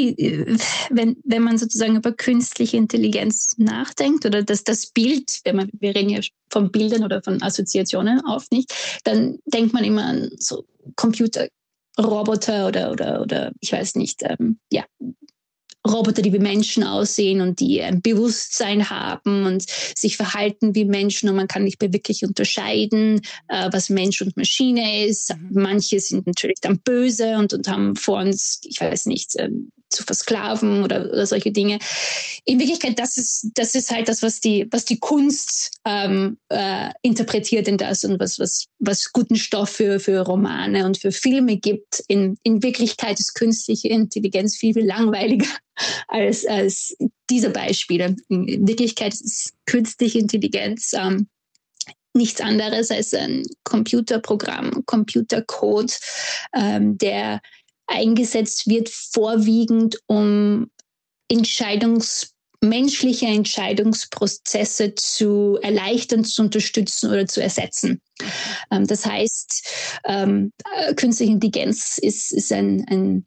wenn, 0.89 1.17
wenn 1.23 1.41
man 1.41 1.57
sozusagen 1.57 1.95
über 1.95 2.11
künstliche 2.11 2.77
Intelligenz 2.77 3.55
nachdenkt 3.57 4.25
oder 4.25 4.43
dass 4.43 4.63
das 4.63 4.87
Bild, 4.87 5.39
wenn 5.43 5.55
man, 5.55 5.69
wir 5.73 5.95
reden 5.95 6.09
ja 6.09 6.19
von 6.51 6.71
Bildern 6.71 7.03
oder 7.03 7.23
von 7.23 7.41
Assoziationen 7.41 8.21
oft 8.27 8.51
nicht, 8.51 8.71
dann 9.05 9.39
denkt 9.45 9.73
man 9.73 9.83
immer 9.83 10.05
an 10.05 10.29
so 10.37 10.65
Computerroboter 10.95 12.67
oder, 12.67 12.91
oder, 12.91 13.21
oder 13.21 13.51
ich 13.59 13.71
weiß 13.71 13.95
nicht, 13.95 14.21
ähm, 14.23 14.59
ja, 14.71 14.85
Roboter, 15.91 16.21
die 16.21 16.33
wie 16.33 16.39
Menschen 16.39 16.83
aussehen 16.83 17.41
und 17.41 17.59
die 17.59 17.81
ein 17.81 18.01
Bewusstsein 18.01 18.89
haben 18.89 19.45
und 19.45 19.65
sich 19.95 20.17
verhalten 20.17 20.75
wie 20.75 20.85
Menschen 20.85 21.29
und 21.29 21.35
man 21.35 21.47
kann 21.47 21.63
nicht 21.63 21.81
mehr 21.81 21.93
wirklich 21.93 22.23
unterscheiden, 22.23 23.21
äh, 23.47 23.69
was 23.71 23.89
Mensch 23.89 24.21
und 24.21 24.37
Maschine 24.37 25.05
ist. 25.05 25.33
Mhm. 25.35 25.61
Manche 25.61 25.99
sind 25.99 26.27
natürlich 26.27 26.59
dann 26.61 26.79
böse 26.79 27.37
und, 27.37 27.53
und 27.53 27.67
haben 27.67 27.95
vor 27.95 28.19
uns, 28.19 28.61
ich 28.63 28.79
weiß 28.79 29.05
nicht, 29.05 29.33
ähm, 29.37 29.71
zu 29.89 30.03
versklaven 30.03 30.83
oder, 30.83 31.11
oder 31.11 31.25
solche 31.25 31.51
Dinge. 31.51 31.79
In 32.45 32.59
Wirklichkeit, 32.59 32.99
das 32.99 33.17
ist, 33.17 33.51
das 33.55 33.75
ist 33.75 33.91
halt 33.91 34.07
das, 34.07 34.21
was 34.23 34.39
die, 34.39 34.67
was 34.71 34.85
die 34.85 34.99
Kunst 34.99 35.79
ähm, 35.85 36.37
äh, 36.49 36.89
interpretiert 37.01 37.67
in 37.67 37.77
das 37.77 38.03
und 38.03 38.19
was, 38.19 38.39
was, 38.39 38.67
was 38.79 39.11
guten 39.11 39.35
Stoff 39.35 39.69
für, 39.69 39.99
für 39.99 40.21
Romane 40.21 40.85
und 40.85 40.97
für 40.97 41.11
Filme 41.11 41.57
gibt. 41.57 42.03
In, 42.07 42.37
in 42.43 42.61
Wirklichkeit 42.63 43.19
ist 43.19 43.33
künstliche 43.33 43.89
Intelligenz 43.89 44.55
viel, 44.55 44.73
viel 44.73 44.85
langweiliger 44.85 45.49
als, 46.07 46.45
als 46.45 46.95
diese 47.29 47.49
Beispiele. 47.49 48.15
In 48.29 48.67
Wirklichkeit 48.67 49.13
ist 49.13 49.53
künstliche 49.65 50.19
Intelligenz 50.19 50.93
ähm, 50.93 51.27
nichts 52.13 52.41
anderes 52.41 52.91
als 52.91 53.13
ein 53.13 53.43
Computerprogramm, 53.63 54.83
Computercode, 54.85 55.97
ähm, 56.53 56.97
der 56.97 57.41
eingesetzt 57.89 58.67
wird, 58.67 58.89
vorwiegend 58.89 59.99
um 60.07 60.69
Entscheidungs 61.29 62.33
menschliche 62.61 63.27
Entscheidungsprozesse 63.27 64.93
zu 64.95 65.57
erleichtern, 65.61 66.25
zu 66.25 66.41
unterstützen 66.41 67.09
oder 67.09 67.25
zu 67.25 67.41
ersetzen. 67.41 68.01
Ähm, 68.71 68.85
das 68.85 69.05
heißt, 69.05 70.01
ähm, 70.05 70.51
äh, 70.75 70.93
künstliche 70.93 71.31
Intelligenz 71.31 71.97
ist, 71.97 72.33
ist 72.33 72.51
ein, 72.51 72.85
ein 72.89 73.25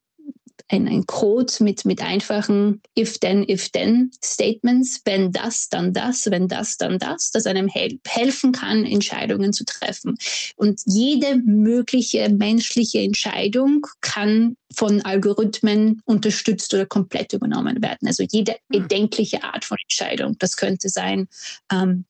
ein, 0.68 0.88
ein 0.88 1.06
Code 1.06 1.52
mit, 1.60 1.84
mit 1.84 2.02
einfachen 2.02 2.80
if-then, 2.98 3.48
if-then 3.48 4.10
Statements, 4.24 5.00
wenn 5.04 5.32
das, 5.32 5.68
dann 5.68 5.92
das, 5.92 6.30
wenn 6.30 6.48
das, 6.48 6.76
dann 6.76 6.98
das, 6.98 7.30
das 7.30 7.46
einem 7.46 7.68
hel 7.68 7.98
helfen 8.06 8.52
kann, 8.52 8.84
Entscheidungen 8.84 9.52
zu 9.52 9.64
treffen. 9.64 10.16
Und 10.56 10.80
jede 10.86 11.36
mögliche 11.36 12.28
menschliche 12.28 13.00
Entscheidung 13.00 13.86
kann 14.00 14.56
von 14.74 15.02
Algorithmen 15.02 16.02
unterstützt 16.04 16.72
oder 16.74 16.86
komplett 16.86 17.32
übernommen 17.32 17.82
werden. 17.82 18.06
Also 18.06 18.24
jede 18.30 18.52
hm. 18.72 18.82
erdenkliche 18.82 19.42
Art 19.44 19.64
von 19.64 19.76
Entscheidung. 19.82 20.36
Das 20.38 20.56
könnte 20.56 20.88
sein, 20.88 21.28
ähm, 21.72 22.04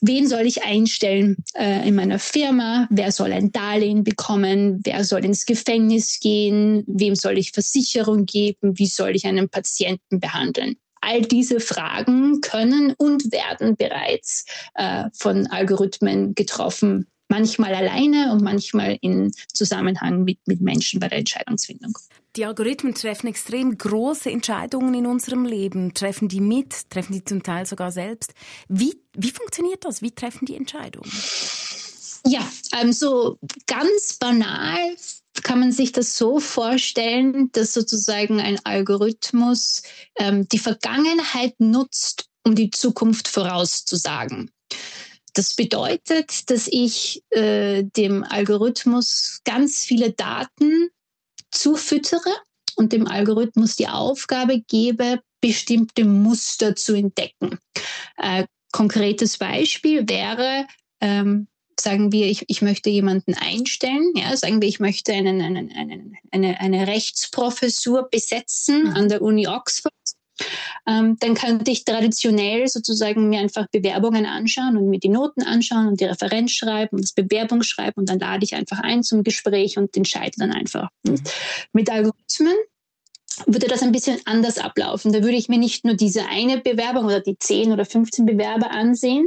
wen 0.00 0.28
soll 0.28 0.42
ich 0.42 0.64
einstellen 0.64 1.36
äh, 1.54 1.86
in 1.86 1.94
meiner 1.94 2.18
Firma? 2.18 2.86
Wer 2.90 3.12
soll 3.12 3.32
ein 3.32 3.52
Darlehen 3.52 4.04
bekommen? 4.04 4.80
Wer 4.84 5.04
soll 5.04 5.24
ins 5.24 5.46
Gefängnis 5.46 6.20
gehen? 6.20 6.84
Wem 6.86 7.14
soll 7.14 7.38
ich 7.38 7.52
Versicherung 7.52 8.26
geben? 8.26 8.78
Wie 8.78 8.86
soll 8.86 9.16
ich 9.16 9.26
einen 9.26 9.48
Patienten 9.48 10.20
behandeln? 10.20 10.76
All 11.00 11.20
diese 11.20 11.60
Fragen 11.60 12.40
können 12.40 12.94
und 12.96 13.30
werden 13.30 13.76
bereits 13.76 14.46
äh, 14.74 15.04
von 15.12 15.46
Algorithmen 15.48 16.34
getroffen 16.34 17.08
manchmal 17.34 17.74
alleine 17.74 18.32
und 18.32 18.42
manchmal 18.42 18.96
in 19.00 19.32
Zusammenhang 19.52 20.22
mit, 20.22 20.38
mit 20.46 20.60
Menschen 20.60 21.00
bei 21.00 21.08
der 21.08 21.18
Entscheidungsfindung. 21.18 21.98
Die 22.36 22.44
Algorithmen 22.44 22.94
treffen 22.94 23.26
extrem 23.26 23.76
große 23.76 24.30
Entscheidungen 24.30 24.94
in 24.94 25.06
unserem 25.06 25.44
Leben, 25.44 25.94
treffen 25.94 26.28
die 26.28 26.40
mit, 26.40 26.90
treffen 26.90 27.12
die 27.12 27.24
zum 27.24 27.42
Teil 27.42 27.66
sogar 27.66 27.90
selbst. 27.90 28.34
Wie, 28.68 29.00
wie 29.16 29.32
funktioniert 29.32 29.84
das? 29.84 30.00
Wie 30.00 30.12
treffen 30.12 30.46
die 30.46 30.54
Entscheidungen? 30.54 31.10
Ja, 32.26 32.48
also 32.70 33.38
ganz 33.66 34.14
banal 34.14 34.96
kann 35.42 35.58
man 35.58 35.72
sich 35.72 35.90
das 35.90 36.16
so 36.16 36.38
vorstellen, 36.38 37.50
dass 37.50 37.74
sozusagen 37.74 38.40
ein 38.40 38.60
Algorithmus 38.64 39.82
ähm, 40.16 40.48
die 40.48 40.60
Vergangenheit 40.60 41.58
nutzt, 41.58 42.28
um 42.44 42.54
die 42.54 42.70
Zukunft 42.70 43.26
vorauszusagen. 43.26 44.50
Das 45.34 45.54
bedeutet, 45.54 46.48
dass 46.48 46.68
ich 46.68 47.22
äh, 47.30 47.82
dem 47.82 48.22
Algorithmus 48.24 49.40
ganz 49.44 49.84
viele 49.84 50.12
Daten 50.12 50.90
zufüttere 51.50 52.30
und 52.76 52.92
dem 52.92 53.06
Algorithmus 53.06 53.76
die 53.76 53.88
Aufgabe 53.88 54.60
gebe, 54.60 55.20
bestimmte 55.40 56.04
Muster 56.04 56.76
zu 56.76 56.94
entdecken. 56.94 57.58
Äh, 58.16 58.46
konkretes 58.72 59.38
Beispiel 59.38 60.08
wäre, 60.08 60.66
ähm, 61.00 61.48
sagen 61.78 62.12
wir, 62.12 62.26
ich, 62.26 62.44
ich 62.48 62.62
möchte 62.62 62.90
jemanden 62.90 63.34
einstellen, 63.34 64.12
ja, 64.14 64.36
sagen 64.36 64.62
wir, 64.62 64.68
ich 64.68 64.80
möchte 64.80 65.12
einen, 65.12 65.40
einen, 65.40 65.72
einen, 65.72 66.16
eine, 66.30 66.60
eine 66.60 66.86
Rechtsprofessur 66.86 68.08
besetzen 68.08 68.84
mhm. 68.84 68.94
an 68.94 69.08
der 69.08 69.22
Uni 69.22 69.48
Oxford 69.48 69.92
ähm, 70.86 71.16
dann 71.20 71.34
könnte 71.34 71.70
ich 71.70 71.84
traditionell 71.84 72.68
sozusagen 72.68 73.28
mir 73.28 73.40
einfach 73.40 73.66
Bewerbungen 73.70 74.26
anschauen 74.26 74.76
und 74.76 74.88
mir 74.88 75.00
die 75.00 75.08
Noten 75.08 75.42
anschauen 75.42 75.88
und 75.88 76.00
die 76.00 76.04
Referenz 76.04 76.52
schreiben 76.52 76.96
und 76.96 77.02
das 77.02 77.12
Bewerbung 77.12 77.62
schreiben 77.62 78.00
und 78.00 78.08
dann 78.08 78.18
lade 78.18 78.44
ich 78.44 78.54
einfach 78.54 78.80
ein 78.80 79.02
zum 79.02 79.22
Gespräch 79.22 79.78
und 79.78 79.96
entscheide 79.96 80.34
dann 80.38 80.52
einfach. 80.52 80.88
Mhm. 81.04 81.20
Mit 81.72 81.90
Algorithmen 81.90 82.54
würde 83.46 83.66
das 83.66 83.82
ein 83.82 83.92
bisschen 83.92 84.20
anders 84.26 84.58
ablaufen. 84.58 85.12
Da 85.12 85.22
würde 85.22 85.36
ich 85.36 85.48
mir 85.48 85.58
nicht 85.58 85.84
nur 85.84 85.94
diese 85.94 86.26
eine 86.26 86.60
Bewerbung 86.60 87.06
oder 87.06 87.20
die 87.20 87.38
10 87.38 87.72
oder 87.72 87.84
15 87.84 88.26
Bewerber 88.26 88.70
ansehen. 88.70 89.26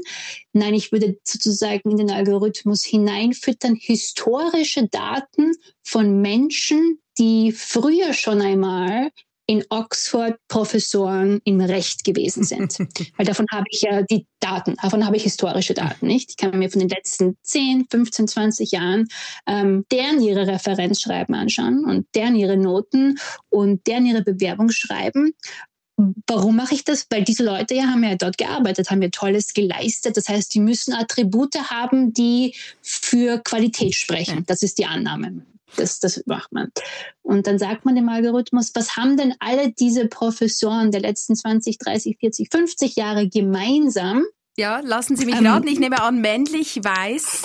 Nein, 0.53 0.73
ich 0.73 0.91
würde 0.91 1.17
sozusagen 1.23 1.91
in 1.91 1.97
den 1.97 2.11
Algorithmus 2.11 2.83
hineinfüttern 2.83 3.75
historische 3.75 4.87
Daten 4.87 5.51
von 5.83 6.21
Menschen, 6.21 6.99
die 7.17 7.51
früher 7.51 8.13
schon 8.13 8.41
einmal 8.41 9.09
in 9.47 9.63
Oxford 9.69 10.37
Professoren 10.49 11.39
im 11.45 11.61
Recht 11.61 12.03
gewesen 12.03 12.43
sind. 12.43 12.77
Weil 13.17 13.25
davon 13.25 13.45
habe 13.51 13.65
ich 13.71 13.81
ja 13.81 14.03
die 14.03 14.27
Daten, 14.39 14.75
davon 14.81 15.05
habe 15.05 15.15
ich 15.15 15.23
historische 15.23 15.73
Daten, 15.73 16.05
nicht? 16.05 16.31
Ich 16.31 16.37
kann 16.37 16.57
mir 16.59 16.69
von 16.69 16.79
den 16.79 16.89
letzten 16.89 17.37
10, 17.41 17.87
15, 17.89 18.27
20 18.27 18.71
Jahren 18.71 19.07
ähm, 19.47 19.85
deren 19.91 20.21
ihre 20.21 20.45
Referenzschreiben 20.47 21.33
anschauen 21.33 21.85
und 21.85 22.07
deren 22.13 22.35
ihre 22.35 22.57
Noten 22.57 23.17
und 23.49 23.87
deren 23.87 24.05
ihre 24.05 24.21
Bewerbung 24.21 24.69
schreiben. 24.69 25.33
Warum 26.27 26.57
mache 26.57 26.75
ich 26.75 26.83
das? 26.83 27.07
Weil 27.09 27.23
diese 27.23 27.43
Leute 27.43 27.73
ja 27.73 27.85
haben 27.85 28.03
ja 28.03 28.15
dort 28.15 28.37
gearbeitet, 28.37 28.91
haben 28.91 29.01
ja 29.01 29.09
Tolles 29.09 29.53
geleistet. 29.53 30.15
Das 30.15 30.29
heißt, 30.29 30.53
die 30.53 30.59
müssen 30.59 30.93
Attribute 30.93 31.55
haben, 31.71 32.13
die 32.13 32.53
für 32.83 33.39
Qualität 33.39 33.95
sprechen. 33.95 34.43
Das 34.45 34.61
ist 34.61 34.77
die 34.77 34.85
Annahme. 34.85 35.41
Das, 35.75 35.99
das 35.99 36.23
macht 36.25 36.51
man. 36.53 36.71
Und 37.21 37.45
dann 37.47 37.59
sagt 37.59 37.85
man 37.85 37.95
dem 37.95 38.09
Algorithmus, 38.09 38.71
was 38.73 38.95
haben 38.95 39.17
denn 39.17 39.33
alle 39.39 39.71
diese 39.71 40.07
Professoren 40.07 40.91
der 40.91 41.01
letzten 41.01 41.35
20, 41.35 41.77
30, 41.77 42.17
40, 42.19 42.49
50 42.51 42.95
Jahre 42.95 43.27
gemeinsam? 43.27 44.25
Ja, 44.57 44.79
lassen 44.79 45.15
Sie 45.15 45.25
mich 45.25 45.35
ähm, 45.35 45.45
raten. 45.45 45.67
Ich 45.67 45.79
nehme 45.79 46.01
an, 46.01 46.21
männlich, 46.21 46.79
weiß. 46.83 47.43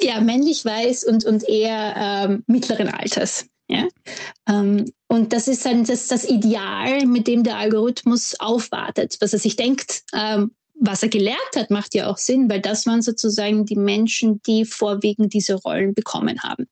Ja, 0.00 0.20
männlich, 0.20 0.64
weiß 0.64 1.04
und, 1.04 1.24
und 1.24 1.48
eher 1.48 1.94
ähm, 1.96 2.44
mittleren 2.46 2.88
Alters. 2.88 3.46
Ja? 3.68 3.88
Ähm, 4.48 4.90
und 5.08 5.32
das 5.32 5.48
ist 5.48 5.64
dann 5.66 5.84
das, 5.84 6.08
das 6.08 6.24
Ideal, 6.24 7.06
mit 7.06 7.26
dem 7.26 7.42
der 7.42 7.56
Algorithmus 7.56 8.38
aufwartet, 8.40 9.16
was 9.20 9.32
er 9.32 9.38
sich 9.38 9.56
denkt, 9.56 10.02
ähm, 10.14 10.52
was 10.76 11.02
er 11.02 11.08
gelernt 11.08 11.38
hat, 11.56 11.70
macht 11.70 11.94
ja 11.94 12.08
auch 12.08 12.18
Sinn, 12.18 12.50
weil 12.50 12.60
das 12.60 12.86
waren 12.86 13.00
sozusagen 13.00 13.64
die 13.64 13.76
Menschen, 13.76 14.42
die 14.42 14.64
vorwiegend 14.64 15.32
diese 15.32 15.54
Rollen 15.54 15.94
bekommen 15.94 16.42
haben. 16.42 16.66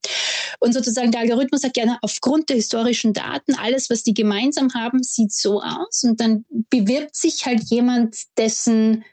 Und 0.59 0.73
sozusagen 0.73 1.11
der 1.11 1.21
Algorithmus 1.21 1.61
sagt 1.61 1.75
gerne, 1.75 1.97
aufgrund 2.01 2.49
der 2.49 2.57
historischen 2.57 3.13
Daten, 3.13 3.55
alles, 3.55 3.89
was 3.89 4.03
die 4.03 4.13
gemeinsam 4.13 4.73
haben, 4.73 5.03
sieht 5.03 5.31
so 5.31 5.61
aus. 5.61 6.03
Und 6.03 6.19
dann 6.19 6.45
bewirbt 6.69 7.15
sich 7.15 7.45
halt 7.45 7.63
jemand, 7.63 8.17
dessen 8.37 9.03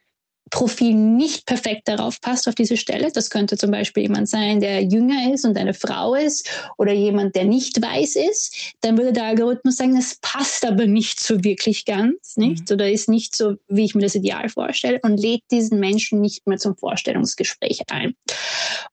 Profil 0.50 0.94
nicht 0.94 1.46
perfekt 1.46 1.88
darauf 1.88 2.20
passt, 2.20 2.48
auf 2.48 2.54
diese 2.54 2.76
Stelle. 2.76 3.10
Das 3.12 3.30
könnte 3.30 3.56
zum 3.56 3.70
Beispiel 3.70 4.04
jemand 4.04 4.28
sein, 4.28 4.60
der 4.60 4.82
jünger 4.82 5.32
ist 5.32 5.44
und 5.44 5.56
eine 5.56 5.74
Frau 5.74 6.14
ist 6.14 6.48
oder 6.76 6.92
jemand, 6.92 7.36
der 7.36 7.44
nicht 7.44 7.80
weiß 7.80 8.16
ist. 8.16 8.74
Dann 8.80 8.98
würde 8.98 9.12
der 9.12 9.24
Algorithmus 9.24 9.76
sagen, 9.76 9.94
das 9.94 10.18
passt 10.20 10.64
aber 10.66 10.86
nicht 10.86 11.20
so 11.20 11.42
wirklich 11.44 11.84
ganz, 11.84 12.36
nicht? 12.36 12.68
Mhm. 12.68 12.74
Oder 12.74 12.90
ist 12.90 13.08
nicht 13.08 13.36
so, 13.36 13.54
wie 13.68 13.84
ich 13.84 13.94
mir 13.94 14.02
das 14.02 14.14
Ideal 14.14 14.48
vorstelle 14.48 14.98
und 15.02 15.18
lädt 15.18 15.42
diesen 15.50 15.78
Menschen 15.78 16.20
nicht 16.20 16.46
mehr 16.46 16.58
zum 16.58 16.76
Vorstellungsgespräch 16.76 17.82
ein. 17.90 18.14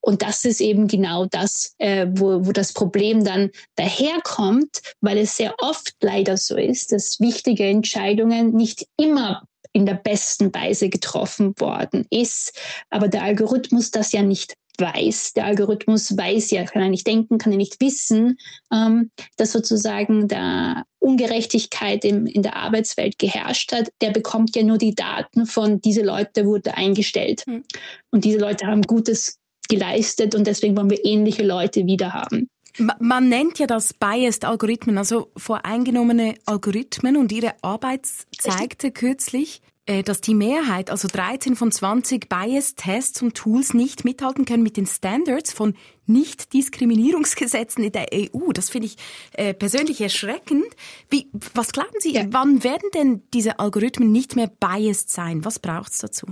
Und 0.02 0.22
das 0.22 0.46
ist 0.46 0.62
eben 0.62 0.88
genau 0.88 1.26
das, 1.26 1.74
äh, 1.80 2.08
wo, 2.10 2.46
wo 2.46 2.52
das 2.52 2.74
Problem 2.74 3.24
dann 3.24 3.50
daherkommt, 3.76 4.82
weil 5.02 5.17
es 5.17 5.38
sehr 5.38 5.56
oft 5.60 5.96
leider 6.02 6.38
so 6.38 6.56
ist, 6.56 6.91
dass 6.91 7.20
wichtige 7.20 7.65
Entscheidungen 7.65 8.54
nicht 8.54 8.86
immer 8.98 9.43
in 9.73 9.86
der 9.86 9.95
besten 9.95 10.53
Weise 10.53 10.89
getroffen 10.89 11.53
worden 11.60 12.06
ist. 12.10 12.58
Aber 12.89 13.08
der 13.08 13.23
Algorithmus 13.23 13.91
das 13.91 14.12
ja 14.12 14.21
nicht 14.21 14.56
weiß. 14.80 15.34
Der 15.34 15.45
Algorithmus 15.45 16.15
weiß 16.15 16.51
ja, 16.51 16.63
kann 16.63 16.82
er 16.82 16.89
nicht 16.89 17.08
denken, 17.08 17.38
kann 17.38 17.51
er 17.51 17.58
nicht 17.58 17.82
wissen, 17.82 18.38
ähm, 18.71 19.12
dass 19.38 19.51
sozusagen 19.51 20.27
da 20.27 20.84
Ungerechtigkeit 20.99 22.06
im, 22.06 22.25
in 22.25 22.43
der 22.43 22.56
Arbeitswelt 22.56 23.17
geherrscht 23.17 23.71
hat. 23.71 23.89
Der 24.01 24.12
bekommt 24.12 24.56
ja 24.56 24.63
nur 24.63 24.77
die 24.77 24.95
Daten 24.95 25.45
von 25.45 25.82
diese 25.82 26.03
Leute 26.03 26.45
wurde 26.45 26.75
eingestellt. 26.75 27.43
Mhm. 27.47 27.63
Und 28.12 28.25
diese 28.25 28.39
Leute 28.39 28.67
haben 28.67 28.82
Gutes 28.84 29.39
geleistet 29.69 30.36
und 30.36 30.47
deswegen 30.47 30.77
wollen 30.77 30.89
wir 30.89 31.03
ähnliche 31.03 31.43
Leute 31.43 31.86
wieder 31.86 32.13
haben. 32.13 32.49
Man 32.78 33.30
nennt 33.30 33.60
ja 33.60 33.68
das 33.68 33.94
Biased 33.94 34.46
Algorithmen, 34.46 34.98
also 34.98 35.32
voreingenommene 35.36 36.36
Algorithmen 36.46 37.18
und 37.18 37.32
ihre 37.32 37.56
Arbeit 37.63 38.08
zeigte 38.38 38.92
kürzlich, 38.92 39.62
äh, 39.88 40.04
dass 40.04 40.22
die 40.22 40.36
Mehrheit, 40.36 40.92
also 40.92 41.08
13 41.08 41.56
von 41.56 41.72
20 41.72 42.28
Bias-Tests 42.28 43.22
und 43.22 43.36
Tools 43.36 43.74
nicht 43.74 44.04
mithalten 44.04 44.46
können 44.46 44.62
mit 44.62 44.76
den 44.76 44.86
Standards 44.86 45.54
von 45.54 45.76
Nicht-Diskriminierungsgesetzen 46.06 47.84
in 47.86 47.94
der 47.94 48.08
EU. 48.13 48.52
Das 48.52 48.70
finde 48.70 48.88
ich 48.88 48.98
äh, 49.32 49.54
persönlich 49.54 50.02
erschreckend. 50.02 50.66
Wie, 51.10 51.30
was 51.54 51.72
glauben 51.72 52.00
Sie, 52.00 52.13
ja. 52.13 52.26
wann 52.30 52.63
werden 52.66 52.90
denn 52.94 53.24
diese 53.34 53.60
Algorithmen 53.60 54.12
nicht 54.12 54.36
mehr 54.36 54.48
biased 54.48 55.10
sein? 55.10 55.46
Was 55.46 55.58
braucht 55.60 55.94
es 55.94 56.00
dazu? 56.00 56.28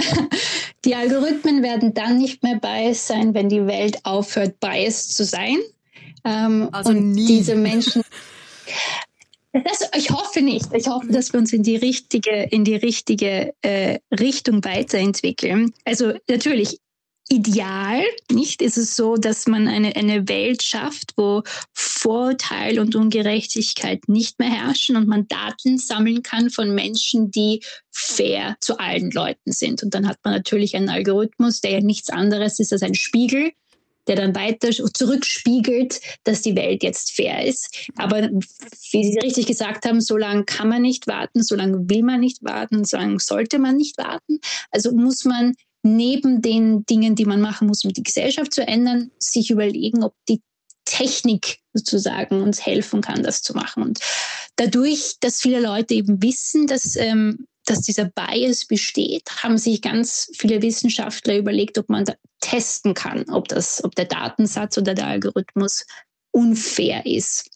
Die 0.84 0.94
Algorithmen 0.94 1.62
werden 1.62 1.94
dann 1.94 2.18
nicht 2.18 2.42
mehr 2.42 2.56
biased 2.56 3.06
sein, 3.06 3.34
wenn 3.34 3.48
die 3.48 3.66
Welt 3.66 4.04
aufhört, 4.04 4.60
biased 4.60 5.14
zu 5.14 5.24
sein. 5.24 5.58
Ähm, 6.24 6.68
also 6.72 6.90
und 6.90 7.12
nie. 7.12 7.26
diese 7.26 7.54
Menschen. 7.54 8.02
Das, 9.52 9.90
ich 9.96 10.10
hoffe 10.10 10.42
nicht. 10.42 10.72
Ich 10.74 10.86
hoffe, 10.86 11.08
dass 11.08 11.32
wir 11.32 11.40
uns 11.40 11.52
in 11.52 11.64
die 11.64 11.74
richtige, 11.74 12.44
in 12.44 12.62
die 12.62 12.76
richtige 12.76 13.52
äh, 13.62 13.98
Richtung 14.12 14.64
weiterentwickeln. 14.64 15.72
Also 15.84 16.12
natürlich, 16.28 16.78
ideal, 17.30 18.02
nicht? 18.30 18.60
Ist 18.60 18.76
es 18.76 18.96
so, 18.96 19.16
dass 19.16 19.46
man 19.46 19.68
eine, 19.68 19.94
eine 19.94 20.28
Welt 20.28 20.62
schafft, 20.62 21.12
wo 21.16 21.42
Vorurteil 21.72 22.80
und 22.80 22.96
Ungerechtigkeit 22.96 24.08
nicht 24.08 24.38
mehr 24.38 24.50
herrschen 24.50 24.96
und 24.96 25.06
man 25.06 25.28
Daten 25.28 25.78
sammeln 25.78 26.22
kann 26.22 26.50
von 26.50 26.74
Menschen, 26.74 27.30
die 27.30 27.62
fair 27.92 28.56
zu 28.60 28.78
allen 28.78 29.10
Leuten 29.12 29.52
sind. 29.52 29.82
Und 29.82 29.94
dann 29.94 30.08
hat 30.08 30.18
man 30.24 30.34
natürlich 30.34 30.74
einen 30.74 30.88
Algorithmus, 30.88 31.60
der 31.60 31.70
ja 31.72 31.80
nichts 31.80 32.10
anderes 32.10 32.58
ist 32.58 32.72
als 32.72 32.82
ein 32.82 32.94
Spiegel 32.94 33.52
der 34.06 34.16
dann 34.16 34.34
weiter 34.34 34.70
zurückspiegelt, 34.70 36.00
dass 36.24 36.42
die 36.42 36.56
Welt 36.56 36.82
jetzt 36.82 37.12
fair 37.12 37.44
ist. 37.44 37.88
Aber 37.96 38.22
wie 38.22 39.04
Sie 39.04 39.18
richtig 39.22 39.46
gesagt 39.46 39.84
haben, 39.84 40.00
so 40.00 40.16
lange 40.16 40.44
kann 40.44 40.68
man 40.68 40.82
nicht 40.82 41.06
warten, 41.06 41.44
so 41.44 41.54
lange 41.54 41.88
will 41.88 42.02
man 42.02 42.18
nicht 42.18 42.42
warten, 42.42 42.84
so 42.84 42.96
lange 42.96 43.20
sollte 43.20 43.60
man 43.60 43.76
nicht 43.76 43.98
warten. 43.98 44.40
Also 44.72 44.90
muss 44.92 45.24
man 45.24 45.54
neben 45.82 46.42
den 46.42 46.84
Dingen, 46.86 47.14
die 47.14 47.24
man 47.24 47.40
machen 47.40 47.68
muss, 47.68 47.84
um 47.84 47.92
die 47.92 48.02
Gesellschaft 48.02 48.52
zu 48.52 48.66
ändern, 48.66 49.10
sich 49.18 49.50
überlegen, 49.50 50.02
ob 50.02 50.14
die 50.28 50.42
Technik 50.84 51.58
sozusagen 51.72 52.42
uns 52.42 52.64
helfen 52.64 53.00
kann, 53.00 53.22
das 53.22 53.42
zu 53.42 53.54
machen. 53.54 53.82
Und 53.82 54.00
dadurch, 54.56 55.16
dass 55.20 55.40
viele 55.40 55.60
Leute 55.60 55.94
eben 55.94 56.22
wissen, 56.22 56.66
dass 56.66 56.96
ähm, 56.96 57.46
dass 57.70 57.82
dieser 57.82 58.06
Bias 58.06 58.64
besteht, 58.64 59.30
haben 59.42 59.58
sich 59.58 59.80
ganz 59.80 60.30
viele 60.36 60.60
Wissenschaftler 60.62 61.36
überlegt, 61.36 61.78
ob 61.78 61.88
man 61.88 62.04
da 62.04 62.14
testen 62.40 62.94
kann, 62.94 63.28
ob, 63.30 63.48
das, 63.48 63.84
ob 63.84 63.94
der 63.94 64.06
Datensatz 64.06 64.76
oder 64.78 64.94
der 64.94 65.06
Algorithmus 65.06 65.84
unfair 66.32 67.06
ist. 67.06 67.48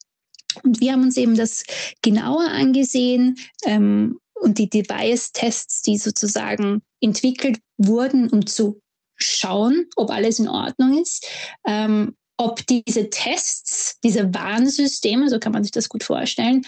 Und 0.63 0.81
wir 0.81 0.93
haben 0.93 1.03
uns 1.03 1.17
eben 1.17 1.37
das 1.37 1.65
genauer 2.03 2.49
angesehen 2.49 3.37
ähm, 3.65 4.21
und 4.35 4.59
die, 4.59 4.67
Bias-Tests, 4.67 5.83
die 5.83 5.97
sozusagen 5.97 6.83
entwickelt 7.01 7.59
wurden, 7.79 8.29
um 8.31 8.47
zu 8.47 8.81
schauen, 9.17 9.87
ob 9.97 10.11
alles 10.11 10.39
in 10.39 10.49
Ordnung 10.49 11.01
ist, 11.01 11.27
ähm, 11.67 12.17
ob 12.37 12.67
diese 12.67 13.11
Tests, 13.11 13.99
diese 14.03 14.35
Warnsysteme, 14.35 15.31
so 15.31 15.39
kann 15.39 15.53
man 15.53 15.63
sich 15.63 15.73
das 15.73 15.89
gut 15.89 16.03
vorstellen, 16.03 16.67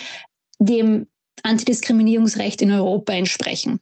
dem 0.58 1.08
Antidiskriminierungsrecht 1.42 2.62
in 2.62 2.72
Europa 2.72 3.12
entsprechen. 3.12 3.80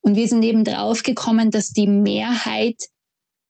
Und 0.00 0.16
wir 0.16 0.28
sind 0.28 0.42
eben 0.42 0.64
drauf 0.64 1.02
gekommen, 1.02 1.50
dass 1.50 1.70
die 1.70 1.88
Mehrheit 1.88 2.88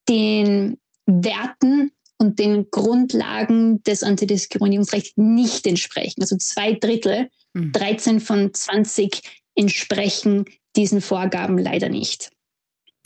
den 0.08 0.78
Werten 1.06 1.92
und 2.18 2.38
den 2.38 2.70
Grundlagen 2.70 3.82
des 3.82 4.02
Antidiskriminierungsrechts 4.02 5.12
nicht 5.16 5.66
entsprechen. 5.66 6.22
Also 6.22 6.36
zwei 6.38 6.72
Drittel, 6.72 7.28
13 7.54 8.14
hm. 8.14 8.20
von 8.20 8.54
20 8.54 9.20
entsprechen 9.56 10.44
diesen 10.76 11.00
Vorgaben 11.00 11.58
leider 11.58 11.88
nicht. 11.88 12.30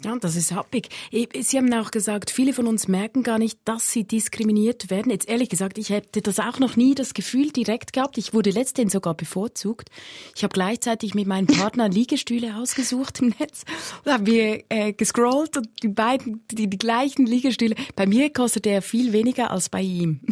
Ja, 0.02 0.16
das 0.18 0.34
ist 0.34 0.52
happig. 0.52 0.88
Sie 1.12 1.58
haben 1.58 1.72
auch 1.74 1.90
gesagt, 1.90 2.30
viele 2.30 2.54
von 2.54 2.66
uns 2.66 2.88
merken 2.88 3.22
gar 3.22 3.38
nicht, 3.38 3.58
dass 3.66 3.92
sie 3.92 4.04
diskriminiert 4.04 4.88
werden. 4.88 5.10
Jetzt 5.10 5.28
ehrlich 5.28 5.50
gesagt, 5.50 5.76
ich 5.76 5.90
hätte 5.90 6.22
das 6.22 6.38
auch 6.38 6.58
noch 6.58 6.76
nie 6.76 6.94
das 6.94 7.12
Gefühl 7.12 7.50
direkt 7.50 7.92
gehabt. 7.92 8.16
Ich 8.16 8.32
wurde 8.32 8.50
letztendlich 8.50 8.94
sogar 8.94 9.14
bevorzugt. 9.14 9.90
Ich 10.34 10.42
habe 10.42 10.54
gleichzeitig 10.54 11.14
mit 11.14 11.26
meinem 11.26 11.46
Partner 11.46 11.88
Liegestühle 11.88 12.56
ausgesucht 12.56 13.20
im 13.20 13.34
Netz 13.38 13.64
und 14.04 14.12
haben 14.12 14.26
wir 14.26 14.64
äh, 14.70 14.94
gescrollt 14.94 15.58
und 15.58 15.68
die 15.82 15.88
beiden, 15.88 16.46
die, 16.50 16.70
die 16.70 16.78
gleichen 16.78 17.26
Liegestühle. 17.26 17.74
Bei 17.94 18.06
mir 18.06 18.32
kostet 18.32 18.66
er 18.66 18.80
viel 18.80 19.12
weniger 19.12 19.50
als 19.50 19.68
bei 19.68 19.82
ihm. 19.82 20.20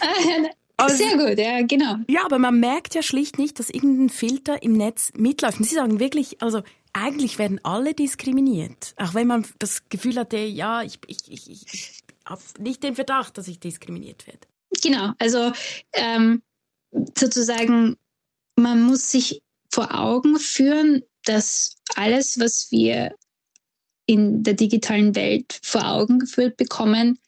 Also, 0.82 0.96
Sehr 0.96 1.16
gut, 1.16 1.38
ja, 1.38 1.62
genau. 1.62 1.96
Ja, 2.08 2.24
aber 2.24 2.38
man 2.38 2.58
merkt 2.60 2.94
ja 2.94 3.02
schlicht 3.02 3.38
nicht, 3.38 3.58
dass 3.58 3.70
irgendein 3.70 4.08
Filter 4.08 4.62
im 4.62 4.72
Netz 4.72 5.12
mitläuft. 5.16 5.58
Und 5.58 5.66
Sie 5.66 5.74
sagen 5.74 6.00
wirklich, 6.00 6.40
also 6.42 6.62
eigentlich 6.92 7.38
werden 7.38 7.60
alle 7.64 7.94
diskriminiert. 7.94 8.94
Auch 8.96 9.14
wenn 9.14 9.26
man 9.26 9.46
das 9.58 9.88
Gefühl 9.88 10.16
hatte, 10.16 10.38
ja, 10.38 10.82
ich, 10.82 10.98
ich, 11.06 11.30
ich, 11.30 11.50
ich 11.50 12.00
habe 12.24 12.42
nicht 12.58 12.82
den 12.82 12.94
Verdacht, 12.94 13.38
dass 13.38 13.48
ich 13.48 13.60
diskriminiert 13.60 14.26
werde. 14.26 14.46
Genau, 14.82 15.12
also 15.18 15.52
ähm, 15.92 16.42
sozusagen, 17.16 17.96
man 18.56 18.82
muss 18.82 19.10
sich 19.10 19.42
vor 19.70 19.94
Augen 19.94 20.38
führen, 20.38 21.02
dass 21.24 21.76
alles, 21.94 22.38
was 22.38 22.68
wir 22.70 23.14
in 24.06 24.42
der 24.42 24.54
digitalen 24.54 25.14
Welt 25.14 25.60
vor 25.62 25.86
Augen 25.86 26.18
geführt 26.20 26.56
bekommen, 26.56 27.18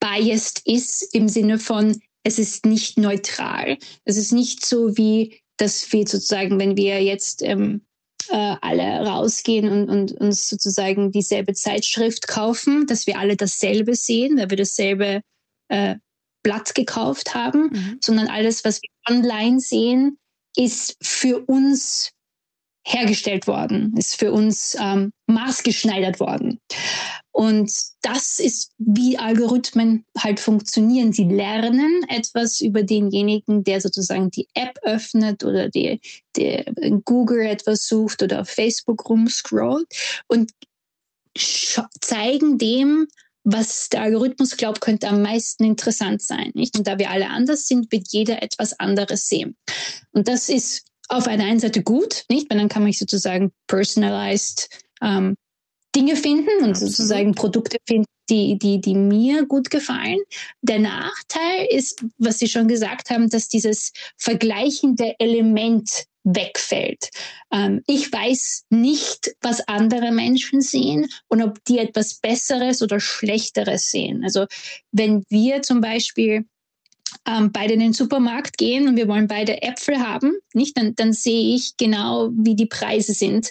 biased 0.00 0.62
ist 0.64 1.14
im 1.14 1.28
Sinne 1.28 1.58
von, 1.58 2.00
es 2.24 2.38
ist 2.38 2.66
nicht 2.66 2.98
neutral. 2.98 3.78
Es 4.04 4.16
ist 4.16 4.32
nicht 4.32 4.66
so 4.66 4.96
wie, 4.96 5.40
dass 5.56 5.92
wir 5.92 6.06
sozusagen, 6.06 6.58
wenn 6.58 6.76
wir 6.76 7.02
jetzt 7.02 7.42
ähm, 7.42 7.82
äh, 8.30 8.56
alle 8.60 9.06
rausgehen 9.06 9.68
und, 9.68 9.88
und 9.90 10.12
uns 10.12 10.48
sozusagen 10.48 11.12
dieselbe 11.12 11.52
Zeitschrift 11.52 12.26
kaufen, 12.26 12.86
dass 12.86 13.06
wir 13.06 13.18
alle 13.18 13.36
dasselbe 13.36 13.94
sehen, 13.94 14.38
weil 14.38 14.50
wir 14.50 14.56
dasselbe 14.56 15.20
äh, 15.68 15.96
Blatt 16.42 16.74
gekauft 16.74 17.34
haben, 17.34 17.70
mhm. 17.72 17.98
sondern 18.00 18.28
alles, 18.28 18.64
was 18.64 18.80
wir 18.82 18.90
online 19.08 19.60
sehen, 19.60 20.18
ist 20.56 20.96
für 21.02 21.44
uns 21.46 22.12
hergestellt 22.86 23.46
worden, 23.46 23.94
ist 23.96 24.16
für 24.16 24.32
uns 24.32 24.76
ähm, 24.78 25.12
maßgeschneidert 25.26 26.20
worden. 26.20 26.60
Und 27.32 27.72
das 28.02 28.38
ist, 28.38 28.72
wie 28.78 29.18
Algorithmen 29.18 30.04
halt 30.16 30.38
funktionieren. 30.38 31.12
Sie 31.12 31.24
lernen 31.24 32.04
etwas 32.08 32.60
über 32.60 32.82
denjenigen, 32.82 33.64
der 33.64 33.80
sozusagen 33.80 34.30
die 34.30 34.46
App 34.54 34.78
öffnet 34.82 35.42
oder 35.42 35.68
der, 35.68 35.98
der 36.36 36.66
in 36.76 37.02
Google 37.04 37.40
etwas 37.40 37.88
sucht 37.88 38.22
oder 38.22 38.42
auf 38.42 38.48
Facebook 38.48 39.08
rumscrollt 39.08 39.88
und 40.28 40.52
zeigen 42.00 42.58
dem, 42.58 43.08
was 43.42 43.88
der 43.88 44.02
Algorithmus 44.02 44.56
glaubt, 44.56 44.80
könnte 44.80 45.08
am 45.08 45.20
meisten 45.20 45.64
interessant 45.64 46.22
sein. 46.22 46.52
Nicht? 46.54 46.78
Und 46.78 46.86
da 46.86 46.98
wir 46.98 47.10
alle 47.10 47.28
anders 47.28 47.66
sind, 47.66 47.90
wird 47.92 48.06
jeder 48.10 48.42
etwas 48.42 48.78
anderes 48.78 49.28
sehen. 49.28 49.56
Und 50.12 50.28
das 50.28 50.48
ist 50.48 50.86
auf 51.08 51.26
einer 51.26 51.44
einen 51.44 51.60
Seite 51.60 51.82
gut, 51.82 52.24
nicht? 52.30 52.50
Weil 52.50 52.58
dann 52.58 52.68
kann 52.68 52.82
man 52.82 52.92
sozusagen 52.92 53.52
personalized 53.66 54.68
ähm, 55.02 55.36
Dinge 55.94 56.16
finden 56.16 56.62
und 56.62 56.70
Absolut. 56.70 56.92
sozusagen 56.92 57.34
Produkte 57.34 57.76
finden, 57.86 58.06
die, 58.30 58.58
die, 58.58 58.80
die 58.80 58.94
mir 58.94 59.46
gut 59.46 59.70
gefallen. 59.70 60.18
Der 60.62 60.78
Nachteil 60.78 61.66
ist, 61.70 62.04
was 62.18 62.38
Sie 62.38 62.48
schon 62.48 62.68
gesagt 62.68 63.10
haben, 63.10 63.28
dass 63.28 63.48
dieses 63.48 63.92
vergleichende 64.16 65.14
Element 65.18 66.04
wegfällt. 66.24 67.10
Ähm, 67.52 67.82
ich 67.86 68.10
weiß 68.10 68.64
nicht, 68.70 69.34
was 69.42 69.68
andere 69.68 70.10
Menschen 70.10 70.62
sehen 70.62 71.06
und 71.28 71.42
ob 71.42 71.62
die 71.64 71.78
etwas 71.78 72.14
Besseres 72.14 72.82
oder 72.82 72.98
Schlechteres 72.98 73.90
sehen. 73.90 74.24
Also 74.24 74.46
wenn 74.90 75.24
wir 75.28 75.62
zum 75.62 75.82
Beispiel 75.82 76.46
ähm, 77.26 77.52
beide 77.52 77.74
in 77.74 77.80
den 77.80 77.92
Supermarkt 77.92 78.58
gehen 78.58 78.88
und 78.88 78.96
wir 78.96 79.08
wollen 79.08 79.28
beide 79.28 79.62
Äpfel 79.62 79.98
haben, 79.98 80.32
nicht, 80.52 80.76
dann, 80.76 80.94
dann 80.94 81.12
sehe 81.12 81.54
ich 81.54 81.76
genau, 81.76 82.30
wie 82.32 82.54
die 82.56 82.66
Preise 82.66 83.14
sind. 83.14 83.50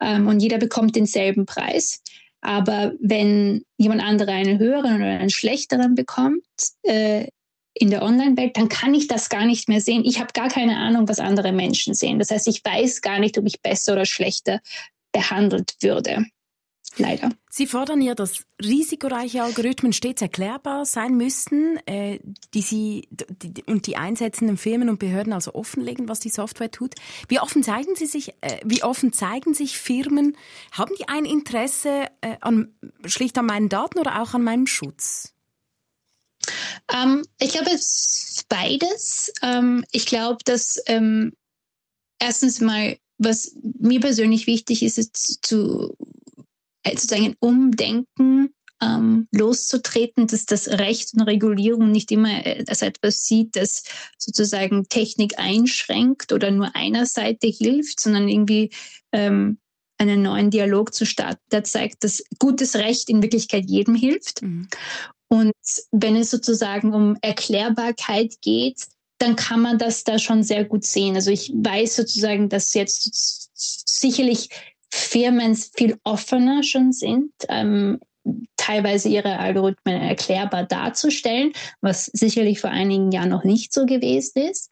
Ähm, 0.00 0.26
und 0.26 0.40
jeder 0.40 0.58
bekommt 0.58 0.96
denselben 0.96 1.46
Preis. 1.46 2.02
Aber 2.40 2.92
wenn 3.00 3.64
jemand 3.76 4.02
anderer 4.02 4.32
einen 4.32 4.58
höheren 4.58 4.96
oder 4.96 5.18
einen 5.18 5.30
schlechteren 5.30 5.94
bekommt, 5.94 6.44
äh, 6.82 7.26
in 7.74 7.90
der 7.90 8.02
Online-Welt, 8.02 8.56
dann 8.56 8.68
kann 8.68 8.94
ich 8.94 9.06
das 9.08 9.28
gar 9.28 9.46
nicht 9.46 9.68
mehr 9.68 9.80
sehen. 9.80 10.04
Ich 10.04 10.18
habe 10.18 10.32
gar 10.32 10.48
keine 10.48 10.76
Ahnung, 10.76 11.08
was 11.08 11.20
andere 11.20 11.52
Menschen 11.52 11.94
sehen. 11.94 12.18
Das 12.18 12.30
heißt, 12.30 12.48
ich 12.48 12.64
weiß 12.64 13.00
gar 13.00 13.18
nicht, 13.20 13.38
ob 13.38 13.46
ich 13.46 13.62
besser 13.62 13.92
oder 13.92 14.06
schlechter 14.06 14.60
behandelt 15.12 15.74
würde. 15.80 16.26
Leider. 16.96 17.30
Sie 17.48 17.66
fordern 17.66 18.02
ja, 18.02 18.14
dass 18.14 18.44
risikoreiche 18.60 19.42
Algorithmen 19.42 19.92
stets 19.92 20.22
erklärbar 20.22 20.84
sein 20.84 21.16
müssten, 21.16 21.76
äh, 21.86 22.18
die 22.52 22.62
Sie 22.62 23.08
die, 23.10 23.62
und 23.64 23.86
die 23.86 23.96
einsetzenden 23.96 24.56
Firmen 24.56 24.88
und 24.88 24.98
Behörden 24.98 25.32
also 25.32 25.54
offenlegen, 25.54 26.08
was 26.08 26.20
die 26.20 26.30
Software 26.30 26.70
tut. 26.70 26.94
Wie 27.28 27.38
offen 27.38 27.62
zeigen 27.62 27.94
Sie 27.94 28.06
sich, 28.06 28.34
äh, 28.40 28.60
wie 28.64 28.82
offen 28.82 29.12
zeigen 29.12 29.54
sich 29.54 29.78
Firmen? 29.78 30.36
Haben 30.72 30.94
die 30.98 31.08
ein 31.08 31.24
Interesse 31.24 32.06
äh, 32.22 32.36
an, 32.40 32.74
schlicht 33.04 33.38
an 33.38 33.46
meinen 33.46 33.68
Daten 33.68 33.98
oder 33.98 34.20
auch 34.20 34.34
an 34.34 34.42
meinem 34.42 34.66
Schutz? 34.66 35.32
Ähm, 36.92 37.24
ich 37.38 37.52
glaube, 37.52 37.70
es 37.70 38.34
ist 38.36 38.48
beides. 38.48 39.32
Ähm, 39.42 39.84
ich 39.92 40.06
glaube, 40.06 40.38
dass 40.44 40.82
ähm, 40.86 41.34
erstens 42.18 42.60
mal, 42.60 42.98
was 43.18 43.54
mir 43.78 44.00
persönlich 44.00 44.46
wichtig 44.46 44.82
ist, 44.82 44.98
ist 44.98 45.38
zu, 45.42 45.96
sozusagen 46.86 47.26
ein 47.26 47.36
Umdenken 47.40 48.54
ähm, 48.82 49.28
loszutreten, 49.32 50.26
dass 50.26 50.46
das 50.46 50.68
Recht 50.68 51.12
und 51.14 51.22
Regulierung 51.22 51.90
nicht 51.90 52.10
immer 52.10 52.46
äh, 52.46 52.64
als 52.66 52.82
etwas 52.82 53.24
sieht, 53.24 53.56
das 53.56 53.84
sozusagen 54.18 54.88
Technik 54.88 55.38
einschränkt 55.38 56.32
oder 56.32 56.50
nur 56.50 56.74
einer 56.74 57.06
Seite 57.06 57.46
hilft, 57.46 58.00
sondern 58.00 58.28
irgendwie 58.28 58.70
ähm, 59.12 59.58
einen 59.98 60.22
neuen 60.22 60.50
Dialog 60.50 60.94
zu 60.94 61.04
starten, 61.04 61.42
der 61.52 61.64
zeigt, 61.64 62.04
dass 62.04 62.24
gutes 62.38 62.74
Recht 62.76 63.10
in 63.10 63.22
Wirklichkeit 63.22 63.68
jedem 63.68 63.94
hilft. 63.94 64.40
Mhm. 64.40 64.68
Und 65.28 65.52
wenn 65.92 66.16
es 66.16 66.30
sozusagen 66.30 66.94
um 66.94 67.16
Erklärbarkeit 67.20 68.40
geht, 68.40 68.86
dann 69.18 69.36
kann 69.36 69.60
man 69.60 69.78
das 69.78 70.02
da 70.02 70.18
schon 70.18 70.42
sehr 70.42 70.64
gut 70.64 70.84
sehen. 70.84 71.14
Also 71.14 71.30
ich 71.30 71.52
weiß 71.54 71.96
sozusagen, 71.96 72.48
dass 72.48 72.72
jetzt 72.72 73.50
sicherlich 73.54 74.48
Firmen 75.00 75.54
viel 75.54 75.98
offener 76.04 76.62
schon 76.62 76.92
sind, 76.92 77.32
ähm, 77.48 78.00
teilweise 78.56 79.08
ihre 79.08 79.38
Algorithmen 79.38 80.00
erklärbar 80.00 80.64
darzustellen, 80.64 81.52
was 81.80 82.06
sicherlich 82.06 82.60
vor 82.60 82.70
einigen 82.70 83.10
Jahren 83.12 83.30
noch 83.30 83.44
nicht 83.44 83.72
so 83.72 83.86
gewesen 83.86 84.42
ist. 84.50 84.70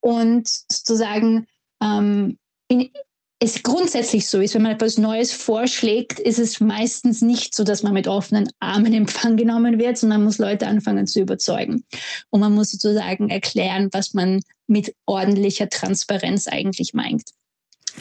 Und 0.00 0.48
sozusagen 0.68 1.46
ähm, 1.82 2.38
in, 2.68 2.90
es 3.42 3.62
grundsätzlich 3.62 4.28
so 4.28 4.38
ist, 4.40 4.54
wenn 4.54 4.62
man 4.62 4.72
etwas 4.72 4.98
Neues 4.98 5.32
vorschlägt, 5.32 6.20
ist 6.20 6.38
es 6.38 6.60
meistens 6.60 7.22
nicht 7.22 7.54
so, 7.54 7.64
dass 7.64 7.82
man 7.82 7.94
mit 7.94 8.06
offenen 8.06 8.50
Armen 8.60 8.86
in 8.86 8.94
Empfang 8.94 9.38
genommen 9.38 9.78
wird, 9.78 9.96
sondern 9.96 10.20
man 10.20 10.26
muss 10.26 10.38
Leute 10.38 10.66
anfangen 10.66 11.06
zu 11.06 11.20
überzeugen. 11.20 11.84
Und 12.28 12.40
man 12.40 12.54
muss 12.54 12.70
sozusagen 12.70 13.30
erklären, 13.30 13.88
was 13.92 14.12
man 14.12 14.42
mit 14.66 14.94
ordentlicher 15.06 15.70
Transparenz 15.70 16.48
eigentlich 16.48 16.92
meint. 16.92 17.30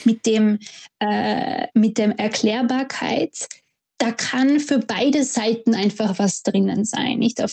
Mit 0.06 0.26
dem, 0.26 0.60
äh, 1.00 1.68
mit 1.74 1.98
dem 1.98 2.12
Erklärbarkeit, 2.12 3.48
da 3.98 4.12
kann 4.12 4.60
für 4.60 4.80
beide 4.80 5.24
Seiten 5.24 5.76
einfach 5.76 6.20
was 6.20 6.42
drinnen 6.44 6.86
sein. 6.86 7.20
Nicht 7.20 7.44
auf, 7.44 7.52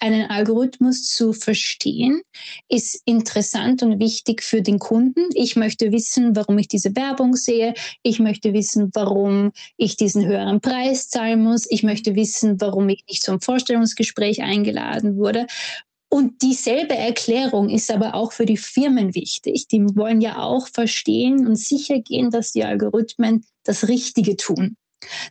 einen 0.00 0.28
Algorithmus 0.30 1.08
zu 1.08 1.32
verstehen, 1.32 2.22
ist 2.68 3.00
interessant 3.04 3.82
und 3.82 3.98
wichtig 4.00 4.42
für 4.42 4.62
den 4.62 4.78
Kunden. 4.78 5.28
Ich 5.34 5.56
möchte 5.56 5.92
wissen, 5.92 6.36
warum 6.36 6.58
ich 6.58 6.68
diese 6.68 6.94
Werbung 6.96 7.36
sehe. 7.36 7.74
Ich 8.02 8.18
möchte 8.18 8.52
wissen, 8.52 8.90
warum 8.94 9.52
ich 9.76 9.96
diesen 9.96 10.26
höheren 10.26 10.60
Preis 10.60 11.08
zahlen 11.08 11.42
muss. 11.42 11.66
Ich 11.70 11.82
möchte 11.82 12.14
wissen, 12.14 12.60
warum 12.60 12.88
ich 12.88 13.04
nicht 13.08 13.22
zum 13.22 13.40
Vorstellungsgespräch 13.40 14.42
eingeladen 14.42 15.16
wurde. 15.16 15.46
Und 16.16 16.40
dieselbe 16.40 16.96
Erklärung 16.96 17.68
ist 17.68 17.90
aber 17.90 18.14
auch 18.14 18.32
für 18.32 18.46
die 18.46 18.56
Firmen 18.56 19.14
wichtig. 19.14 19.68
Die 19.68 19.84
wollen 19.96 20.22
ja 20.22 20.38
auch 20.38 20.66
verstehen 20.66 21.46
und 21.46 21.56
sicher 21.56 21.98
gehen, 21.98 22.30
dass 22.30 22.52
die 22.52 22.64
Algorithmen 22.64 23.44
das 23.64 23.86
Richtige 23.86 24.38
tun. 24.38 24.78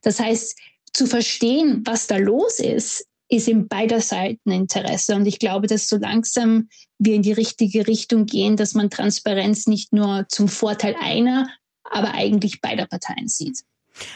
Das 0.04 0.20
heißt, 0.20 0.56
zu 0.94 1.08
verstehen, 1.08 1.82
was 1.86 2.06
da 2.06 2.18
los 2.18 2.60
ist, 2.60 3.08
ist 3.30 3.48
in 3.48 3.68
beider 3.68 4.00
Seiten 4.00 4.52
Interesse. 4.52 5.16
Und 5.16 5.26
ich 5.26 5.40
glaube, 5.40 5.66
dass 5.66 5.90
so 5.90 5.98
langsam 5.98 6.70
wir 7.00 7.16
in 7.16 7.24
die 7.24 7.34
richtige 7.34 7.88
Richtung 7.88 8.28
gehen, 8.28 8.56
dass 8.56 8.76
man 8.76 8.92
Transparenz 8.92 9.66
nicht 9.66 9.92
nur 9.92 10.28
zum 10.30 10.48
Vorteil 10.48 10.96
einer, 11.02 11.50
aber 11.84 12.14
eigentlich 12.14 12.62
beider 12.62 12.86
Parteien 12.86 13.28
sieht. 13.28 13.64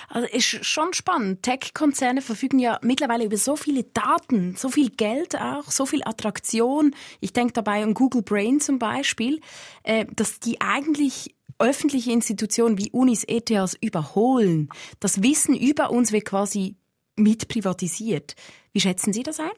Also 0.07 0.27
ist 0.27 0.65
schon 0.65 0.93
spannend. 0.93 1.43
Tech-Konzerne 1.43 2.21
verfügen 2.21 2.59
ja 2.59 2.79
mittlerweile 2.81 3.25
über 3.25 3.37
so 3.37 3.55
viele 3.55 3.83
Daten, 3.83 4.55
so 4.55 4.69
viel 4.69 4.89
Geld 4.89 5.35
auch, 5.35 5.71
so 5.71 5.85
viel 5.85 6.01
Attraktion. 6.03 6.95
Ich 7.19 7.33
denke 7.33 7.53
dabei 7.53 7.83
an 7.83 7.93
Google 7.93 8.21
Brain 8.21 8.59
zum 8.59 8.79
Beispiel, 8.79 9.41
äh, 9.83 10.05
dass 10.15 10.39
die 10.39 10.61
eigentlich 10.61 11.35
öffentliche 11.59 12.11
Institutionen 12.11 12.77
wie 12.77 12.89
Unis, 12.91 13.23
ETHs 13.25 13.77
überholen. 13.81 14.69
Das 14.99 15.21
Wissen 15.21 15.55
über 15.55 15.91
uns 15.91 16.11
wird 16.11 16.25
quasi 16.25 16.75
mit 17.15 17.47
privatisiert. 17.49 18.35
Wie 18.71 18.79
schätzen 18.79 19.13
Sie 19.13 19.23
das 19.23 19.39
ein? 19.39 19.51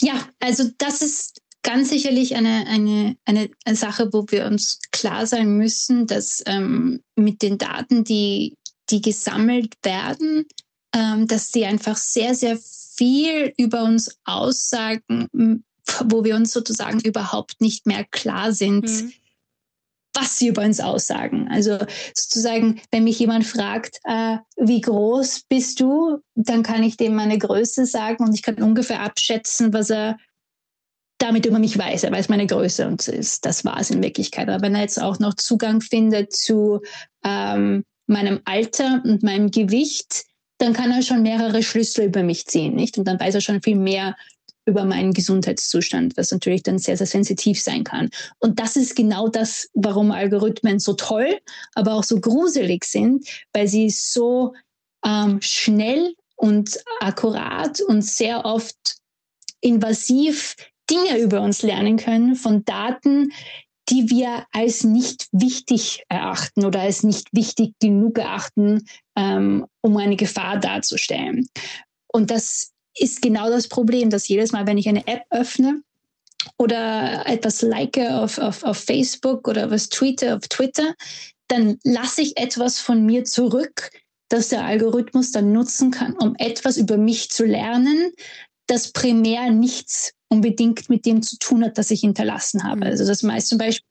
Ja, 0.00 0.28
also 0.38 0.64
das 0.78 1.02
ist 1.02 1.39
ganz 1.62 1.90
sicherlich 1.90 2.36
eine, 2.36 2.66
eine, 2.66 3.16
eine, 3.24 3.50
Sache, 3.76 4.12
wo 4.12 4.24
wir 4.28 4.46
uns 4.46 4.78
klar 4.92 5.26
sein 5.26 5.56
müssen, 5.56 6.06
dass 6.06 6.42
ähm, 6.46 7.02
mit 7.16 7.42
den 7.42 7.58
Daten, 7.58 8.04
die, 8.04 8.56
die 8.88 9.00
gesammelt 9.00 9.74
werden, 9.82 10.46
ähm, 10.94 11.26
dass 11.26 11.50
die 11.50 11.66
einfach 11.66 11.96
sehr, 11.96 12.34
sehr 12.34 12.58
viel 12.58 13.52
über 13.56 13.84
uns 13.84 14.18
aussagen, 14.24 15.28
wo 16.04 16.24
wir 16.24 16.36
uns 16.36 16.52
sozusagen 16.52 17.00
überhaupt 17.00 17.60
nicht 17.60 17.86
mehr 17.86 18.04
klar 18.04 18.52
sind, 18.52 18.88
mhm 18.88 19.12
was 20.14 20.38
sie 20.38 20.48
über 20.48 20.62
uns 20.62 20.80
aussagen. 20.80 21.48
Also 21.50 21.78
sozusagen, 22.14 22.80
wenn 22.90 23.04
mich 23.04 23.18
jemand 23.18 23.46
fragt, 23.46 23.98
äh, 24.04 24.38
wie 24.56 24.80
groß 24.80 25.42
bist 25.48 25.80
du, 25.80 26.18
dann 26.34 26.62
kann 26.62 26.82
ich 26.82 26.96
dem 26.96 27.14
meine 27.14 27.38
Größe 27.38 27.86
sagen 27.86 28.24
und 28.24 28.34
ich 28.34 28.42
kann 28.42 28.62
ungefähr 28.62 29.00
abschätzen, 29.00 29.72
was 29.72 29.90
er 29.90 30.16
damit 31.30 31.46
über 31.46 31.60
mich 31.60 31.78
weiß. 31.78 32.02
Er 32.02 32.10
weiß 32.10 32.28
meine 32.28 32.48
Größe 32.48 32.88
und 32.88 33.06
ist, 33.06 33.46
das 33.46 33.64
war 33.64 33.78
es 33.78 33.90
in 33.90 34.02
Wirklichkeit. 34.02 34.48
Aber 34.48 34.62
wenn 34.62 34.74
er 34.74 34.80
jetzt 34.80 35.00
auch 35.00 35.20
noch 35.20 35.34
Zugang 35.34 35.80
findet 35.80 36.32
zu 36.32 36.80
ähm, 37.24 37.84
meinem 38.08 38.40
Alter 38.44 39.00
und 39.04 39.22
meinem 39.22 39.52
Gewicht, 39.52 40.24
dann 40.58 40.72
kann 40.72 40.90
er 40.90 41.02
schon 41.02 41.22
mehrere 41.22 41.62
Schlüssel 41.62 42.06
über 42.06 42.24
mich 42.24 42.46
ziehen, 42.46 42.74
nicht? 42.74 42.98
Und 42.98 43.04
dann 43.04 43.20
weiß 43.20 43.36
er 43.36 43.40
schon 43.40 43.62
viel 43.62 43.76
mehr 43.76 44.16
über 44.66 44.84
meinen 44.84 45.12
Gesundheitszustand, 45.12 46.16
was 46.16 46.32
natürlich 46.32 46.64
dann 46.64 46.78
sehr, 46.78 46.96
sehr 46.96 47.06
sensitiv 47.06 47.62
sein 47.62 47.84
kann. 47.84 48.10
Und 48.40 48.58
das 48.58 48.74
ist 48.74 48.96
genau 48.96 49.28
das, 49.28 49.68
warum 49.74 50.10
Algorithmen 50.10 50.80
so 50.80 50.94
toll, 50.94 51.38
aber 51.76 51.94
auch 51.94 52.04
so 52.04 52.20
gruselig 52.20 52.84
sind, 52.84 53.24
weil 53.52 53.68
sie 53.68 53.88
so 53.88 54.52
ähm, 55.06 55.40
schnell 55.40 56.12
und 56.34 56.82
akkurat 56.98 57.80
und 57.80 58.02
sehr 58.02 58.44
oft 58.44 58.96
invasiv 59.60 60.56
Dinge 60.90 61.18
über 61.18 61.40
uns 61.40 61.62
lernen 61.62 61.96
können 61.96 62.34
von 62.34 62.64
Daten, 62.64 63.32
die 63.88 64.08
wir 64.08 64.46
als 64.52 64.84
nicht 64.84 65.28
wichtig 65.32 66.04
erachten 66.08 66.64
oder 66.64 66.80
als 66.80 67.02
nicht 67.02 67.28
wichtig 67.32 67.74
genug 67.80 68.18
erachten, 68.18 68.86
ähm, 69.16 69.66
um 69.80 69.96
eine 69.96 70.16
Gefahr 70.16 70.58
darzustellen. 70.58 71.48
Und 72.06 72.30
das 72.30 72.72
ist 72.96 73.22
genau 73.22 73.50
das 73.50 73.68
Problem, 73.68 74.10
dass 74.10 74.28
jedes 74.28 74.52
Mal, 74.52 74.66
wenn 74.66 74.78
ich 74.78 74.88
eine 74.88 75.06
App 75.06 75.22
öffne 75.30 75.82
oder 76.56 77.26
etwas 77.26 77.62
like 77.62 77.98
auf, 77.98 78.38
auf, 78.38 78.62
auf 78.62 78.78
Facebook 78.78 79.48
oder 79.48 79.70
was 79.70 79.88
tweete 79.88 80.36
auf 80.36 80.48
Twitter, 80.48 80.94
dann 81.48 81.78
lasse 81.84 82.22
ich 82.22 82.36
etwas 82.36 82.78
von 82.78 83.04
mir 83.04 83.24
zurück, 83.24 83.90
das 84.28 84.48
der 84.48 84.64
Algorithmus 84.64 85.32
dann 85.32 85.52
nutzen 85.52 85.90
kann, 85.90 86.14
um 86.14 86.36
etwas 86.36 86.76
über 86.76 86.96
mich 86.96 87.30
zu 87.30 87.44
lernen, 87.44 88.12
das 88.70 88.92
primär 88.92 89.50
nichts 89.50 90.12
unbedingt 90.28 90.88
mit 90.88 91.06
dem 91.06 91.22
zu 91.22 91.36
tun 91.38 91.64
hat, 91.64 91.76
das 91.76 91.90
ich 91.90 92.00
hinterlassen 92.00 92.62
habe. 92.62 92.78
Mhm. 92.78 92.82
Also 92.84 93.06
das 93.06 93.22
meist 93.22 93.48
zum 93.48 93.58
Beispiel 93.58 93.84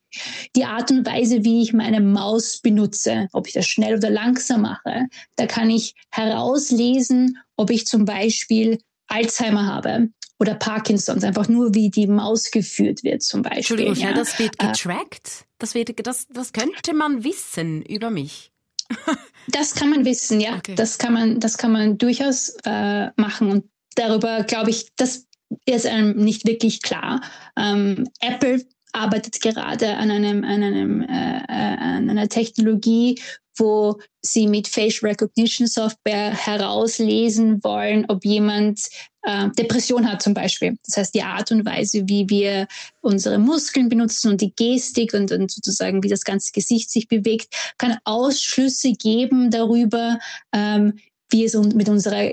die 0.56 0.64
Art 0.64 0.90
und 0.90 1.06
Weise, 1.06 1.44
wie 1.44 1.62
ich 1.62 1.74
meine 1.74 2.02
Maus 2.02 2.60
benutze, 2.60 3.28
ob 3.34 3.48
ich 3.48 3.54
das 3.54 3.68
schnell 3.68 3.98
oder 3.98 4.10
langsam 4.10 4.62
mache, 4.62 5.08
da 5.36 5.46
kann 5.46 5.70
ich 5.70 5.94
herauslesen, 6.10 7.38
ob 7.58 7.70
ich 7.70 7.86
zum 7.86 8.06
Beispiel 8.06 8.80
Alzheimer 9.08 9.68
habe 9.68 10.10
oder 10.40 10.56
Parkinsons, 10.56 11.24
einfach 11.24 11.50
nur 11.50 11.76
wie 11.76 11.90
die 11.90 12.08
Maus 12.08 12.50
geführt 12.50 13.04
wird 13.04 13.22
zum 13.22 13.42
Beispiel. 13.42 13.58
Entschuldigung, 13.58 13.96
ja, 13.96 14.14
das 14.14 14.40
wird 14.40 14.56
äh, 14.60 14.68
getrackt? 14.68 15.46
Das, 15.58 15.76
wird, 15.76 16.08
das, 16.08 16.28
das 16.30 16.54
könnte 16.54 16.94
man 16.94 17.24
wissen 17.24 17.82
über 17.82 18.10
mich. 18.10 18.52
das 19.50 19.76
kann 19.76 19.90
man 19.90 20.06
wissen, 20.06 20.40
ja. 20.40 20.58
Okay. 20.58 20.76
Das 20.76 20.98
kann 20.98 21.14
man, 21.14 21.40
das 21.40 21.58
kann 21.58 21.72
man 21.72 21.98
durchaus 21.98 22.56
äh, 22.64 23.10
machen. 23.18 23.52
Und 23.52 23.66
darüber 24.00 24.44
glaube 24.44 24.70
ich, 24.70 24.88
das 24.96 25.28
ist 25.66 25.86
einem 25.86 26.16
nicht 26.16 26.48
wirklich 26.48 26.82
klar. 26.82 27.22
Ähm, 27.58 28.08
Apple 28.22 28.66
arbeitet 28.94 29.42
gerade 29.42 29.98
an 29.98 30.10
einem, 30.10 30.44
an 30.44 30.64
einem, 30.64 31.02
äh, 31.02 31.38
äh 31.48 31.78
an 31.80 32.10
einer 32.10 32.30
Technologie, 32.30 33.20
wo 33.58 34.00
sie 34.22 34.48
mit 34.48 34.68
Facial 34.68 35.12
Recognition 35.12 35.68
Software 35.68 36.34
herauslesen 36.34 37.64
wollen, 37.64 38.06
ob 38.08 38.24
jemand 38.24 38.88
äh, 39.24 39.50
Depression 39.58 40.10
hat 40.10 40.22
zum 40.22 40.34
Beispiel. 40.34 40.78
Das 40.86 40.98
heißt, 40.98 41.14
die 41.14 41.24
Art 41.24 41.52
und 41.52 41.66
Weise, 41.66 42.08
wie 42.08 42.30
wir 42.30 42.68
unsere 43.02 43.38
Muskeln 43.38 43.90
benutzen 43.90 44.32
und 44.32 44.42
die 44.42 44.54
Gestik 44.56 45.14
und, 45.14 45.32
und 45.32 45.52
sozusagen, 45.52 46.04
wie 46.04 46.10
das 46.10 46.24
ganze 46.24 46.52
Gesicht 46.54 46.90
sich 46.90 47.08
bewegt, 47.08 47.54
kann 47.78 47.98
Ausschlüsse 48.06 48.94
geben 48.94 49.52
darüber, 49.52 50.20
ähm, 50.54 50.98
wie 51.30 51.46
es 51.46 51.54
mit 51.54 51.90
unserer 51.90 52.32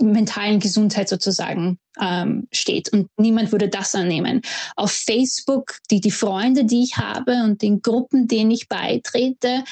mentalen 0.00 0.60
Gesundheit 0.60 1.08
sozusagen 1.08 1.78
ähm, 2.00 2.46
steht. 2.52 2.92
Und 2.92 3.08
niemand 3.16 3.52
würde 3.52 3.68
das 3.68 3.94
annehmen. 3.94 4.42
Auf 4.76 4.92
Facebook, 4.92 5.78
die, 5.90 6.00
die 6.00 6.10
Freunde, 6.10 6.64
die 6.64 6.82
ich 6.82 6.96
habe 6.96 7.42
und 7.44 7.62
den 7.62 7.82
Gruppen, 7.82 8.28
denen 8.28 8.50
ich 8.50 8.68
beitrete, 8.68 9.64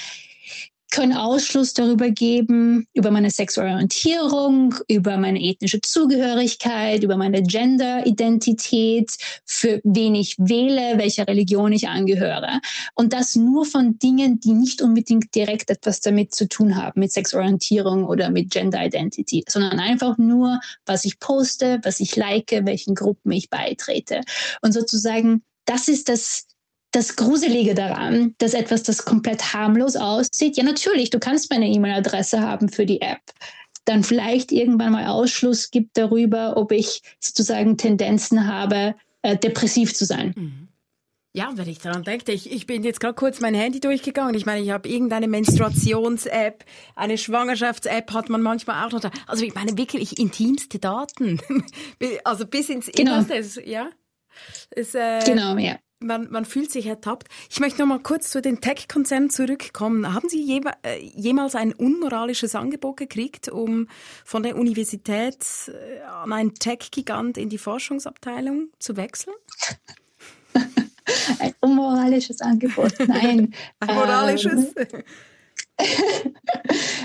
können 0.94 1.16
Ausschluss 1.16 1.74
darüber 1.74 2.08
geben, 2.10 2.86
über 2.92 3.10
meine 3.10 3.28
sexuelle 3.28 3.72
Orientierung, 3.72 4.76
über 4.86 5.16
meine 5.16 5.40
ethnische 5.42 5.80
Zugehörigkeit, 5.80 7.02
über 7.02 7.16
meine 7.16 7.42
Gender-Identität, 7.42 9.10
für 9.44 9.80
wen 9.82 10.14
ich 10.14 10.36
wähle, 10.38 10.96
welcher 10.96 11.26
Religion 11.26 11.72
ich 11.72 11.88
angehöre. 11.88 12.60
Und 12.94 13.12
das 13.12 13.34
nur 13.34 13.66
von 13.66 13.98
Dingen, 13.98 14.38
die 14.38 14.52
nicht 14.52 14.82
unbedingt 14.82 15.34
direkt 15.34 15.68
etwas 15.68 16.00
damit 16.00 16.32
zu 16.32 16.48
tun 16.48 16.76
haben, 16.76 17.00
mit 17.00 17.12
Sexualorientierung 17.12 18.04
oder 18.04 18.30
mit 18.30 18.50
Gender-Identity, 18.50 19.46
sondern 19.48 19.80
einfach 19.80 20.16
nur, 20.16 20.60
was 20.86 21.04
ich 21.04 21.18
poste, 21.18 21.80
was 21.82 21.98
ich 21.98 22.14
like, 22.14 22.52
welchen 22.62 22.94
Gruppen 22.94 23.32
ich 23.32 23.50
beitrete. 23.50 24.20
Und 24.62 24.72
sozusagen, 24.72 25.42
das 25.64 25.88
ist 25.88 26.08
das, 26.08 26.46
das 26.94 27.16
Gruselige 27.16 27.74
daran, 27.74 28.34
dass 28.38 28.54
etwas, 28.54 28.84
das 28.84 29.04
komplett 29.04 29.52
harmlos 29.52 29.96
aussieht, 29.96 30.56
ja 30.56 30.62
natürlich, 30.62 31.10
du 31.10 31.18
kannst 31.18 31.50
meine 31.50 31.66
E-Mail-Adresse 31.66 32.40
haben 32.40 32.68
für 32.68 32.86
die 32.86 33.00
App, 33.00 33.20
dann 33.84 34.04
vielleicht 34.04 34.52
irgendwann 34.52 34.92
mal 34.92 35.06
Ausschluss 35.08 35.70
gibt 35.70 35.96
darüber, 35.98 36.56
ob 36.56 36.70
ich 36.70 37.02
sozusagen 37.18 37.76
Tendenzen 37.76 38.46
habe, 38.46 38.94
äh, 39.22 39.36
depressiv 39.36 39.92
zu 39.94 40.04
sein. 40.04 40.34
Mhm. 40.36 40.68
Ja, 41.36 41.50
wenn 41.56 41.68
ich 41.68 41.80
daran 41.80 42.04
denke, 42.04 42.30
ich, 42.30 42.52
ich 42.52 42.66
bin 42.66 42.84
jetzt 42.84 43.00
gerade 43.00 43.14
kurz 43.14 43.40
mein 43.40 43.54
Handy 43.54 43.80
durchgegangen. 43.80 44.36
Ich 44.36 44.46
meine, 44.46 44.60
ich 44.60 44.70
habe 44.70 44.88
irgendeine 44.88 45.26
Menstruations-App, 45.26 46.64
eine 46.94 47.18
Schwangerschafts-App 47.18 48.12
hat 48.12 48.28
man 48.28 48.40
manchmal 48.40 48.86
auch 48.86 48.92
noch 48.92 49.00
da. 49.00 49.10
Also 49.26 49.44
ich 49.44 49.52
meine 49.52 49.76
wirklich 49.76 50.16
intimste 50.20 50.78
Daten. 50.78 51.40
also 52.24 52.46
bis 52.46 52.68
ins 52.68 52.86
genau. 52.86 53.18
Innerste, 53.18 53.68
ja. 53.68 53.90
Es, 54.70 54.94
äh, 54.94 55.24
genau, 55.26 55.56
ja 55.56 55.76
man, 56.04 56.30
man 56.30 56.44
fühlt 56.44 56.70
sich 56.70 56.86
ertappt. 56.86 57.28
Ich 57.50 57.60
möchte 57.60 57.80
noch 57.80 57.86
mal 57.86 57.98
kurz 57.98 58.30
zu 58.30 58.40
den 58.40 58.60
Tech-Konzernen 58.60 59.30
zurückkommen. 59.30 60.14
Haben 60.14 60.28
Sie 60.28 60.42
je, 60.42 60.60
äh, 60.82 61.00
jemals 61.00 61.54
ein 61.54 61.72
unmoralisches 61.72 62.54
Angebot 62.54 62.96
gekriegt, 62.96 63.48
um 63.48 63.88
von 64.24 64.42
der 64.42 64.56
Universität 64.56 65.44
äh, 65.68 66.02
an 66.02 66.32
einen 66.32 66.54
Tech-Gigant 66.54 67.38
in 67.38 67.48
die 67.48 67.58
Forschungsabteilung 67.58 68.68
zu 68.78 68.96
wechseln? 68.96 69.34
ein 71.38 71.54
unmoralisches 71.60 72.40
Angebot, 72.40 72.94
nein. 73.06 73.54
ein 73.80 73.94
moralisches? 73.94 74.74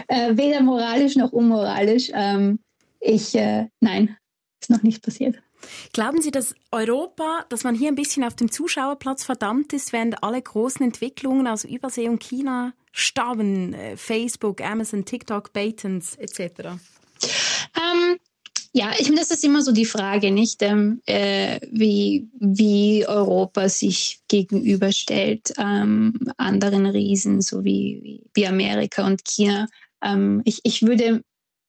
Äh, 0.07 0.37
weder 0.37 0.61
moralisch 0.61 1.15
noch 1.15 1.31
unmoralisch. 1.31 2.11
Ähm, 2.13 2.59
ich, 2.99 3.35
äh, 3.35 3.67
nein, 3.79 4.17
ist 4.61 4.69
noch 4.69 4.83
nicht 4.83 5.03
passiert. 5.03 5.41
Glauben 5.93 6.21
Sie, 6.21 6.31
dass 6.31 6.55
Europa, 6.71 7.45
dass 7.49 7.63
man 7.63 7.75
hier 7.75 7.89
ein 7.89 7.95
bisschen 7.95 8.23
auf 8.23 8.35
dem 8.35 8.51
Zuschauerplatz 8.51 9.23
verdammt 9.23 9.73
ist, 9.73 9.93
während 9.93 10.23
alle 10.23 10.41
großen 10.41 10.85
Entwicklungen 10.85 11.47
aus 11.47 11.63
Übersee 11.63 12.07
und 12.09 12.21
China 12.21 12.73
starben? 12.91 13.73
Äh, 13.73 13.97
Facebook, 13.97 14.61
Amazon, 14.61 15.05
TikTok, 15.05 15.53
Batons 15.53 16.15
etc. 16.15 16.79
Ähm, 17.75 18.17
ja, 18.71 18.91
ich 18.99 19.07
meine, 19.09 19.21
das 19.21 19.31
ist 19.31 19.43
immer 19.43 19.63
so 19.63 19.71
die 19.71 19.85
Frage, 19.85 20.31
nicht, 20.31 20.61
ähm, 20.61 21.01
äh, 21.07 21.59
wie, 21.71 22.29
wie 22.39 23.05
Europa 23.07 23.67
sich 23.67 24.19
gegenüberstellt 24.27 25.53
ähm, 25.57 26.13
anderen 26.37 26.85
Riesen, 26.85 27.41
so 27.41 27.63
wie, 27.63 28.21
wie 28.33 28.47
Amerika 28.47 29.05
und 29.07 29.25
China. 29.25 29.67
Ähm, 30.03 30.41
ich, 30.45 30.59
ich 30.63 30.83
würde 30.83 31.23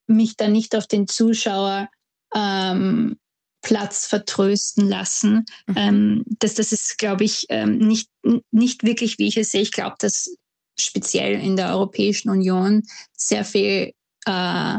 mich 0.07 0.36
da 0.36 0.49
nicht 0.49 0.76
auf 0.76 0.86
den 0.86 1.09
Zuschauer 1.09 1.88
ähm, 2.34 3.16
Platz 3.62 4.06
vertrösten 4.06 4.88
lassen. 4.88 5.44
Mhm. 5.66 5.74
Ähm, 5.76 6.24
das, 6.38 6.54
das 6.54 6.72
ist, 6.72 6.98
glaube 6.98 7.24
ich, 7.24 7.46
ähm, 7.48 7.78
nicht, 7.78 8.08
nicht 8.50 8.84
wirklich, 8.84 9.18
wie 9.18 9.28
ich 9.28 9.36
es 9.36 9.50
sehe. 9.50 9.62
Ich 9.62 9.72
glaube, 9.72 9.96
dass 9.98 10.34
speziell 10.78 11.40
in 11.40 11.56
der 11.56 11.70
Europäischen 11.70 12.30
Union 12.30 12.82
sehr 13.16 13.44
viel 13.44 13.92
äh, 14.26 14.78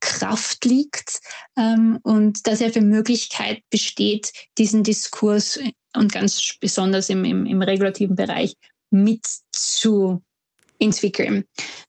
Kraft 0.00 0.64
liegt 0.64 1.20
ähm, 1.56 1.98
und 2.02 2.46
da 2.46 2.54
sehr 2.56 2.72
viel 2.72 2.82
Möglichkeit 2.82 3.62
besteht, 3.70 4.32
diesen 4.58 4.82
Diskurs 4.82 5.58
und 5.94 6.12
ganz 6.12 6.56
besonders 6.60 7.08
im, 7.08 7.24
im, 7.24 7.46
im 7.46 7.62
regulativen 7.62 8.16
Bereich 8.16 8.54
mit 8.90 9.24
zu 9.52 10.22
entwickeln. 10.78 11.44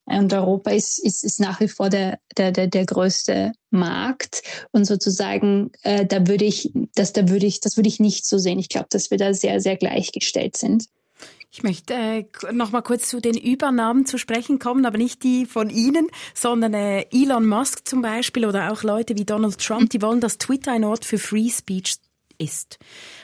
Und 0.06 0.34
Europa 0.34 0.72
ist, 0.72 1.00
ist, 1.00 1.24
ist 1.24 1.40
nach 1.40 1.60
wie 1.60 1.68
vor 1.68 1.90
der, 1.90 2.20
der, 2.38 2.52
der, 2.52 2.68
der 2.68 2.86
größte 2.86 3.52
Markt. 3.70 4.42
Und 4.72 4.86
sozusagen, 4.86 5.72
äh, 5.84 6.06
da 6.06 6.28
würde 6.28 6.46
ich, 6.46 6.72
das, 6.96 7.14
da 7.14 7.30
würde 7.30 7.46
ich, 7.46 7.60
das 7.60 7.78
würde 7.78 7.90
ich 7.90 8.00
nicht 8.00 8.26
so 8.26 8.38
sehen. 8.38 8.60
Ich 8.60 8.70
glaube, 8.70 8.88
dass 8.90 9.12
wir 9.12 9.18
da 9.18 9.34
sehr, 9.34 9.60
sehr 9.60 9.78
gleichgestellt 9.78 10.58
sind. 10.58 10.86
Ich 11.50 11.64
möchte 11.64 11.94
äh, 11.94 12.26
noch 12.52 12.72
mal 12.72 12.82
kurz 12.82 13.10
zu 13.10 13.20
den 13.20 13.38
Übernahmen 13.38 14.06
zu 14.06 14.18
sprechen 14.18 14.60
kommen, 14.60 14.86
aber 14.86 14.98
nicht 14.98 15.24
die 15.24 15.46
von 15.46 15.70
Ihnen, 15.70 16.08
sondern 16.34 16.74
äh, 16.74 17.06
Elon 17.12 17.48
Musk 17.48 17.88
zum 17.88 18.02
Beispiel 18.02 18.46
oder 18.46 18.72
auch 18.72 18.84
Leute 18.84 19.18
wie 19.18 19.26
Donald 19.26 19.58
Trump, 19.58 19.90
die 19.90 20.02
wollen, 20.02 20.22
dass 20.22 20.38
Twitter 20.38 20.72
ein 20.72 20.84
Ort 20.84 21.06
für 21.06 21.18
Free 21.18 21.50
Speech 21.50 21.96
ist. 22.38 22.80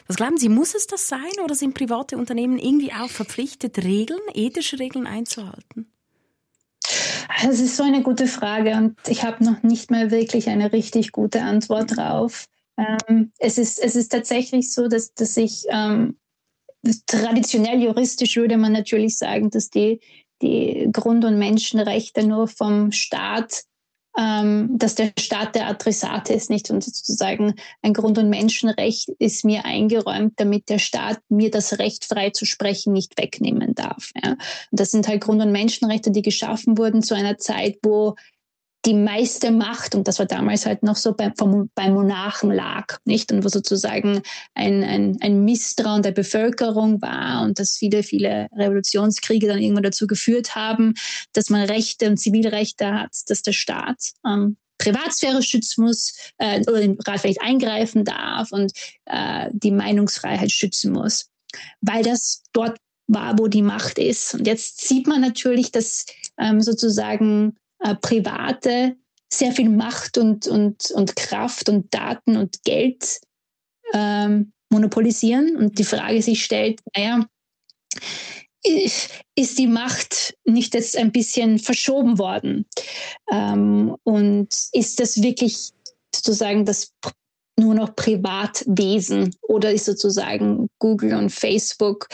Was 0.08 0.18
glauben 0.18 0.38
Sie, 0.38 0.50
muss 0.50 0.76
es 0.76 0.88
das 0.88 1.08
sein 1.08 1.32
oder 1.44 1.56
sind 1.56 1.74
private 1.74 2.18
Unternehmen 2.18 2.58
irgendwie 2.58 2.92
auch 2.92 3.10
verpflichtet, 3.10 3.84
Regeln, 3.84 4.22
ethische 4.34 4.80
Regeln 4.80 5.08
einzuhalten? 5.08 5.92
Das 7.44 7.60
ist 7.60 7.78
so 7.78 7.84
eine 7.84 8.04
gute 8.04 8.28
Frage 8.28 8.76
und 8.76 8.98
ich 9.08 9.24
habe 9.24 9.44
noch 9.44 9.64
nicht 9.64 9.92
mal 9.92 10.12
wirklich 10.12 10.50
eine 10.50 10.72
richtig 10.72 11.12
gute 11.12 11.42
Antwort 11.42 11.98
drauf. 11.98 12.48
Ähm, 12.78 13.32
es, 13.38 13.58
ist, 13.58 13.80
es 13.80 13.96
ist 13.96 14.12
tatsächlich 14.12 14.72
so, 14.72 14.88
dass, 14.88 15.14
dass 15.14 15.38
ich 15.38 15.66
ähm, 15.70 16.18
traditionell 17.06 17.82
juristisch 17.82 18.36
würde 18.36 18.58
man 18.58 18.74
natürlich 18.74 19.18
sagen, 19.18 19.50
dass 19.50 19.70
die, 19.70 20.00
die 20.42 20.90
Grund- 20.92 21.26
und 21.26 21.38
Menschenrechte 21.38 22.26
nur 22.26 22.48
vom 22.48 22.92
Staat 22.92 23.64
ähm, 24.18 24.78
dass 24.78 24.96
der 24.96 25.12
Staat 25.18 25.56
der 25.56 25.68
Adressat 25.68 26.30
ist, 26.30 26.50
nicht? 26.50 26.70
Und 26.70 26.84
sozusagen 26.84 27.56
ein 27.82 27.94
Grund- 27.94 28.18
und 28.18 28.30
Menschenrecht 28.30 29.10
ist 29.20 29.44
mir 29.44 29.66
eingeräumt, 29.66 30.34
damit 30.38 30.70
der 30.70 30.80
Staat 30.80 31.20
mir 31.30 31.50
das 31.50 31.80
Recht 31.80 32.06
frei 32.06 32.30
zu 32.30 32.46
sprechen 32.46 32.94
nicht 32.94 33.18
wegnehmen 33.18 33.74
darf. 33.74 34.12
Ja? 34.24 34.32
Und 34.32 34.80
das 34.80 34.92
sind 34.92 35.08
halt 35.08 35.22
Grund- 35.22 35.42
und 35.42 35.52
Menschenrechte, 35.52 36.12
die 36.12 36.22
geschaffen 36.22 36.78
wurden 36.78 37.02
zu 37.02 37.16
einer 37.16 37.38
Zeit, 37.38 37.78
wo 37.82 38.16
die 38.86 38.94
meiste 38.94 39.52
Macht, 39.52 39.96
und 39.96 40.08
das 40.08 40.20
war 40.20 40.26
damals 40.26 40.66
halt 40.66 40.84
noch 40.84 40.98
so 40.98 41.14
beim, 41.14 41.34
vom, 41.38 41.70
beim 41.74 41.94
Monarchen 41.94 42.52
lag, 42.52 42.98
nicht? 43.06 43.32
Und 43.32 43.44
wo 43.44 43.48
sozusagen 43.48 44.22
ein, 44.56 44.84
ein, 44.84 45.18
ein 45.22 45.46
Misstrauen 45.46 46.04
der 46.04 46.12
Bevölkerung 46.12 47.02
war 47.02 47.44
und 47.44 47.60
dass 47.60 47.78
viele, 47.78 48.04
viele 48.04 48.48
Revolutionskriege 48.54 49.48
dann 49.48 49.60
irgendwann 49.60 49.84
dazu 49.84 50.06
geführt 50.06 50.56
haben, 50.56 50.96
dass 51.32 51.50
man 51.50 51.64
Rechte 51.64 52.10
und 52.10 52.18
Zivilrechte 52.18 52.94
hat, 52.94 53.12
dass 53.28 53.42
der 53.42 53.54
Staat 53.54 54.12
ähm, 54.26 54.58
Privatsphäre 54.80 55.42
schützen 55.44 55.86
muss 55.86 56.14
äh, 56.40 56.60
oder 56.62 56.82
den 56.82 57.00
Rat 57.00 57.22
vielleicht 57.22 57.42
eingreifen 57.42 58.04
darf 58.04 58.52
und 58.52 58.74
äh, 59.06 59.50
die 59.54 59.72
Meinungsfreiheit 59.72 60.52
schützen 60.52 60.92
muss. 60.92 61.30
Weil 61.80 62.04
das 62.04 62.44
dort 62.52 62.78
war, 63.08 63.38
wo 63.40 63.48
die 63.48 63.62
Macht 63.62 63.98
ist. 63.98 64.34
Und 64.34 64.48
jetzt 64.48 64.86
sieht 64.88 65.08
man 65.08 65.22
natürlich, 65.22 65.72
dass 65.72 66.06
ähm, 66.38 66.62
sozusagen 66.62 67.56
äh, 67.84 67.96
Private 67.96 68.96
sehr 69.32 69.52
viel 69.52 69.70
Macht 69.70 70.18
und, 70.18 70.48
und, 70.48 70.92
und 70.92 71.16
Kraft 71.16 71.70
und 71.70 71.94
Daten 71.94 72.38
und 72.38 72.64
Geld 72.64 73.20
ähm, 73.94 74.54
monopolisieren. 74.70 75.56
Und 75.58 75.80
die 75.80 75.84
Frage 75.84 76.22
sich 76.22 76.44
stellt, 76.44 76.80
naja, 76.96 77.26
ist 78.64 79.58
die 79.58 79.68
Macht 79.68 80.36
nicht 80.46 80.74
jetzt 80.74 80.96
ein 80.98 81.12
bisschen 81.12 81.60
verschoben 81.60 82.18
worden? 82.20 82.66
Ähm, 83.32 83.96
und 84.04 84.50
ist 84.72 85.00
das 85.00 85.22
wirklich 85.22 85.72
sozusagen 86.16 86.66
das 86.66 86.94
nur 87.60 87.76
noch 87.76 87.96
Privatwesen 87.96 89.36
oder 89.42 89.72
ist 89.72 89.86
sozusagen 89.86 90.70
Google 90.80 91.16
und 91.16 91.30
Facebook 91.30 92.08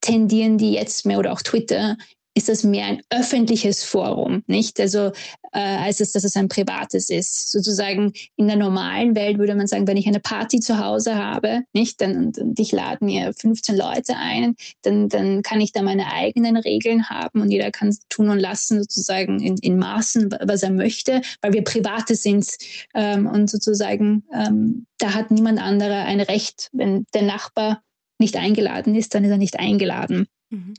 tendieren 0.00 0.58
die 0.58 0.72
jetzt 0.72 1.06
mehr 1.06 1.18
oder 1.18 1.32
auch 1.32 1.42
Twitter 1.42 1.96
ist 2.34 2.48
das 2.48 2.62
mehr 2.62 2.86
ein 2.86 3.02
öffentliches 3.10 3.82
Forum, 3.82 4.42
nicht? 4.46 4.78
Also 4.80 5.12
äh, 5.52 5.58
als 5.58 6.00
es, 6.00 6.12
dass 6.12 6.24
es 6.24 6.36
ein 6.36 6.48
privates 6.48 7.10
ist. 7.10 7.50
Sozusagen 7.50 8.12
in 8.36 8.46
der 8.46 8.56
normalen 8.56 9.16
Welt 9.16 9.38
würde 9.38 9.54
man 9.54 9.66
sagen, 9.66 9.86
wenn 9.88 9.96
ich 9.96 10.06
eine 10.06 10.20
Party 10.20 10.60
zu 10.60 10.78
Hause 10.78 11.16
habe, 11.16 11.62
nicht, 11.72 12.00
dann 12.00 12.16
und, 12.16 12.38
und 12.38 12.58
ich 12.60 12.72
lade 12.72 13.04
mir 13.04 13.32
15 13.32 13.76
Leute 13.76 14.16
ein, 14.16 14.54
dann, 14.82 15.08
dann 15.08 15.42
kann 15.42 15.60
ich 15.60 15.72
da 15.72 15.82
meine 15.82 16.12
eigenen 16.12 16.56
Regeln 16.56 17.08
haben 17.10 17.40
und 17.40 17.50
jeder 17.50 17.70
kann 17.70 17.96
tun 18.08 18.28
und 18.28 18.38
lassen 18.38 18.80
sozusagen 18.80 19.40
in, 19.40 19.56
in 19.58 19.78
Maßen, 19.78 20.30
was 20.42 20.62
er 20.62 20.70
möchte, 20.70 21.22
weil 21.42 21.52
wir 21.52 21.64
Private 21.64 22.14
sind 22.14 22.46
ähm, 22.94 23.26
und 23.26 23.50
sozusagen 23.50 24.24
ähm, 24.32 24.86
da 24.98 25.14
hat 25.14 25.30
niemand 25.30 25.60
anderer 25.60 26.04
ein 26.04 26.20
Recht, 26.20 26.68
wenn 26.72 27.06
der 27.14 27.22
Nachbar 27.22 27.82
nicht 28.18 28.36
eingeladen 28.36 28.94
ist, 28.94 29.14
dann 29.14 29.24
ist 29.24 29.30
er 29.30 29.38
nicht 29.38 29.58
eingeladen. 29.58 30.26
Mhm. 30.50 30.74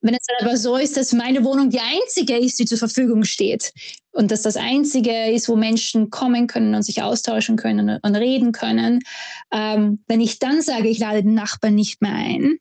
Wenn 0.00 0.14
es 0.14 0.26
dann 0.26 0.48
aber 0.48 0.56
so 0.56 0.76
ist, 0.76 0.96
dass 0.96 1.12
meine 1.12 1.44
Wohnung 1.44 1.70
die 1.70 1.80
einzige 1.80 2.38
ist, 2.38 2.58
die 2.58 2.64
zur 2.64 2.78
Verfügung 2.78 3.24
steht 3.24 3.72
und 4.12 4.30
dass 4.30 4.42
das 4.42 4.56
einzige 4.56 5.30
ist, 5.30 5.48
wo 5.48 5.56
Menschen 5.56 6.10
kommen 6.10 6.46
können 6.46 6.74
und 6.74 6.82
sich 6.82 7.02
austauschen 7.02 7.56
können 7.56 7.98
und, 8.00 8.16
reden 8.16 8.52
können, 8.52 9.00
ähm, 9.52 10.02
wenn 10.06 10.20
ich 10.20 10.38
dann 10.38 10.62
sage, 10.62 10.88
ich 10.88 10.98
lade 10.98 11.22
den 11.22 11.34
Nachbarn 11.34 11.74
nicht 11.74 12.00
mehr 12.00 12.14
ein, 12.14 12.58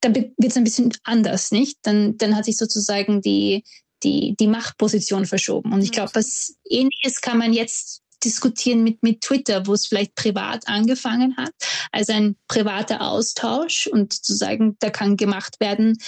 dann 0.00 0.14
wird 0.14 0.34
es 0.38 0.56
ein 0.56 0.64
bisschen 0.64 0.92
anders, 1.04 1.52
nicht? 1.52 1.78
Dann, 1.82 2.18
dann 2.18 2.36
hat 2.36 2.44
sich 2.44 2.56
sozusagen 2.56 3.22
die, 3.22 3.64
die, 4.02 4.36
die 4.38 4.46
Machtposition 4.46 5.26
verschoben. 5.26 5.72
Und 5.72 5.82
ich 5.82 5.92
glaube, 5.92 6.10
was 6.14 6.56
ähnliches 6.68 7.20
kann 7.20 7.38
man 7.38 7.52
jetzt 7.52 8.02
diskutieren 8.24 8.82
mit, 8.82 9.02
mit 9.02 9.20
Twitter, 9.20 9.66
wo 9.66 9.74
es 9.74 9.86
vielleicht 9.86 10.14
privat 10.14 10.66
angefangen 10.68 11.36
hat, 11.36 11.52
als 11.92 12.08
ein 12.08 12.36
privater 12.48 13.00
Austausch 13.02 13.86
und 13.86 14.12
zu 14.12 14.34
sagen, 14.34 14.76
da 14.80 14.90
kann 14.90 15.16
gemacht 15.16 15.60
werden, 15.60 15.98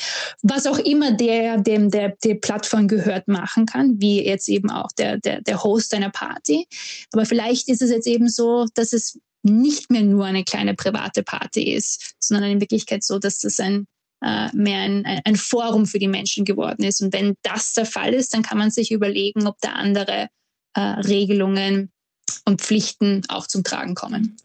was 0.43 0.67
auch 0.67 0.79
immer 0.79 1.13
der, 1.13 1.59
dem 1.59 1.91
der, 1.91 2.17
der 2.25 2.35
Plattform 2.37 2.89
gehört, 2.89 3.29
machen 3.29 3.67
kann, 3.67 4.01
wie 4.01 4.25
jetzt 4.25 4.49
eben 4.49 4.71
auch 4.71 4.91
der, 4.99 5.19
der, 5.19 5.43
der 5.43 5.63
Host 5.63 5.95
einer 5.95 6.11
Party. 6.11 6.67
Aber 7.13 7.27
vielleicht 7.27 7.69
ist 7.69 7.83
es 7.83 7.91
jetzt 7.91 8.07
eben 8.07 8.29
so, 8.29 8.67
dass 8.75 8.93
es 8.93 9.19
nicht 9.43 9.91
mehr 9.91 10.03
nur 10.03 10.25
eine 10.25 10.45
kleine 10.45 10.75
private 10.75 11.23
Party 11.23 11.73
ist, 11.75 12.15
sondern 12.19 12.51
in 12.51 12.61
Wirklichkeit 12.61 13.05
so, 13.05 13.19
dass 13.19 13.39
das 13.41 13.61
ein 13.61 13.87
äh, 14.21 14.49
mehr 14.53 14.81
ein, 14.81 15.05
ein 15.25 15.37
Forum 15.37 15.87
für 15.87 15.99
die 15.99 16.09
Menschen 16.09 16.45
geworden 16.45 16.83
ist. 16.83 17.01
Und 17.01 17.13
wenn 17.13 17.37
das 17.43 17.75
der 17.75 17.87
Fall 17.87 18.15
ist, 18.15 18.35
dann 18.35 18.43
kann 18.43 18.59
man 18.59 18.71
sich 18.71 18.91
überlegen, 18.91 19.47
ob 19.47 19.57
da 19.61 19.71
andere 19.71 20.29
äh, 20.75 20.81
Regelungen 20.81 21.93
und 22.45 22.61
Pflichten 22.61 23.23
auch 23.29 23.47
zum 23.47 23.65
Tragen 23.65 23.95
kommen. 23.95 24.37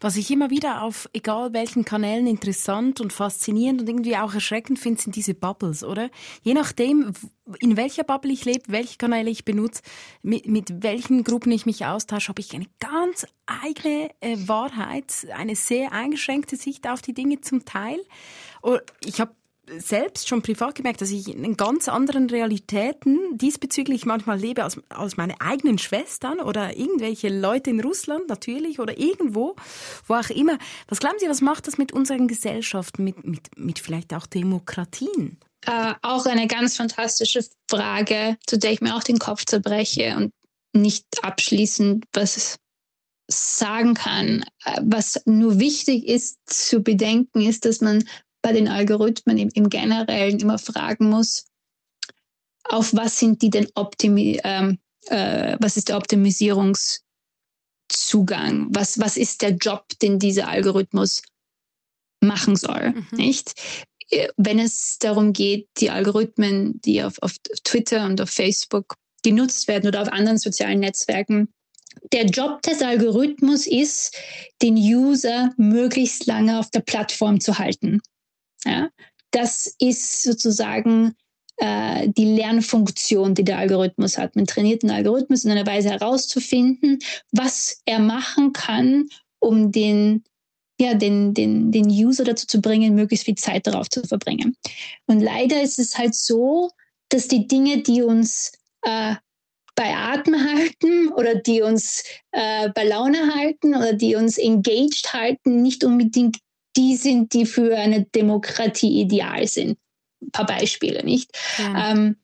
Was 0.00 0.16
ich 0.16 0.30
immer 0.30 0.50
wieder 0.50 0.82
auf 0.82 1.08
egal 1.12 1.52
welchen 1.52 1.84
Kanälen 1.84 2.26
interessant 2.26 3.00
und 3.00 3.12
faszinierend 3.12 3.80
und 3.80 3.88
irgendwie 3.88 4.16
auch 4.16 4.34
erschreckend 4.34 4.78
finde, 4.78 5.00
sind 5.00 5.16
diese 5.16 5.34
Bubbles, 5.34 5.84
oder? 5.84 6.10
Je 6.42 6.54
nachdem, 6.54 7.12
in 7.58 7.76
welcher 7.76 8.04
Bubble 8.04 8.32
ich 8.32 8.44
lebe, 8.44 8.64
welche 8.68 8.98
Kanäle 8.98 9.30
ich 9.30 9.44
benutze, 9.44 9.82
mit, 10.22 10.46
mit 10.46 10.82
welchen 10.82 11.24
Gruppen 11.24 11.52
ich 11.52 11.66
mich 11.66 11.86
austausche, 11.86 12.28
habe 12.28 12.40
ich 12.40 12.54
eine 12.54 12.66
ganz 12.78 13.26
eigene 13.46 14.10
äh, 14.20 14.36
Wahrheit, 14.46 15.26
eine 15.34 15.56
sehr 15.56 15.92
eingeschränkte 15.92 16.56
Sicht 16.56 16.88
auf 16.88 17.02
die 17.02 17.14
Dinge 17.14 17.40
zum 17.40 17.64
Teil. 17.64 18.00
Ich 19.04 19.20
habe 19.20 19.32
selbst 19.78 20.28
schon 20.28 20.42
privat 20.42 20.74
gemerkt, 20.74 21.00
dass 21.00 21.10
ich 21.10 21.28
in 21.28 21.56
ganz 21.56 21.88
anderen 21.88 22.28
Realitäten 22.28 23.18
diesbezüglich 23.36 24.06
manchmal 24.06 24.38
lebe 24.38 24.64
als, 24.64 24.80
als 24.88 25.16
meine 25.16 25.40
eigenen 25.40 25.78
Schwestern 25.78 26.40
oder 26.40 26.76
irgendwelche 26.76 27.28
Leute 27.28 27.70
in 27.70 27.80
Russland 27.80 28.28
natürlich 28.28 28.80
oder 28.80 28.98
irgendwo, 28.98 29.56
wo 30.06 30.14
auch 30.14 30.30
immer. 30.30 30.58
Was 30.88 31.00
glauben 31.00 31.18
Sie, 31.18 31.28
was 31.28 31.40
macht 31.40 31.66
das 31.66 31.78
mit 31.78 31.92
unseren 31.92 32.28
Gesellschaften, 32.28 33.04
mit, 33.04 33.26
mit, 33.26 33.56
mit 33.56 33.78
vielleicht 33.78 34.14
auch 34.14 34.26
Demokratien? 34.26 35.38
Äh, 35.66 35.94
auch 36.02 36.26
eine 36.26 36.46
ganz 36.46 36.76
fantastische 36.76 37.44
Frage, 37.68 38.36
zu 38.46 38.58
der 38.58 38.72
ich 38.72 38.80
mir 38.80 38.96
auch 38.96 39.02
den 39.02 39.18
Kopf 39.18 39.44
zerbreche 39.44 40.16
und 40.16 40.32
nicht 40.72 41.04
abschließend 41.22 42.06
was 42.12 42.58
sagen 43.28 43.94
kann. 43.94 44.44
Äh, 44.64 44.80
was 44.82 45.22
nur 45.26 45.58
wichtig 45.58 46.06
ist 46.06 46.38
zu 46.46 46.82
bedenken, 46.82 47.42
ist, 47.42 47.64
dass 47.64 47.80
man 47.80 48.04
bei 48.42 48.52
den 48.52 48.68
Algorithmen 48.68 49.38
im, 49.38 49.50
im 49.54 49.68
Generellen 49.68 50.40
immer 50.40 50.58
fragen 50.58 51.10
muss, 51.10 51.46
auf 52.64 52.94
was 52.94 53.18
sind 53.18 53.42
die 53.42 53.50
denn 53.50 53.68
optimi 53.74 54.40
ähm, 54.44 54.78
äh, 55.06 55.56
was 55.60 55.76
ist 55.76 55.88
der 55.88 55.96
Optimisierungszugang? 55.96 58.68
Was, 58.70 59.00
was 59.00 59.16
ist 59.16 59.42
der 59.42 59.50
Job, 59.50 59.86
den 60.02 60.18
dieser 60.18 60.48
Algorithmus 60.48 61.22
machen 62.20 62.56
soll? 62.56 62.90
Mhm. 62.90 63.06
Nicht? 63.12 63.52
Wenn 64.36 64.58
es 64.58 64.98
darum 64.98 65.32
geht, 65.32 65.68
die 65.78 65.90
Algorithmen, 65.90 66.80
die 66.82 67.02
auf, 67.02 67.22
auf 67.22 67.36
Twitter 67.64 68.04
und 68.06 68.20
auf 68.20 68.30
Facebook 68.30 68.96
genutzt 69.22 69.68
werden 69.68 69.86
oder 69.86 70.02
auf 70.02 70.08
anderen 70.08 70.38
sozialen 70.38 70.80
Netzwerken, 70.80 71.52
der 72.12 72.26
Job 72.26 72.62
des 72.62 72.82
Algorithmus 72.82 73.66
ist, 73.66 74.16
den 74.62 74.76
User 74.76 75.52
möglichst 75.56 76.26
lange 76.26 76.58
auf 76.58 76.70
der 76.70 76.80
Plattform 76.80 77.40
zu 77.40 77.58
halten. 77.58 78.00
Ja? 78.64 78.90
Das 79.30 79.74
ist 79.78 80.22
sozusagen 80.22 81.14
äh, 81.56 82.08
die 82.08 82.24
Lernfunktion, 82.24 83.34
die 83.34 83.44
der 83.44 83.58
Algorithmus 83.58 84.18
hat. 84.18 84.34
Man 84.34 84.46
trainiert 84.46 84.82
den 84.82 84.90
Algorithmus 84.90 85.44
in 85.44 85.50
einer 85.50 85.66
Weise 85.66 85.90
herauszufinden, 85.90 86.98
was 87.32 87.82
er 87.84 87.98
machen 87.98 88.52
kann, 88.52 89.08
um 89.38 89.70
den 89.72 90.24
ja, 90.80 90.94
den, 90.94 91.34
den, 91.34 91.70
den 91.70 91.88
User 91.88 92.24
dazu 92.24 92.46
zu 92.46 92.62
bringen, 92.62 92.94
möglichst 92.94 93.26
viel 93.26 93.34
Zeit 93.34 93.66
darauf 93.66 93.90
zu 93.90 94.02
verbringen. 94.02 94.56
Und 95.06 95.20
leider 95.20 95.60
ist 95.60 95.78
es 95.78 95.98
halt 95.98 96.14
so, 96.14 96.70
dass 97.10 97.28
die 97.28 97.46
Dinge, 97.46 97.82
die 97.82 98.00
uns 98.00 98.52
äh, 98.82 99.16
bei 99.74 99.94
Atem 99.94 100.34
halten 100.34 101.08
oder 101.12 101.34
die 101.34 101.60
uns 101.60 102.02
äh, 102.32 102.70
bei 102.70 102.84
Laune 102.84 103.34
halten 103.34 103.74
oder 103.74 103.92
die 103.92 104.14
uns 104.14 104.38
engaged 104.38 105.12
halten, 105.12 105.60
nicht 105.60 105.84
unbedingt 105.84 106.38
die 106.76 106.96
sind, 106.96 107.32
die 107.32 107.46
für 107.46 107.76
eine 107.76 108.04
Demokratie 108.04 109.00
ideal 109.00 109.46
sind. 109.46 109.78
Ein 110.22 110.30
paar 110.32 110.46
Beispiele, 110.46 111.04
nicht? 111.04 111.30
Ja. 111.58 111.92
Ähm, 111.92 112.16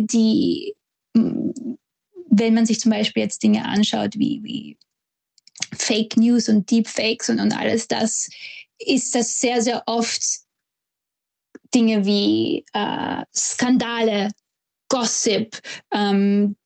die, 0.00 0.74
wenn 1.14 2.54
man 2.54 2.66
sich 2.66 2.80
zum 2.80 2.90
Beispiel 2.90 3.22
jetzt 3.22 3.42
Dinge 3.42 3.64
anschaut 3.64 4.18
wie, 4.18 4.42
wie 4.42 4.78
Fake 5.76 6.16
News 6.16 6.48
und 6.48 6.70
Deepfakes 6.70 7.28
und, 7.28 7.40
und 7.40 7.52
alles 7.52 7.88
das, 7.88 8.28
ist 8.78 9.14
das 9.14 9.40
sehr, 9.40 9.62
sehr 9.62 9.82
oft 9.86 10.22
Dinge 11.74 12.04
wie 12.04 12.64
äh, 12.72 13.22
Skandale, 13.34 14.30
Gossip, 14.88 15.60
ähm, 15.92 16.56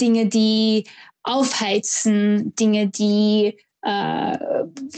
Dinge, 0.00 0.26
die 0.26 0.84
aufheizen, 1.22 2.54
Dinge, 2.54 2.88
die 2.88 3.58
äh, 3.84 4.38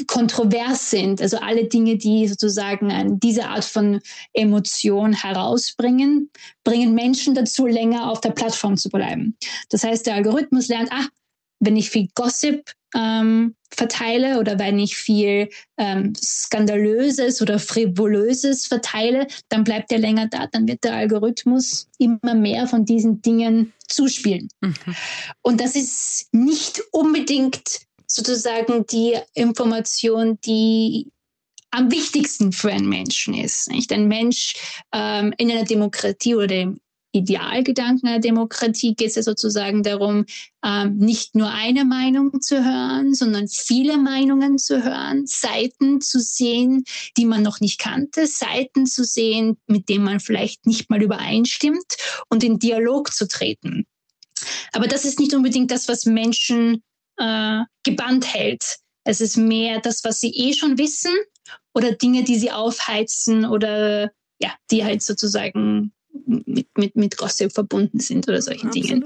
kontrovers 0.06 0.90
sind. 0.90 1.20
Also 1.20 1.38
alle 1.38 1.64
Dinge, 1.64 1.96
die 1.96 2.28
sozusagen 2.28 3.18
diese 3.20 3.48
Art 3.48 3.64
von 3.64 4.00
Emotion 4.32 5.12
herausbringen, 5.12 6.30
bringen 6.64 6.94
Menschen 6.94 7.34
dazu, 7.34 7.66
länger 7.66 8.10
auf 8.10 8.20
der 8.20 8.30
Plattform 8.30 8.76
zu 8.76 8.88
bleiben. 8.88 9.36
Das 9.70 9.82
heißt, 9.82 10.06
der 10.06 10.14
Algorithmus 10.14 10.68
lernt, 10.68 10.92
ah, 10.92 11.06
wenn 11.58 11.76
ich 11.76 11.90
viel 11.90 12.08
Gossip 12.14 12.70
ähm, 12.94 13.54
verteile 13.70 14.38
oder 14.38 14.58
wenn 14.58 14.78
ich 14.78 14.96
viel 14.96 15.48
ähm, 15.78 16.14
Skandalöses 16.14 17.42
oder 17.42 17.58
Frivolöses 17.58 18.66
verteile, 18.66 19.26
dann 19.48 19.64
bleibt 19.64 19.90
er 19.90 19.98
länger 19.98 20.28
da. 20.28 20.46
Dann 20.46 20.68
wird 20.68 20.84
der 20.84 20.94
Algorithmus 20.94 21.88
immer 21.98 22.34
mehr 22.34 22.68
von 22.68 22.84
diesen 22.84 23.20
Dingen 23.22 23.72
zuspielen. 23.88 24.48
Mhm. 24.60 24.74
Und 25.42 25.60
das 25.60 25.74
ist 25.74 26.28
nicht 26.32 26.82
unbedingt 26.92 27.85
sozusagen 28.16 28.86
die 28.86 29.16
Information, 29.34 30.38
die 30.44 31.12
am 31.70 31.90
wichtigsten 31.90 32.52
für 32.52 32.72
einen 32.72 32.88
Menschen 32.88 33.34
ist. 33.34 33.70
Nicht? 33.70 33.92
Ein 33.92 34.08
Mensch 34.08 34.54
ähm, 34.92 35.34
in 35.36 35.50
einer 35.50 35.64
Demokratie 35.64 36.34
oder 36.34 36.54
im 36.54 36.80
Idealgedanken 37.12 38.08
einer 38.08 38.20
Demokratie 38.20 38.94
geht 38.94 39.08
es 39.08 39.14
ja 39.14 39.22
sozusagen 39.22 39.82
darum, 39.82 40.26
ähm, 40.64 40.96
nicht 40.98 41.34
nur 41.34 41.50
eine 41.50 41.84
Meinung 41.84 42.40
zu 42.40 42.62
hören, 42.62 43.14
sondern 43.14 43.48
viele 43.48 43.96
Meinungen 43.96 44.58
zu 44.58 44.84
hören, 44.84 45.26
Seiten 45.26 46.00
zu 46.00 46.20
sehen, 46.20 46.84
die 47.16 47.24
man 47.24 47.42
noch 47.42 47.60
nicht 47.60 47.78
kannte, 47.78 48.26
Seiten 48.26 48.86
zu 48.86 49.02
sehen, 49.04 49.56
mit 49.66 49.88
denen 49.88 50.04
man 50.04 50.20
vielleicht 50.20 50.66
nicht 50.66 50.90
mal 50.90 51.02
übereinstimmt 51.02 51.96
und 52.28 52.44
in 52.44 52.58
Dialog 52.58 53.12
zu 53.12 53.26
treten. 53.26 53.86
Aber 54.72 54.86
das 54.86 55.06
ist 55.06 55.18
nicht 55.18 55.34
unbedingt 55.34 55.70
das, 55.70 55.88
was 55.88 56.04
Menschen 56.04 56.82
äh, 57.18 57.62
gebannt 57.82 58.32
hält. 58.32 58.78
Es 59.04 59.20
ist 59.20 59.36
mehr 59.36 59.80
das, 59.80 60.04
was 60.04 60.20
sie 60.20 60.30
eh 60.30 60.52
schon 60.52 60.78
wissen 60.78 61.12
oder 61.72 61.92
Dinge, 61.92 62.24
die 62.24 62.38
sie 62.38 62.50
aufheizen 62.50 63.44
oder 63.44 64.10
ja, 64.38 64.52
die 64.70 64.84
halt 64.84 65.02
sozusagen 65.02 65.92
mit, 66.26 66.68
mit, 66.76 66.96
mit 66.96 67.16
Gossip 67.16 67.52
verbunden 67.52 68.00
sind 68.00 68.28
oder 68.28 68.40
solchen 68.42 68.70
Dingen. 68.70 69.04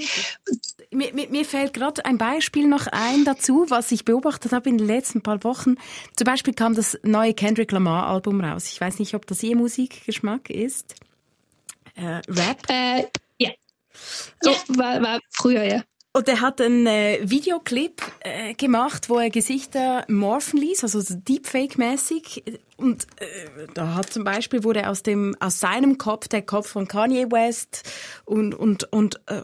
Mir, 0.90 1.12
mir, 1.12 1.44
fällt 1.44 1.74
gerade 1.74 2.04
ein 2.04 2.18
Beispiel 2.18 2.66
noch 2.66 2.86
ein 2.86 3.24
dazu, 3.24 3.66
was 3.68 3.92
ich 3.92 4.04
beobachtet 4.04 4.52
habe 4.52 4.68
in 4.68 4.78
den 4.78 4.86
letzten 4.86 5.22
paar 5.22 5.44
Wochen. 5.44 5.74
Zum 6.16 6.24
Beispiel 6.24 6.54
kam 6.54 6.74
das 6.74 6.98
neue 7.02 7.34
Kendrick 7.34 7.70
Lamar 7.72 8.06
Album 8.06 8.40
raus. 8.40 8.70
Ich 8.72 8.80
weiß 8.80 8.98
nicht, 8.98 9.14
ob 9.14 9.26
das 9.26 9.42
Ihr 9.42 9.56
Musikgeschmack 9.56 10.50
ist. 10.50 10.94
Äh, 11.94 12.20
Rap? 12.28 12.62
Äh, 12.68 13.04
ja. 13.38 13.50
Ja, 14.42 14.52
oh. 14.52 14.78
war, 14.78 15.02
war 15.02 15.20
früher, 15.30 15.62
ja. 15.64 15.82
Und 16.12 16.28
er 16.28 16.40
hat 16.40 16.60
einen 16.60 16.86
äh, 16.86 17.20
Videoclip 17.22 18.02
äh, 18.20 18.54
gemacht, 18.54 19.08
wo 19.08 19.18
er 19.18 19.30
Gesichter 19.30 20.04
morphen 20.08 20.58
ließ, 20.58 20.82
also 20.82 20.98
Deepfake-mäßig. 21.00 22.42
Und 22.80 23.06
äh, 23.16 23.66
da 23.74 23.94
hat 23.94 24.10
zum 24.12 24.24
Beispiel 24.24 24.64
wurde 24.64 24.88
aus 24.88 25.02
dem 25.02 25.36
aus 25.38 25.60
seinem 25.60 25.98
Kopf 25.98 26.28
der 26.28 26.42
Kopf 26.42 26.68
von 26.68 26.88
Kanye 26.88 27.30
West 27.30 27.90
und 28.24 28.54
und 28.54 28.90
und 28.92 29.20
äh, 29.26 29.40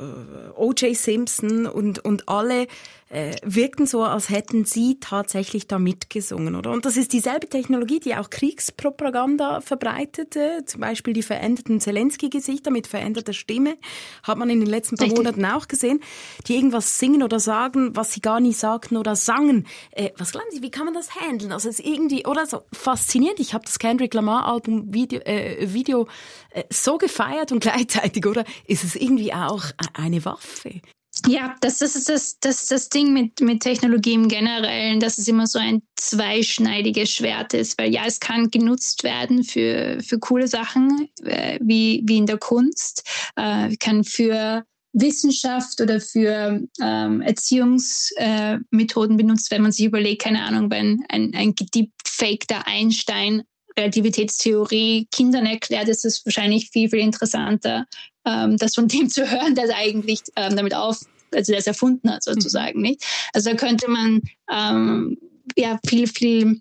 O.J. 0.57 0.97
Simpson 0.97 1.67
und 1.67 1.99
und 1.99 2.29
alle 2.29 2.67
äh, 3.09 3.37
wirkten 3.45 3.87
so, 3.87 4.03
als 4.03 4.31
hätten 4.31 4.65
sie 4.65 4.99
tatsächlich 4.99 5.69
da 5.69 5.79
mitgesungen, 5.79 6.57
oder? 6.57 6.73
Und 6.73 6.85
das 6.85 6.97
ist 6.97 7.13
dieselbe 7.13 7.49
Technologie, 7.49 8.01
die 8.01 8.17
auch 8.17 8.31
Kriegspropaganda 8.31 9.61
verbreitete, 9.61 10.65
zum 10.67 10.81
Beispiel 10.81 11.13
die 11.13 11.23
veränderten 11.23 11.81
Zelensky-Gesichter 11.81 12.73
mit 12.73 12.89
veränderter 12.89 13.33
Stimme, 13.33 13.77
hat 14.25 14.39
man 14.39 14.51
in 14.51 14.59
den 14.59 14.69
letzten 14.69 14.97
paar 14.97 15.07
Monaten 15.07 15.45
auch 15.45 15.69
gesehen, 15.69 16.01
die 16.49 16.57
irgendwas 16.57 16.99
singen 16.99 17.23
oder 17.23 17.39
sagen, 17.39 17.95
was 17.95 18.13
sie 18.13 18.21
gar 18.21 18.41
nie 18.41 18.53
sagten 18.53 18.97
oder 18.97 19.15
sangen. 19.15 19.69
Äh, 19.93 20.11
was 20.19 20.33
glauben 20.33 20.51
Sie, 20.51 20.63
wie 20.63 20.71
kann 20.71 20.87
man 20.87 20.95
das 20.95 21.15
handeln? 21.15 21.53
Also 21.53 21.69
es 21.69 21.79
ist 21.79 21.87
irgendwie, 21.87 22.27
oder 22.27 22.47
so 22.47 22.63
faszinierend 22.73 23.26
faszinierend. 23.27 23.41
Ich 23.41 23.55
habe 23.55 23.65
das 23.65 23.79
Kendrick 23.79 24.15
Lamar 24.15 24.47
Album 24.47 24.93
Video, 24.93 25.21
äh, 25.21 25.73
Video 25.73 26.07
äh, 26.51 26.65
so 26.71 26.99
gefeiert 26.99 27.53
und 27.53 27.61
gleichzeitig, 27.63 28.27
oder? 28.27 28.45
Ist 28.67 28.85
es 28.85 28.97
irgendwie 28.97 29.33
auch 29.33 29.65
eine 29.95 30.25
Waffe? 30.25 30.81
Ja, 31.27 31.55
das, 31.63 31.79
das 31.79 31.97
ist 31.97 32.11
das, 32.11 32.39
das, 32.41 32.67
das 32.67 32.91
Ding 32.91 33.15
mit, 33.15 33.41
mit 33.41 33.63
Technologie 33.63 34.13
im 34.13 34.29
Generellen, 34.29 35.01
dass 35.01 35.17
es 35.17 35.27
immer 35.29 35.47
so 35.47 35.59
ein 35.59 35.83
zweischneidiges 35.97 37.11
Schwert 37.11 37.55
ist, 37.55 37.79
weil 37.79 37.93
ja, 37.93 38.03
es 38.05 38.21
kann 38.21 38.51
genutzt 38.51 39.03
werden 39.03 39.43
für, 39.43 39.99
für 40.03 40.19
coole 40.19 40.47
Sachen, 40.47 41.09
äh, 41.25 41.59
wie, 41.63 42.03
wie 42.05 42.19
in 42.19 42.27
der 42.27 42.37
Kunst, 42.37 43.03
äh, 43.37 43.75
kann 43.77 44.05
für 44.05 44.65
Wissenschaft 44.99 45.81
oder 45.81 46.01
für 46.01 46.63
ähm, 46.81 47.21
Erziehungsmethoden 47.21 49.15
äh, 49.15 49.23
benutzt, 49.23 49.51
wenn 49.51 49.63
man 49.63 49.73
sich 49.73 49.85
überlegt, 49.85 50.23
keine 50.23 50.43
Ahnung, 50.43 50.71
wenn 50.71 51.05
ein, 51.11 51.35
ein 51.35 51.55
gedeepfakter 51.55 52.67
Einstein 52.67 53.43
Relativitätstheorie 53.79 55.07
Kindern 55.13 55.45
erklärt, 55.45 55.89
ist 55.89 56.07
es 56.07 56.25
wahrscheinlich 56.25 56.71
viel, 56.71 56.89
viel 56.89 57.01
interessanter, 57.01 57.85
ähm, 58.25 58.57
das 58.57 58.75
von 58.75 58.89
dem 58.89 59.11
zu 59.11 59.31
hören, 59.31 59.55
der 59.55 59.77
eigentlich 59.77 60.23
ähm, 60.35 60.57
damit 60.57 60.75
auf, 60.75 61.01
also 61.35 61.53
der 61.53 61.59
es 61.59 61.67
erfunden 61.67 62.11
hat, 62.11 62.23
sozusagen, 62.23 62.79
mhm. 62.79 62.87
nicht? 62.87 63.05
Also 63.35 63.51
da 63.51 63.57
könnte 63.57 63.91
man 63.91 64.23
ähm, 64.51 65.19
ja 65.57 65.79
viel, 65.87 66.07
viel 66.07 66.61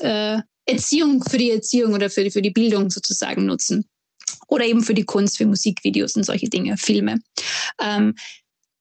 äh, 0.00 0.40
Erziehung 0.66 1.24
für 1.24 1.38
die 1.38 1.50
Erziehung 1.50 1.94
oder 1.94 2.10
für 2.10 2.22
die, 2.22 2.30
für 2.30 2.42
die 2.42 2.50
Bildung 2.50 2.90
sozusagen 2.90 3.46
nutzen. 3.46 3.86
Oder 4.52 4.66
eben 4.66 4.82
für 4.82 4.92
die 4.92 5.06
Kunst, 5.06 5.38
für 5.38 5.46
Musikvideos 5.46 6.14
und 6.14 6.24
solche 6.24 6.50
Dinge, 6.50 6.76
Filme. 6.76 7.20
Ähm, 7.80 8.14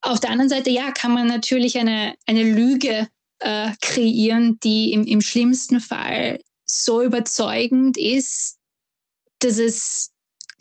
auf 0.02 0.20
der 0.20 0.32
anderen 0.32 0.50
Seite, 0.50 0.70
ja, 0.70 0.92
kann 0.92 1.14
man 1.14 1.28
natürlich 1.28 1.78
eine, 1.78 2.16
eine 2.26 2.44
Lüge 2.44 3.08
äh, 3.40 3.72
kreieren, 3.80 4.60
die 4.62 4.92
im, 4.92 5.06
im 5.06 5.22
schlimmsten 5.22 5.80
Fall 5.80 6.42
so 6.66 7.02
überzeugend 7.02 7.98
ist, 7.98 8.58
dass 9.40 9.60
es 9.60 10.12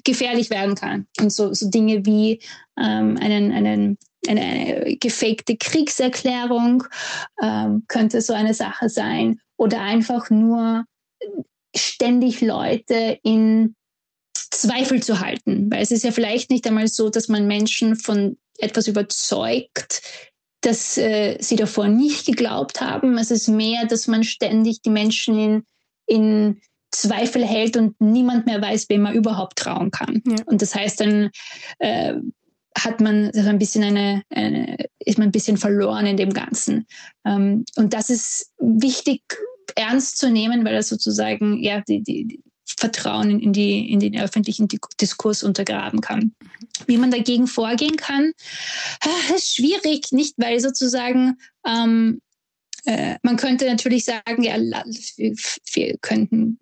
gefährlich 0.05 0.49
werden 0.49 0.77
kann. 0.77 1.09
Und 1.19 1.33
so, 1.33 1.53
so 1.55 1.69
Dinge 1.69 2.07
wie 2.07 2.41
ähm, 2.79 3.19
einen, 3.21 3.51
einen, 3.51 3.99
eine, 4.29 4.41
eine 4.41 4.97
gefakte 4.97 5.57
Kriegserklärung 5.57 6.85
ähm, 7.43 7.83
könnte 7.89 8.21
so 8.21 8.33
eine 8.33 8.55
Sache 8.55 8.89
sein. 8.89 9.41
Oder 9.57 9.81
einfach 9.81 10.31
nur 10.31 10.85
ständig 11.75 12.41
Leute 12.43 13.19
in 13.25 13.75
Zweifel 14.51 15.03
zu 15.03 15.21
halten. 15.21 15.71
Weil 15.71 15.83
es 15.83 15.91
ist 15.91 16.05
ja 16.05 16.13
vielleicht 16.13 16.51
nicht 16.51 16.67
einmal 16.67 16.89
so, 16.89 17.09
dass 17.11 17.29
man 17.29 17.47
Menschen 17.47 17.97
von 17.97 18.37
etwas 18.59 18.89
überzeugt, 18.89 20.03
dass 20.61 20.99
äh, 20.99 21.39
sie 21.41 21.57
davor 21.57 21.89
nicht 21.89 22.27
geglaubt 22.27 22.81
haben. 22.81 23.17
Es 23.17 23.31
ist 23.31 23.49
mehr, 23.49 23.87
dass 23.87 24.07
man 24.07 24.25
ständig 24.25 24.83
die 24.83 24.91
Menschen 24.91 25.39
in, 25.39 25.63
in 26.07 26.61
Zweifel 26.91 27.45
hält 27.45 27.77
und 27.77 28.01
niemand 28.01 28.47
mehr 28.47 28.61
weiß, 28.61 28.89
wem 28.89 29.03
man 29.03 29.15
überhaupt 29.15 29.59
trauen 29.59 29.91
kann. 29.91 30.23
Ja. 30.27 30.37
Und 30.47 30.61
das 30.61 30.75
heißt, 30.75 31.01
dann 31.01 31.31
äh, 31.79 32.15
hat 32.77 33.01
man 33.01 33.31
also 33.35 33.49
ein 33.49 33.59
bisschen 33.59 33.85
eine, 33.85 34.23
eine, 34.31 34.77
ist 34.99 35.19
man 35.19 35.29
ein 35.29 35.33
bisschen 35.33 35.57
verloren 35.57 36.07
in 36.07 36.17
dem 36.17 36.33
Ganzen. 36.33 36.87
Ähm, 37.25 37.65
und 37.77 37.95
das 37.95 38.11
ist 38.11 38.53
wichtig 38.59 39.23
ernst 39.77 40.19
zu 40.19 40.31
nehmen, 40.31 40.65
weil 40.65 40.75
das 40.75 40.89
sozusagen 40.89 41.63
ja 41.63 41.81
die, 41.81 42.03
die, 42.03 42.43
Vertrauen 42.79 43.41
in, 43.41 43.53
die, 43.53 43.91
in 43.91 44.01
den 44.01 44.19
öffentlichen 44.19 44.69
Diskurs 45.01 45.43
untergraben 45.43 46.01
kann. 46.01 46.35
Wie 46.87 46.97
man 46.97 47.11
dagegen 47.11 47.47
vorgehen 47.47 47.97
kann, 47.97 48.33
ah, 49.03 49.35
ist 49.35 49.55
schwierig, 49.55 50.13
nicht 50.13 50.35
weil 50.39 50.61
sozusagen 50.61 51.37
ähm, 51.67 52.21
äh, 52.85 53.17
man 53.23 53.37
könnte 53.37 53.67
natürlich 53.67 54.05
sagen, 54.05 54.43
ja, 54.43 54.57
wir, 54.57 55.35
wir 55.73 55.99
könnten 55.99 56.59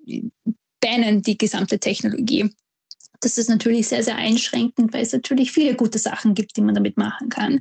bannen 0.81 1.23
die 1.23 1.39
gesamte 1.39 1.79
Technologie. 1.79 2.51
Das 3.21 3.37
ist 3.37 3.49
natürlich 3.49 3.89
sehr, 3.89 4.05
sehr 4.05 4.17
einschränkend, 4.17 4.93
weil 4.93 5.03
es 5.03 5.13
natürlich 5.13 5.51
viele 5.51 5.75
gute 5.75 5.99
Sachen 5.99 6.35
gibt, 6.35 6.57
die 6.57 6.61
man 6.61 6.75
damit 6.75 6.97
machen 6.97 7.29
kann. 7.29 7.61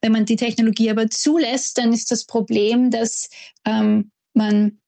Wenn 0.00 0.12
man 0.12 0.24
die 0.24 0.36
Technologie 0.36 0.90
aber 0.90 1.10
zulässt, 1.10 1.76
dann 1.76 1.92
ist 1.92 2.10
das 2.10 2.24
Problem, 2.24 2.90
dass 2.90 3.28
ähm, 3.66 4.10
man 4.32 4.80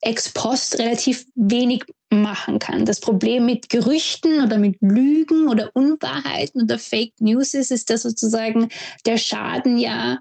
ex 0.00 0.32
post 0.32 0.78
relativ 0.78 1.26
wenig 1.34 1.84
machen 2.10 2.58
kann. 2.58 2.84
Das 2.84 3.00
Problem 3.00 3.46
mit 3.46 3.68
Gerüchten 3.68 4.42
oder 4.42 4.58
mit 4.58 4.76
Lügen 4.80 5.48
oder 5.48 5.70
Unwahrheiten 5.74 6.62
oder 6.62 6.78
Fake 6.78 7.14
News 7.20 7.54
ist, 7.54 7.70
ist, 7.70 7.90
dass 7.90 8.02
sozusagen 8.02 8.68
der 9.04 9.18
Schaden 9.18 9.78
ja 9.78 10.18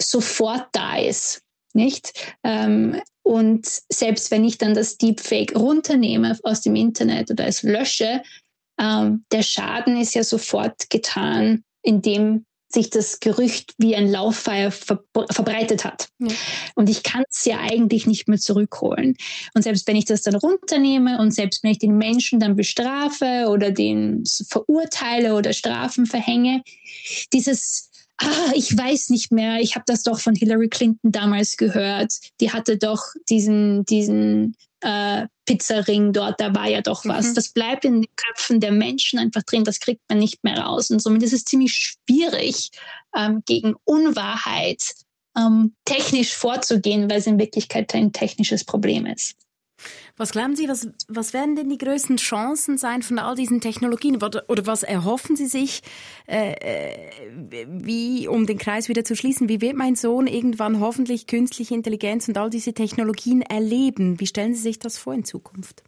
sofort 0.00 0.66
da 0.72 0.98
ist. 0.98 1.42
Nicht? 1.72 2.34
Ähm, 2.42 3.00
und 3.22 3.66
selbst 3.92 4.30
wenn 4.30 4.44
ich 4.44 4.58
dann 4.58 4.74
das 4.74 4.98
Deepfake 4.98 5.56
runternehme 5.56 6.36
aus 6.42 6.62
dem 6.62 6.74
Internet 6.74 7.30
oder 7.30 7.46
es 7.46 7.62
lösche, 7.62 8.22
ähm, 8.80 9.24
der 9.30 9.42
Schaden 9.42 10.00
ist 10.00 10.14
ja 10.14 10.24
sofort 10.24 10.90
getan, 10.90 11.62
indem 11.82 12.44
sich 12.72 12.90
das 12.90 13.20
Gerücht 13.20 13.74
wie 13.78 13.96
ein 13.96 14.10
Lauffeuer 14.10 14.70
ver 14.70 15.02
verbreitet 15.12 15.84
hat. 15.84 16.08
Ja. 16.18 16.32
Und 16.76 16.88
ich 16.88 17.02
kann 17.02 17.24
es 17.28 17.44
ja 17.44 17.58
eigentlich 17.58 18.06
nicht 18.06 18.28
mehr 18.28 18.38
zurückholen. 18.38 19.16
Und 19.54 19.62
selbst 19.62 19.86
wenn 19.88 19.96
ich 19.96 20.04
das 20.04 20.22
dann 20.22 20.36
runternehme 20.36 21.18
und 21.18 21.32
selbst 21.32 21.62
wenn 21.64 21.72
ich 21.72 21.78
den 21.78 21.96
Menschen 21.96 22.38
dann 22.38 22.56
bestrafe 22.56 23.48
oder 23.48 23.72
den 23.72 24.24
verurteile 24.48 25.34
oder 25.34 25.52
Strafen 25.52 26.06
verhänge, 26.06 26.62
dieses 27.32 27.90
ah, 28.18 28.52
ich 28.54 28.76
weiß 28.76 29.10
nicht 29.10 29.32
mehr, 29.32 29.60
ich 29.60 29.74
habe 29.74 29.84
das 29.86 30.02
doch 30.02 30.20
von 30.20 30.34
Hillary 30.34 30.68
Clinton 30.68 31.10
damals 31.10 31.56
gehört. 31.56 32.12
Die 32.40 32.52
hatte 32.52 32.76
doch 32.76 33.02
diesen, 33.28 33.84
diesen 33.86 34.56
äh, 34.80 35.26
Pizzaring 35.46 36.12
dort, 36.12 36.40
da 36.40 36.54
war 36.54 36.68
ja 36.68 36.80
doch 36.80 37.04
was. 37.04 37.28
Mhm. 37.28 37.34
Das 37.34 37.48
bleibt 37.50 37.84
in 37.84 38.02
den 38.02 38.10
Köpfen 38.16 38.60
der 38.60 38.72
Menschen 38.72 39.18
einfach 39.18 39.42
drin, 39.42 39.64
das 39.64 39.80
kriegt 39.80 40.02
man 40.08 40.18
nicht 40.18 40.44
mehr 40.44 40.58
raus. 40.58 40.90
Und 40.90 41.02
somit 41.02 41.22
ist 41.22 41.32
es 41.32 41.44
ziemlich 41.44 41.72
schwierig, 41.72 42.70
ähm, 43.16 43.42
gegen 43.46 43.74
Unwahrheit 43.84 44.82
ähm, 45.36 45.74
technisch 45.84 46.34
vorzugehen, 46.34 47.10
weil 47.10 47.18
es 47.18 47.26
in 47.26 47.38
Wirklichkeit 47.38 47.94
ein 47.94 48.12
technisches 48.12 48.64
Problem 48.64 49.06
ist. 49.06 49.34
Was 50.20 50.32
glauben 50.32 50.54
Sie, 50.54 50.68
was, 50.68 50.86
was 51.08 51.32
werden 51.32 51.56
denn 51.56 51.70
die 51.70 51.78
größten 51.78 52.18
Chancen 52.18 52.76
sein 52.76 53.00
von 53.00 53.18
all 53.18 53.34
diesen 53.34 53.62
Technologien? 53.62 54.16
Oder, 54.16 54.44
oder 54.48 54.66
was 54.66 54.82
erhoffen 54.82 55.34
Sie 55.34 55.46
sich, 55.46 55.80
äh, 56.28 56.52
äh, 56.52 57.66
wie, 57.66 58.28
um 58.28 58.44
den 58.44 58.58
Kreis 58.58 58.90
wieder 58.90 59.02
zu 59.02 59.16
schließen, 59.16 59.48
wie 59.48 59.62
wird 59.62 59.76
mein 59.76 59.94
Sohn 59.96 60.26
irgendwann 60.26 60.78
hoffentlich 60.78 61.26
künstliche 61.26 61.72
Intelligenz 61.72 62.28
und 62.28 62.36
all 62.36 62.50
diese 62.50 62.74
Technologien 62.74 63.40
erleben? 63.40 64.20
Wie 64.20 64.26
stellen 64.26 64.54
Sie 64.54 64.60
sich 64.60 64.78
das 64.78 64.98
vor 64.98 65.14
in 65.14 65.24
Zukunft? 65.24 65.84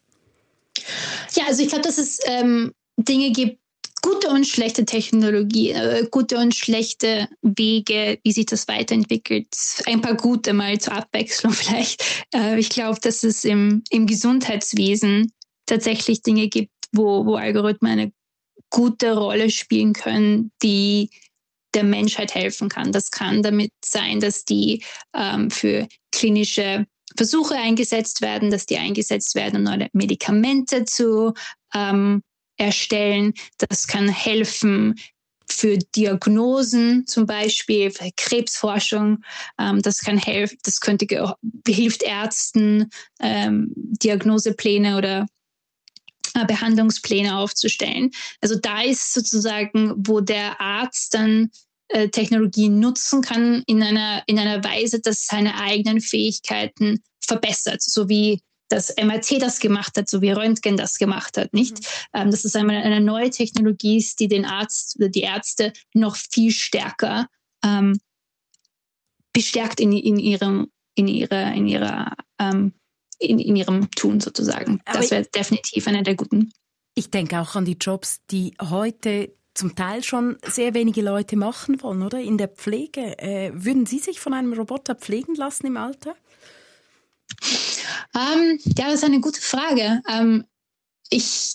Ja, 1.34 1.44
also 1.48 1.62
ich 1.62 1.68
glaube, 1.68 1.84
dass 1.84 1.98
es 1.98 2.18
ähm, 2.24 2.72
Dinge 2.96 3.32
gibt, 3.32 3.58
gute 4.02 4.28
und 4.30 4.46
schlechte 4.46 4.84
Technologie, 4.84 5.70
äh, 5.70 6.06
gute 6.10 6.36
und 6.38 6.54
schlechte 6.54 7.28
Wege, 7.40 8.18
wie 8.22 8.32
sich 8.32 8.46
das 8.46 8.68
weiterentwickelt. 8.68 9.46
Ein 9.86 10.00
paar 10.00 10.16
gute 10.16 10.52
mal 10.52 10.78
zur 10.78 10.94
Abwechslung 10.94 11.52
vielleicht. 11.52 12.04
Äh, 12.34 12.58
ich 12.58 12.68
glaube, 12.68 13.00
dass 13.00 13.22
es 13.22 13.44
im, 13.44 13.82
im 13.90 14.06
Gesundheitswesen 14.06 15.32
tatsächlich 15.66 16.22
Dinge 16.22 16.48
gibt, 16.48 16.72
wo, 16.92 17.24
wo 17.24 17.36
Algorithmen 17.36 17.92
eine 17.92 18.12
gute 18.70 19.16
Rolle 19.16 19.50
spielen 19.50 19.92
können, 19.92 20.50
die 20.62 21.10
der 21.74 21.84
Menschheit 21.84 22.34
helfen 22.34 22.68
kann. 22.68 22.92
Das 22.92 23.10
kann 23.10 23.42
damit 23.42 23.70
sein, 23.84 24.20
dass 24.20 24.44
die 24.44 24.82
ähm, 25.14 25.50
für 25.50 25.88
klinische 26.10 26.86
Versuche 27.16 27.54
eingesetzt 27.54 28.20
werden, 28.20 28.50
dass 28.50 28.66
die 28.66 28.78
eingesetzt 28.78 29.34
werden, 29.34 29.56
um 29.58 29.62
neue 29.62 29.88
Medikamente 29.92 30.84
zu 30.84 31.34
ähm, 31.74 32.22
erstellen. 32.62 33.34
Das 33.58 33.86
kann 33.86 34.08
helfen 34.08 34.98
für 35.48 35.78
Diagnosen 35.78 37.06
zum 37.06 37.26
Beispiel, 37.26 37.90
für 37.90 38.10
Krebsforschung. 38.16 39.22
Ähm, 39.58 39.82
das 39.82 39.98
kann 39.98 40.18
helfen, 40.18 40.58
das 40.62 40.80
könnte 40.80 41.06
hilft 41.66 42.02
Ärzten, 42.02 42.90
ähm, 43.20 43.72
Diagnosepläne 43.76 44.96
oder 44.96 45.26
äh, 46.34 46.46
Behandlungspläne 46.46 47.36
aufzustellen. 47.36 48.10
Also 48.40 48.58
da 48.58 48.82
ist 48.82 49.12
sozusagen, 49.12 49.92
wo 49.96 50.20
der 50.20 50.60
Arzt 50.60 51.14
dann 51.14 51.50
äh, 51.88 52.08
Technologien 52.08 52.80
nutzen 52.80 53.20
kann 53.20 53.62
in 53.66 53.82
einer, 53.82 54.22
in 54.26 54.38
einer 54.38 54.64
Weise, 54.64 55.00
dass 55.00 55.26
seine 55.26 55.56
eigenen 55.56 56.00
Fähigkeiten 56.00 57.02
verbessert, 57.20 57.82
so 57.82 58.08
wie 58.08 58.40
dass 58.72 58.94
MRT 58.96 59.42
das 59.42 59.60
gemacht 59.60 59.96
hat, 59.96 60.08
so 60.08 60.22
wie 60.22 60.30
Röntgen 60.30 60.76
das 60.76 60.98
gemacht 60.98 61.36
hat, 61.36 61.52
nicht? 61.52 61.78
Mhm. 61.78 61.86
Ähm, 62.14 62.30
dass 62.30 62.44
es 62.44 62.56
einmal 62.56 62.76
eine 62.76 63.00
neue 63.00 63.30
Technologie 63.30 63.98
ist, 63.98 64.18
die 64.18 64.28
den 64.28 64.44
Arzt 64.44 64.96
oder 64.96 65.08
die 65.08 65.20
Ärzte 65.20 65.72
noch 65.94 66.16
viel 66.16 66.50
stärker 66.50 67.28
ähm, 67.64 68.00
bestärkt 69.32 69.80
in, 69.80 69.92
in 69.92 70.18
ihrem, 70.18 70.70
in 70.94 71.06
ihrer, 71.08 71.52
in 71.52 71.66
ihrer, 71.66 72.12
ähm, 72.38 72.72
in, 73.18 73.38
in 73.38 73.56
ihrem 73.56 73.90
Tun 73.90 74.20
sozusagen. 74.20 74.80
Aber 74.84 74.98
das 74.98 75.10
wäre 75.10 75.24
definitiv 75.24 75.86
einer 75.86 76.02
der 76.02 76.14
guten. 76.14 76.52
Ich 76.94 77.10
denke 77.10 77.40
auch 77.40 77.54
an 77.54 77.64
die 77.64 77.76
Jobs, 77.80 78.20
die 78.30 78.54
heute 78.60 79.32
zum 79.54 79.74
Teil 79.74 80.02
schon 80.02 80.38
sehr 80.46 80.74
wenige 80.74 81.02
Leute 81.02 81.36
machen 81.36 81.82
wollen, 81.82 82.02
oder? 82.02 82.20
In 82.20 82.38
der 82.38 82.48
Pflege. 82.48 83.18
Äh, 83.18 83.52
würden 83.54 83.86
Sie 83.86 83.98
sich 83.98 84.18
von 84.18 84.32
einem 84.32 84.52
Roboter 84.54 84.94
pflegen 84.94 85.34
lassen 85.34 85.66
im 85.66 85.76
Alter? 85.76 86.16
Ähm, 88.14 88.58
ja, 88.76 88.86
das 88.86 88.94
ist 88.94 89.04
eine 89.04 89.20
gute 89.20 89.40
Frage. 89.40 90.02
Ähm, 90.08 90.44
ich 91.10 91.54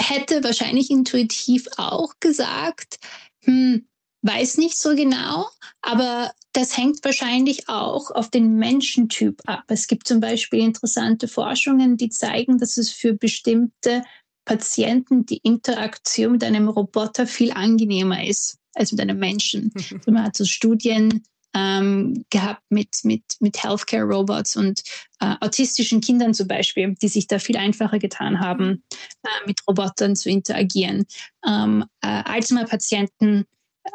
hätte 0.00 0.42
wahrscheinlich 0.44 0.90
intuitiv 0.90 1.66
auch 1.76 2.14
gesagt, 2.20 2.98
hm, 3.44 3.86
weiß 4.22 4.58
nicht 4.58 4.78
so 4.78 4.94
genau, 4.94 5.48
aber 5.82 6.32
das 6.52 6.76
hängt 6.76 7.04
wahrscheinlich 7.04 7.68
auch 7.68 8.10
auf 8.10 8.30
den 8.30 8.56
Menschentyp 8.56 9.42
ab. 9.46 9.64
Es 9.68 9.86
gibt 9.86 10.06
zum 10.06 10.20
Beispiel 10.20 10.60
interessante 10.60 11.28
Forschungen, 11.28 11.96
die 11.96 12.08
zeigen, 12.08 12.58
dass 12.58 12.76
es 12.76 12.90
für 12.90 13.14
bestimmte 13.14 14.02
Patienten 14.44 15.26
die 15.26 15.38
Interaktion 15.38 16.32
mit 16.32 16.44
einem 16.44 16.68
Roboter 16.68 17.26
viel 17.26 17.52
angenehmer 17.52 18.24
ist 18.24 18.58
als 18.74 18.92
mit 18.92 19.00
einem 19.00 19.18
Menschen. 19.18 19.72
Man 20.06 20.24
hat 20.24 20.36
so 20.36 20.44
Studien 20.44 21.24
ähm, 21.54 22.24
gehabt 22.30 22.62
mit, 22.68 23.04
mit, 23.04 23.22
mit 23.40 23.62
Healthcare-Robots 23.62 24.56
und 24.56 24.82
äh, 25.20 25.34
autistischen 25.40 26.00
Kindern 26.00 26.34
zum 26.34 26.48
Beispiel, 26.48 26.94
die 27.00 27.08
sich 27.08 27.26
da 27.26 27.38
viel 27.38 27.56
einfacher 27.56 27.98
getan 27.98 28.40
haben, 28.40 28.82
äh, 29.22 29.46
mit 29.46 29.60
Robotern 29.68 30.16
zu 30.16 30.28
interagieren. 30.28 31.06
Ähm, 31.46 31.84
äh, 32.02 32.22
Alzheimer-Patienten, 32.24 33.44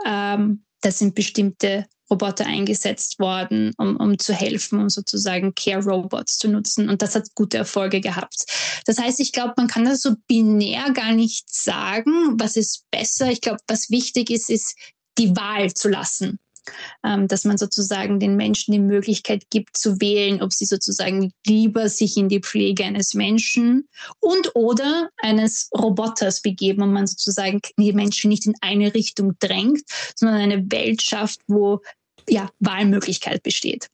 ähm, 0.06 0.64
da 0.82 0.92
sind 0.92 1.16
bestimmte 1.16 1.86
Roboter 2.10 2.46
eingesetzt 2.46 3.20
worden, 3.20 3.74
um, 3.78 3.98
um 3.98 4.18
zu 4.18 4.34
helfen, 4.34 4.80
um 4.80 4.90
sozusagen 4.90 5.54
Care-Robots 5.54 6.40
zu 6.40 6.48
nutzen. 6.48 6.90
Und 6.90 7.02
das 7.02 7.14
hat 7.14 7.36
gute 7.36 7.58
Erfolge 7.58 8.02
gehabt. 8.02 8.46
Das 8.86 8.98
heißt, 8.98 9.20
ich 9.20 9.32
glaube, 9.32 9.54
man 9.58 9.68
kann 9.68 9.86
das 9.86 10.02
so 10.02 10.16
binär 10.28 10.92
gar 10.92 11.12
nicht 11.12 11.54
sagen, 11.54 12.40
was 12.40 12.56
ist 12.56 12.90
besser. 12.90 13.30
Ich 13.30 13.42
glaube, 13.42 13.60
was 13.68 13.92
wichtig 13.92 14.32
ist, 14.32 14.50
ist 14.50 14.76
die 15.18 15.36
Wahl 15.36 15.74
zu 15.74 15.90
lassen 15.90 16.40
ähm, 17.04 17.28
dass 17.28 17.46
man 17.46 17.58
sozusagen 17.58 18.20
den 18.20 18.36
Menschen 18.36 18.72
die 18.72 18.80
Möglichkeit 18.80 19.50
gibt 19.50 19.78
zu 19.78 20.00
wählen, 20.02 20.42
ob 20.42 20.54
sie 20.54 20.66
sozusagen 20.66 21.32
lieber 21.46 21.90
sich 21.90 22.18
in 22.18 22.30
die 22.30 22.42
Pflege 22.42 22.84
eines 22.84 23.14
Menschen 23.14 23.88
und 24.20 24.56
oder 24.56 25.10
eines 25.18 25.70
Roboters 25.78 26.42
begeben 26.42 26.84
und 26.84 26.94
man 26.94 27.08
sozusagen 27.08 27.62
die 27.78 27.94
Menschen 27.94 28.30
nicht 28.30 28.46
in 28.46 28.56
eine 28.62 28.94
Richtung 28.94 29.36
drängt, 29.40 29.84
sondern 30.16 30.40
eine 30.40 30.72
Welt 30.72 31.02
schafft, 31.02 31.42
wo 31.48 31.82
ja, 32.28 32.50
Wahlmöglichkeit 32.60 33.44
besteht. 33.44 33.88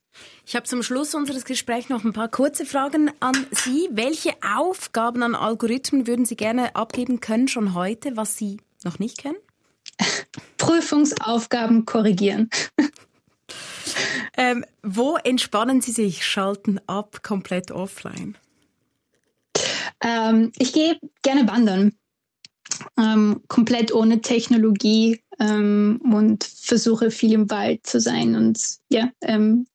Ich 0.46 0.54
habe 0.54 0.64
zum 0.64 0.82
Schluss 0.82 1.14
unseres 1.14 1.44
Gesprächs 1.44 1.88
noch 1.88 2.04
ein 2.04 2.12
paar 2.12 2.28
kurze 2.28 2.64
Fragen 2.64 3.10
an 3.20 3.46
Sie. 3.50 3.88
Welche 3.90 4.32
Aufgaben 4.56 5.22
an 5.22 5.34
Algorithmen 5.34 6.06
würden 6.06 6.24
Sie 6.24 6.36
gerne 6.36 6.74
abgeben 6.76 7.20
können 7.20 7.48
schon 7.48 7.74
heute, 7.74 8.16
was 8.16 8.36
Sie 8.36 8.58
noch 8.84 8.98
nicht 8.98 9.18
kennen? 9.18 9.36
Prüfungsaufgaben 10.58 11.84
korrigieren. 11.84 12.50
ähm, 14.36 14.64
wo 14.82 15.16
entspannen 15.16 15.80
Sie 15.80 15.92
sich? 15.92 16.24
Schalten 16.24 16.80
ab, 16.86 17.22
komplett 17.22 17.70
offline? 17.70 18.36
Ähm, 20.00 20.52
ich 20.58 20.72
gehe 20.72 20.98
gerne 21.22 21.48
wandern. 21.48 21.92
Ähm, 22.98 23.42
komplett 23.48 23.94
ohne 23.94 24.20
Technologie 24.20 25.22
ähm, 25.38 26.00
und 26.02 26.44
versuche 26.44 27.10
viel 27.10 27.32
im 27.32 27.50
Wald 27.50 27.86
zu 27.86 28.00
sein 28.00 28.34
und 28.34 28.58
ja, 28.88 29.10
ähm, 29.22 29.66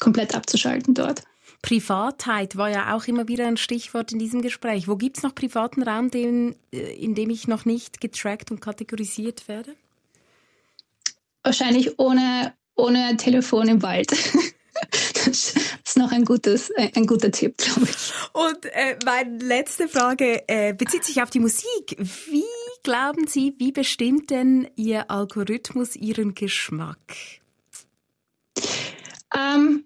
komplett 0.00 0.34
abzuschalten 0.34 0.94
dort. 0.94 1.22
Privatheit 1.66 2.56
war 2.56 2.70
ja 2.70 2.94
auch 2.94 3.08
immer 3.08 3.26
wieder 3.26 3.48
ein 3.48 3.56
Stichwort 3.56 4.12
in 4.12 4.20
diesem 4.20 4.40
Gespräch. 4.40 4.86
Wo 4.86 4.94
gibt 4.94 5.16
es 5.16 5.24
noch 5.24 5.34
privaten 5.34 5.82
Raum, 5.82 6.12
den, 6.12 6.54
äh, 6.72 6.94
in 6.94 7.16
dem 7.16 7.28
ich 7.28 7.48
noch 7.48 7.64
nicht 7.64 8.00
getrackt 8.00 8.52
und 8.52 8.60
kategorisiert 8.60 9.48
werde? 9.48 9.74
Wahrscheinlich 11.42 11.98
ohne, 11.98 12.54
ohne 12.76 13.16
Telefon 13.16 13.66
im 13.66 13.82
Wald. 13.82 14.10
das 15.24 15.54
ist 15.84 15.96
noch 15.96 16.12
ein, 16.12 16.24
gutes, 16.24 16.70
ein 16.76 17.04
guter 17.04 17.32
Tipp, 17.32 17.56
glaube 17.56 17.88
ich. 17.90 18.12
Und 18.32 18.66
äh, 18.66 18.96
meine 19.04 19.36
letzte 19.38 19.88
Frage 19.88 20.44
äh, 20.46 20.72
bezieht 20.72 21.02
sich 21.02 21.20
auf 21.20 21.30
die 21.30 21.40
Musik. 21.40 21.96
Wie 21.98 22.44
glauben 22.84 23.26
Sie, 23.26 23.56
wie 23.58 23.72
bestimmt 23.72 24.30
denn 24.30 24.70
Ihr 24.76 25.10
Algorithmus 25.10 25.96
Ihren 25.96 26.36
Geschmack? 26.36 27.00
Ähm, 29.36 29.84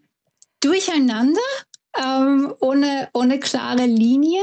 durcheinander, 0.60 1.40
ähm, 1.96 2.54
ohne, 2.60 3.08
ohne 3.14 3.38
klare 3.40 3.86
Linie. 3.86 4.42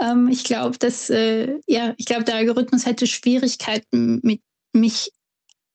Ähm, 0.00 0.28
ich 0.28 0.44
glaube, 0.44 0.78
dass 0.78 1.10
äh, 1.10 1.58
ja, 1.66 1.94
ich 1.96 2.06
glaube, 2.06 2.24
der 2.24 2.36
Algorithmus 2.36 2.86
hätte 2.86 3.06
Schwierigkeiten 3.06 4.20
mit 4.22 4.40
mich 4.72 5.12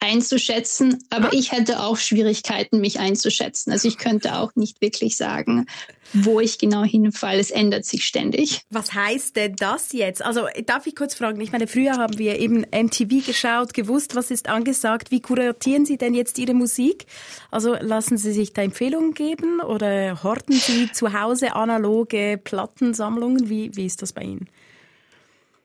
einzuschätzen, 0.01 0.97
aber 1.11 1.31
ich 1.31 1.51
hätte 1.51 1.81
auch 1.81 1.97
Schwierigkeiten, 1.97 2.81
mich 2.81 2.99
einzuschätzen. 2.99 3.71
Also 3.71 3.87
ich 3.87 3.97
könnte 3.97 4.35
auch 4.35 4.55
nicht 4.55 4.81
wirklich 4.81 5.15
sagen, 5.15 5.67
wo 6.11 6.39
ich 6.39 6.57
genau 6.57 6.83
hinfalle. 6.83 7.39
Es 7.39 7.51
ändert 7.51 7.85
sich 7.85 8.05
ständig. 8.05 8.61
Was 8.71 8.93
heißt 8.93 9.35
denn 9.35 9.55
das 9.55 9.93
jetzt? 9.93 10.25
Also 10.25 10.47
darf 10.65 10.87
ich 10.87 10.95
kurz 10.95 11.13
fragen? 11.13 11.39
Ich 11.39 11.51
meine, 11.51 11.67
früher 11.67 11.93
haben 11.93 12.17
wir 12.17 12.39
eben 12.39 12.65
MTV 12.71 13.25
geschaut, 13.25 13.75
gewusst, 13.75 14.15
was 14.15 14.31
ist 14.31 14.49
angesagt. 14.49 15.11
Wie 15.11 15.21
kuratieren 15.21 15.85
Sie 15.85 15.97
denn 15.97 16.15
jetzt 16.15 16.39
Ihre 16.39 16.55
Musik? 16.55 17.05
Also 17.51 17.75
lassen 17.75 18.17
Sie 18.17 18.33
sich 18.33 18.53
da 18.53 18.63
Empfehlungen 18.63 19.13
geben 19.13 19.61
oder 19.61 20.23
horten 20.23 20.55
Sie 20.55 20.91
zu 20.91 21.13
Hause 21.13 21.55
analoge 21.55 22.39
Plattensammlungen? 22.43 23.49
Wie, 23.49 23.75
wie 23.75 23.85
ist 23.85 24.01
das 24.01 24.13
bei 24.13 24.23
Ihnen? 24.23 24.49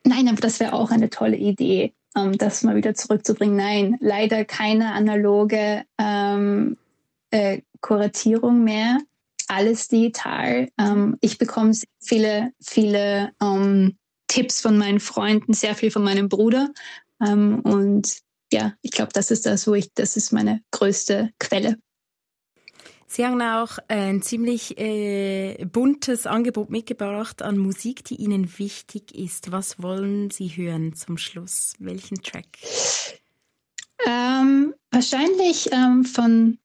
Nein, 0.03 0.27
aber 0.27 0.39
das 0.39 0.59
wäre 0.59 0.73
auch 0.73 0.91
eine 0.91 1.09
tolle 1.09 1.37
Idee 1.37 1.91
ähm, 2.17 2.37
das 2.37 2.63
mal 2.63 2.75
wieder 2.75 2.93
zurückzubringen. 2.93 3.55
Nein, 3.55 3.97
leider 3.99 4.45
keine 4.45 4.93
analoge 4.93 5.83
ähm, 5.97 6.77
äh, 7.31 7.61
Kuratierung 7.81 8.63
mehr. 8.63 8.97
Alles 9.47 9.87
digital. 9.87 10.69
Ähm, 10.77 11.17
ich 11.21 11.37
bekomme 11.37 11.73
viele, 11.99 12.51
viele 12.59 13.31
ähm, 13.41 13.97
Tipps 14.27 14.61
von 14.61 14.77
meinen 14.77 14.99
Freunden, 14.99 15.53
sehr 15.53 15.75
viel 15.75 15.91
von 15.91 16.03
meinem 16.03 16.27
Bruder. 16.27 16.69
Ähm, 17.25 17.59
und 17.61 18.17
ja, 18.51 18.73
ich 18.81 18.91
glaube, 18.91 19.11
das 19.13 19.31
ist 19.31 19.45
das, 19.45 19.67
wo 19.67 19.73
ich, 19.73 19.93
das 19.93 20.17
ist 20.17 20.31
meine 20.31 20.61
größte 20.71 21.31
Quelle. 21.39 21.77
Sie 23.09 23.25
haben 23.25 23.41
auch 23.41 23.77
ein 23.87 24.21
ziemlich 24.21 24.77
äh, 24.77 25.65
buntes 25.65 26.27
Angebot 26.27 26.69
mitgebracht 26.69 27.41
an 27.41 27.57
Musik, 27.57 28.03
die 28.03 28.15
Ihnen 28.15 28.59
wichtig 28.59 29.15
ist. 29.15 29.51
Was 29.53 29.81
wollen 29.81 30.29
Sie 30.29 30.49
hören 30.49 30.93
zum 30.93 31.17
Schluss? 31.17 31.73
Welchen 31.79 32.21
Track? 32.21 32.45
Ähm, 34.05 34.75
wahrscheinlich 34.91 35.71
ähm, 35.71 36.03
von 36.03 36.57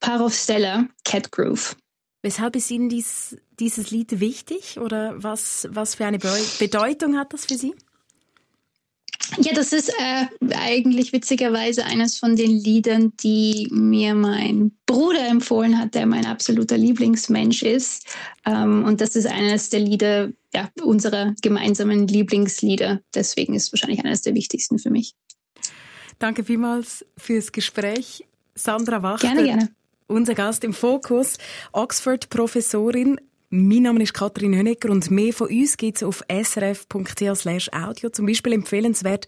Parov 0.00 0.34
Stella, 0.34 0.86
Cat 1.04 1.32
Groove. 1.32 1.74
Weshalb 2.22 2.56
ist 2.56 2.70
Ihnen 2.70 2.90
dies, 2.90 3.36
dieses 3.58 3.90
Lied 3.90 4.20
wichtig 4.20 4.78
oder 4.78 5.14
was, 5.22 5.66
was 5.70 5.94
für 5.94 6.04
eine 6.04 6.18
Bedeutung 6.18 7.16
hat 7.16 7.32
das 7.32 7.46
für 7.46 7.56
Sie? 7.56 7.74
Ja, 9.38 9.52
das 9.52 9.72
ist 9.72 9.92
äh, 9.98 10.26
eigentlich 10.54 11.12
witzigerweise 11.12 11.84
eines 11.84 12.18
von 12.18 12.36
den 12.36 12.50
Liedern, 12.50 13.12
die 13.22 13.68
mir 13.70 14.14
mein 14.14 14.72
Bruder 14.86 15.26
empfohlen 15.28 15.78
hat, 15.78 15.94
der 15.94 16.06
mein 16.06 16.26
absoluter 16.26 16.76
Lieblingsmensch 16.76 17.62
ist. 17.62 18.06
Ähm, 18.44 18.84
und 18.84 19.00
das 19.00 19.16
ist 19.16 19.26
eines 19.26 19.68
der 19.68 19.80
Lieder, 19.80 20.30
ja, 20.54 20.70
unserer 20.82 21.34
gemeinsamen 21.42 22.06
Lieblingslieder. 22.06 23.00
Deswegen 23.14 23.54
ist 23.54 23.64
es 23.64 23.72
wahrscheinlich 23.72 24.04
eines 24.04 24.22
der 24.22 24.34
wichtigsten 24.34 24.78
für 24.78 24.90
mich. 24.90 25.14
Danke 26.18 26.44
vielmals 26.44 27.04
fürs 27.16 27.52
Gespräch. 27.52 28.24
Sandra 28.54 29.02
Wachter. 29.02 29.28
Gerne, 29.28 29.44
gerne. 29.44 29.68
Unser 30.08 30.34
Gast 30.34 30.62
im 30.64 30.72
Fokus, 30.72 31.36
Oxford-Professorin 31.72 33.20
mein 33.50 33.82
Name 33.82 34.02
ist 34.02 34.12
Katrin 34.12 34.56
Hönecker 34.56 34.90
und 34.90 35.10
mehr 35.10 35.32
von 35.32 35.48
uns 35.48 35.76
gibt 35.76 35.98
es 35.98 36.02
auf 36.02 36.22
srf.ch 36.28 37.72
audio. 37.72 38.10
Zum 38.10 38.26
Beispiel 38.26 38.52
empfehlenswert 38.52 39.26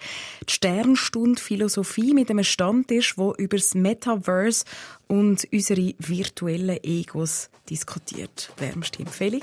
die 0.49 0.53
Sternstunde 0.53 1.41
Philosophie 1.41 2.15
mit 2.15 2.31
einem 2.31 2.45
Stammtisch, 2.45 3.17
wo 3.17 3.33
über 3.35 3.57
das 3.57 3.75
Metaverse 3.75 4.65
und 5.07 5.47
unsere 5.53 5.95
virtuellen 5.99 6.83
Egos 6.83 7.49
diskutiert. 7.71 8.53
Wärmste 8.59 9.01
Empfehlung. 9.01 9.43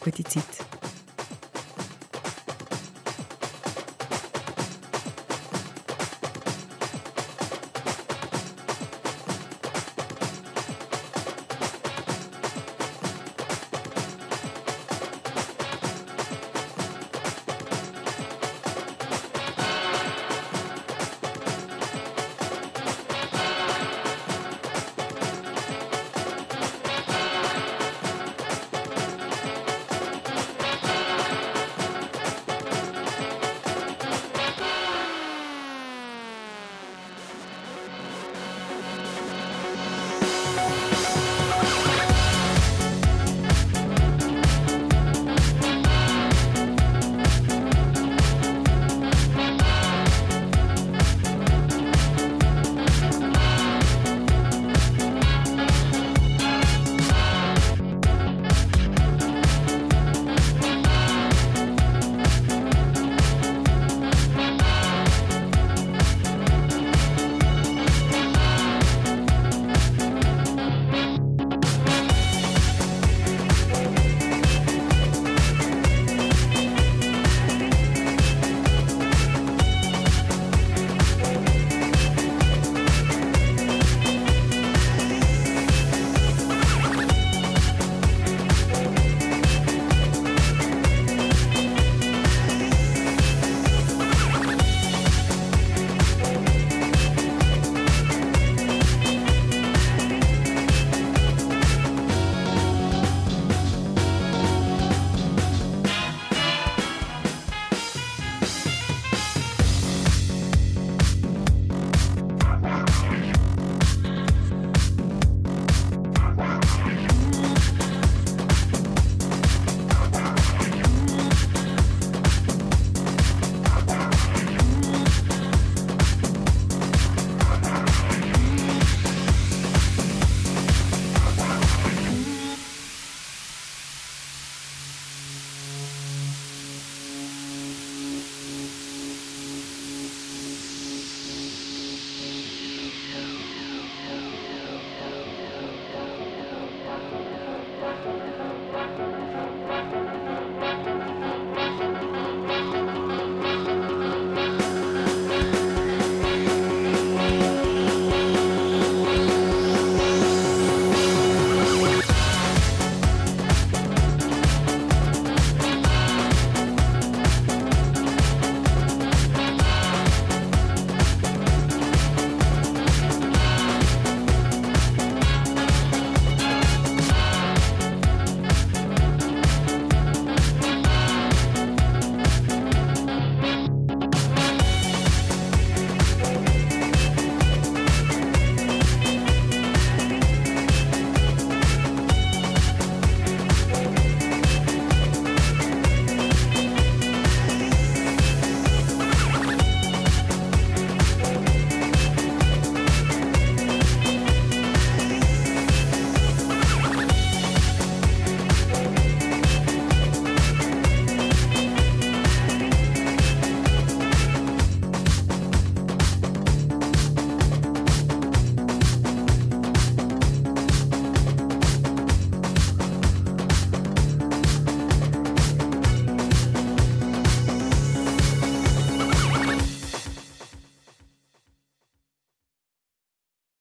Gute 0.00 0.24
Zeit. 0.24 0.44